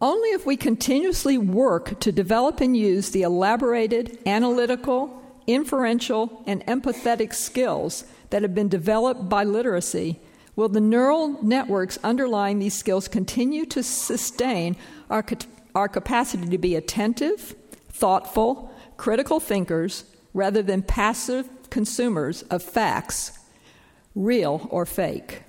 Only 0.00 0.28
if 0.30 0.46
we 0.46 0.56
continuously 0.56 1.38
work 1.38 1.98
to 2.00 2.12
develop 2.12 2.60
and 2.60 2.76
use 2.76 3.10
the 3.10 3.22
elaborated 3.22 4.18
analytical, 4.26 5.20
inferential, 5.46 6.42
and 6.46 6.64
empathetic 6.66 7.34
skills 7.34 8.04
that 8.30 8.42
have 8.42 8.54
been 8.54 8.68
developed 8.68 9.28
by 9.28 9.42
literacy 9.42 10.20
will 10.58 10.68
the 10.68 10.80
neural 10.80 11.40
networks 11.40 12.00
underlying 12.02 12.58
these 12.58 12.74
skills 12.74 13.06
continue 13.06 13.64
to 13.64 13.80
sustain 13.80 14.74
our, 15.08 15.24
our 15.76 15.88
capacity 15.88 16.48
to 16.48 16.58
be 16.58 16.74
attentive, 16.74 17.54
thoughtful, 17.92 18.68
critical 18.96 19.38
thinkers 19.38 20.02
rather 20.34 20.60
than 20.60 20.82
passive 20.82 21.48
consumers 21.70 22.42
of 22.50 22.60
facts, 22.60 23.38
real 24.16 24.66
or 24.72 24.84
fake. 24.84 25.44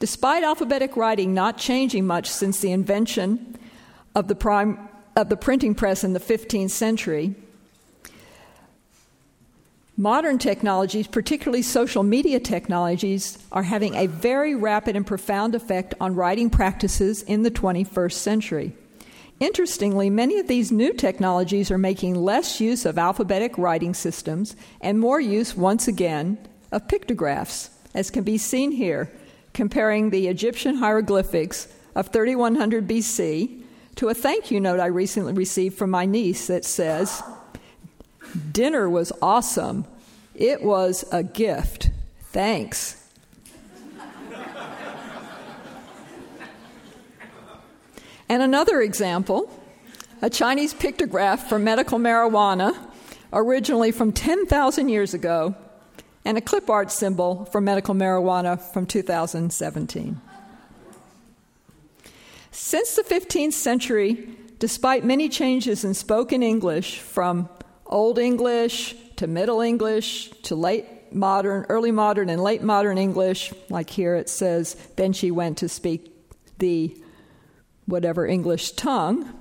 Despite 0.00 0.42
alphabetic 0.42 0.96
writing 0.96 1.32
not 1.32 1.58
changing 1.58 2.08
much 2.08 2.28
since 2.28 2.58
the 2.58 2.72
invention 2.72 3.56
of 4.16 4.26
the, 4.26 4.34
prime, 4.34 4.88
of 5.14 5.28
the 5.28 5.36
printing 5.36 5.76
press 5.76 6.02
in 6.02 6.12
the 6.12 6.18
15th 6.18 6.70
century, 6.70 7.36
modern 9.96 10.38
technologies, 10.38 11.06
particularly 11.06 11.62
social 11.62 12.02
media 12.02 12.40
technologies, 12.40 13.38
are 13.52 13.62
having 13.62 13.94
a 13.94 14.06
very 14.06 14.54
rapid 14.54 14.96
and 14.96 15.06
profound 15.06 15.54
effect 15.54 15.94
on 16.00 16.14
writing 16.14 16.50
practices 16.50 17.22
in 17.22 17.42
the 17.42 17.50
21st 17.50 18.12
century. 18.12 18.72
Interestingly, 19.40 20.10
many 20.10 20.38
of 20.38 20.48
these 20.48 20.72
new 20.72 20.92
technologies 20.92 21.70
are 21.70 21.78
making 21.78 22.14
less 22.14 22.60
use 22.60 22.84
of 22.84 22.98
alphabetic 22.98 23.58
writing 23.58 23.94
systems 23.94 24.56
and 24.80 24.98
more 24.98 25.20
use, 25.20 25.56
once 25.56 25.88
again, 25.88 26.38
of 26.72 26.88
pictographs, 26.88 27.70
as 27.94 28.10
can 28.10 28.24
be 28.24 28.38
seen 28.38 28.72
here 28.72 29.10
comparing 29.52 30.10
the 30.10 30.28
Egyptian 30.28 30.76
hieroglyphics 30.76 31.68
of 31.94 32.08
3100 32.08 32.88
BC 32.88 33.62
to 33.94 34.08
a 34.08 34.14
thank 34.14 34.50
you 34.50 34.60
note 34.60 34.80
I 34.80 34.86
recently 34.86 35.32
received 35.32 35.78
from 35.78 35.90
my 35.90 36.04
niece 36.04 36.48
that 36.48 36.64
says, 36.64 37.22
Dinner 38.52 38.88
was 38.88 39.12
awesome. 39.22 39.86
It 40.34 40.62
was 40.62 41.04
a 41.12 41.22
gift. 41.22 41.90
Thanks. 42.32 43.00
and 48.28 48.42
another 48.42 48.80
example 48.80 49.50
a 50.22 50.30
Chinese 50.30 50.72
pictograph 50.72 51.40
for 51.40 51.58
medical 51.58 51.98
marijuana, 51.98 52.74
originally 53.32 53.92
from 53.92 54.10
10,000 54.10 54.88
years 54.88 55.12
ago, 55.12 55.54
and 56.24 56.38
a 56.38 56.40
clip 56.40 56.70
art 56.70 56.90
symbol 56.90 57.44
for 57.46 57.60
medical 57.60 57.94
marijuana 57.94 58.58
from 58.58 58.86
2017. 58.86 60.18
Since 62.50 62.96
the 62.96 63.02
15th 63.02 63.52
century, 63.52 64.28
despite 64.58 65.04
many 65.04 65.28
changes 65.28 65.84
in 65.84 65.92
spoken 65.92 66.42
English 66.42 67.00
from 67.00 67.50
Old 67.94 68.18
English 68.18 68.96
to 69.14 69.28
Middle 69.28 69.60
English 69.60 70.30
to 70.42 70.56
late 70.56 71.12
modern, 71.12 71.64
early 71.68 71.92
modern, 71.92 72.28
and 72.28 72.42
late 72.42 72.60
modern 72.60 72.98
English, 72.98 73.52
like 73.70 73.88
here 73.88 74.16
it 74.16 74.28
says, 74.28 74.74
then 74.96 75.12
she 75.12 75.30
went 75.30 75.58
to 75.58 75.68
speak 75.68 76.12
the 76.58 77.00
whatever 77.86 78.26
English 78.26 78.72
tongue. 78.72 79.32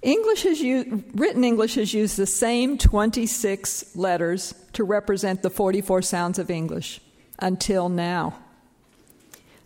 English 0.00 0.44
has 0.44 0.62
used, 0.62 0.88
written 1.20 1.44
English 1.44 1.74
has 1.74 1.92
used 1.92 2.16
the 2.16 2.24
same 2.24 2.78
26 2.78 3.94
letters 3.94 4.54
to 4.72 4.82
represent 4.82 5.42
the 5.42 5.50
44 5.50 6.00
sounds 6.00 6.38
of 6.38 6.50
English 6.50 7.02
until 7.40 7.90
now. 7.90 8.38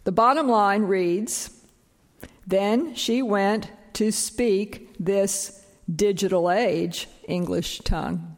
The 0.02 0.10
bottom 0.10 0.48
line 0.48 0.82
reads 0.82 1.50
Then 2.44 2.96
she 2.96 3.22
went 3.22 3.70
to 3.92 4.10
speak 4.10 4.96
this 4.98 5.64
digital 5.88 6.50
age 6.50 7.06
English 7.28 7.78
tongue. 7.80 8.36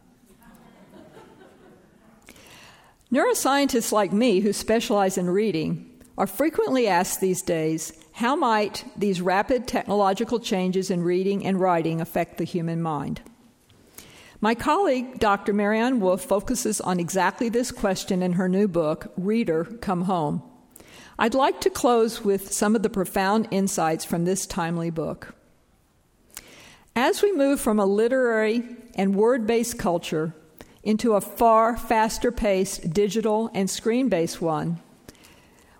Neuroscientists 3.11 3.91
like 3.91 4.13
me, 4.13 4.39
who 4.39 4.53
specialize 4.53 5.17
in 5.17 5.29
reading, 5.29 5.89
are 6.17 6.27
frequently 6.27 6.87
asked 6.87 7.19
these 7.19 7.41
days 7.41 7.91
how 8.13 8.35
might 8.35 8.85
these 8.95 9.21
rapid 9.21 9.67
technological 9.67 10.39
changes 10.39 10.91
in 10.91 11.03
reading 11.03 11.45
and 11.45 11.59
writing 11.59 11.99
affect 11.99 12.37
the 12.37 12.43
human 12.43 12.81
mind? 12.81 13.21
My 14.39 14.55
colleague, 14.55 15.19
Dr. 15.19 15.53
Maryanne 15.53 15.99
Wolf, 15.99 16.23
focuses 16.23 16.81
on 16.81 16.99
exactly 16.99 17.49
this 17.49 17.71
question 17.71 18.23
in 18.23 18.33
her 18.33 18.49
new 18.49 18.67
book, 18.67 19.11
Reader, 19.17 19.65
Come 19.81 20.03
Home. 20.03 20.41
I'd 21.19 21.35
like 21.35 21.61
to 21.61 21.69
close 21.69 22.23
with 22.23 22.51
some 22.51 22.75
of 22.75 22.81
the 22.81 22.89
profound 22.89 23.47
insights 23.51 24.03
from 24.03 24.25
this 24.25 24.47
timely 24.47 24.89
book. 24.89 25.35
As 26.95 27.21
we 27.21 27.31
move 27.31 27.61
from 27.61 27.79
a 27.79 27.85
literary 27.85 28.63
and 28.95 29.15
word 29.15 29.47
based 29.47 29.77
culture 29.77 30.33
into 30.83 31.13
a 31.13 31.21
far 31.21 31.77
faster 31.77 32.31
paced 32.31 32.91
digital 32.93 33.49
and 33.53 33.69
screen 33.69 34.09
based 34.09 34.41
one, 34.41 34.79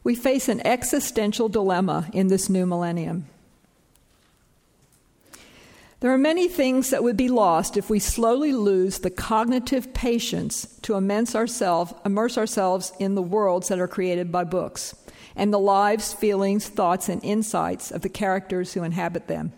we 0.03 0.15
face 0.15 0.49
an 0.49 0.65
existential 0.65 1.49
dilemma 1.49 2.09
in 2.13 2.27
this 2.27 2.49
new 2.49 2.65
millennium. 2.65 3.25
There 6.01 6.11
are 6.11 6.17
many 6.17 6.47
things 6.47 6.89
that 6.89 7.03
would 7.03 7.17
be 7.17 7.29
lost 7.29 7.77
if 7.77 7.87
we 7.87 7.99
slowly 7.99 8.53
lose 8.53 8.99
the 8.99 9.11
cognitive 9.11 9.93
patience 9.93 10.65
to 10.81 10.95
immerse 10.95 11.35
ourselves, 11.35 11.93
immerse 12.03 12.39
ourselves 12.39 12.91
in 12.99 13.13
the 13.13 13.21
worlds 13.21 13.67
that 13.67 13.79
are 13.79 13.87
created 13.87 14.31
by 14.31 14.43
books 14.43 14.95
and 15.35 15.53
the 15.53 15.59
lives, 15.59 16.11
feelings, 16.11 16.67
thoughts, 16.67 17.07
and 17.07 17.23
insights 17.23 17.91
of 17.91 18.01
the 18.01 18.09
characters 18.09 18.73
who 18.73 18.83
inhabit 18.83 19.27
them. 19.27 19.53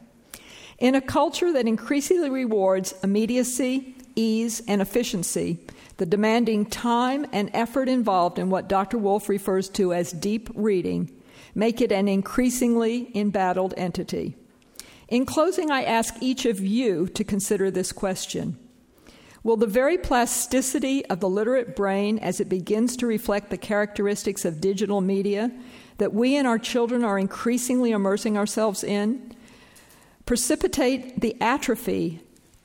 In 0.80 0.96
a 0.96 1.02
culture 1.02 1.52
that 1.54 1.68
increasingly 1.68 2.30
rewards 2.30 2.94
immediacy, 3.04 3.96
ease, 4.16 4.62
and 4.68 4.82
efficiency, 4.82 5.60
the 5.98 6.06
demanding 6.06 6.66
time 6.66 7.26
and 7.32 7.50
effort 7.54 7.88
involved 7.88 8.40
in 8.40 8.50
what 8.50 8.68
Dr. 8.68 8.98
Wolf 8.98 9.30
refers 9.30 9.70
to 9.70 9.94
as 9.94 10.12
deep 10.12 10.50
reading 10.54 11.12
make 11.56 11.82
it 11.82 11.92
an 11.92 12.08
increasingly 12.08 13.16
embattled 13.16 13.74
entity. 13.78 14.36
In 15.08 15.26
closing, 15.26 15.70
I 15.70 15.84
ask 15.84 16.16
each 16.22 16.46
of 16.46 16.60
you 16.60 17.08
to 17.10 17.24
consider 17.24 17.70
this 17.70 17.92
question. 17.92 18.58
Will 19.44 19.58
the 19.58 19.68
very 19.68 19.98
plasticity 19.98 21.06
of 21.08 21.20
the 21.20 21.30
literate 21.30 21.76
brain 21.76 22.18
as 22.20 22.40
it 22.40 22.48
begins 22.48 22.96
to 22.98 23.06
reflect 23.06 23.50
the 23.50 23.58
characteristics 23.58 24.46
of 24.46 24.62
digital 24.62 25.02
media 25.02 25.52
that 25.98 26.14
we 26.14 26.36
and 26.38 26.48
our 26.48 26.58
children 26.58 27.04
are 27.04 27.20
increasingly 27.20 27.92
immersing 27.92 28.38
ourselves 28.38 28.84
in 28.84 29.33
precipitate 30.26 31.22
the 31.22 31.36
atrophy 31.42 32.22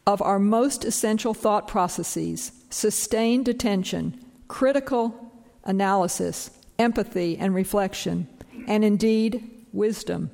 of 0.07 0.23
our 0.23 0.39
most 0.39 0.85
essential 0.85 1.35
thought 1.35 1.69
processes 1.69 2.53
sustained 2.71 3.49
attention, 3.49 4.19
critical 4.47 5.33
analysis, 5.65 6.51
empathy, 6.79 7.37
and 7.37 7.55
reflection, 7.55 8.29
and 8.67 8.85
indeed 8.85 9.67
wisdom, 9.73 10.31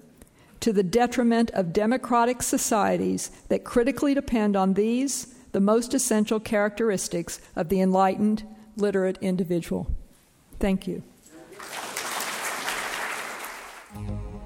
to 0.61 0.72
the 0.72 0.83
detriment 0.83 1.51
of 1.51 1.72
democratic 1.72 2.43
societies 2.43 3.31
that 3.49 3.64
critically 3.64 4.14
depend 4.14 4.57
on 4.57 4.75
these, 4.75 5.35
the 5.53 5.61
most 5.61 5.95
essential 5.95 6.41
characteristics 6.41 7.41
of 7.57 7.68
the 7.68 7.81
enlightened, 7.81 8.45
literate 8.77 9.18
individual. 9.20 9.91
Thank 10.59 10.87
you. 10.87 11.03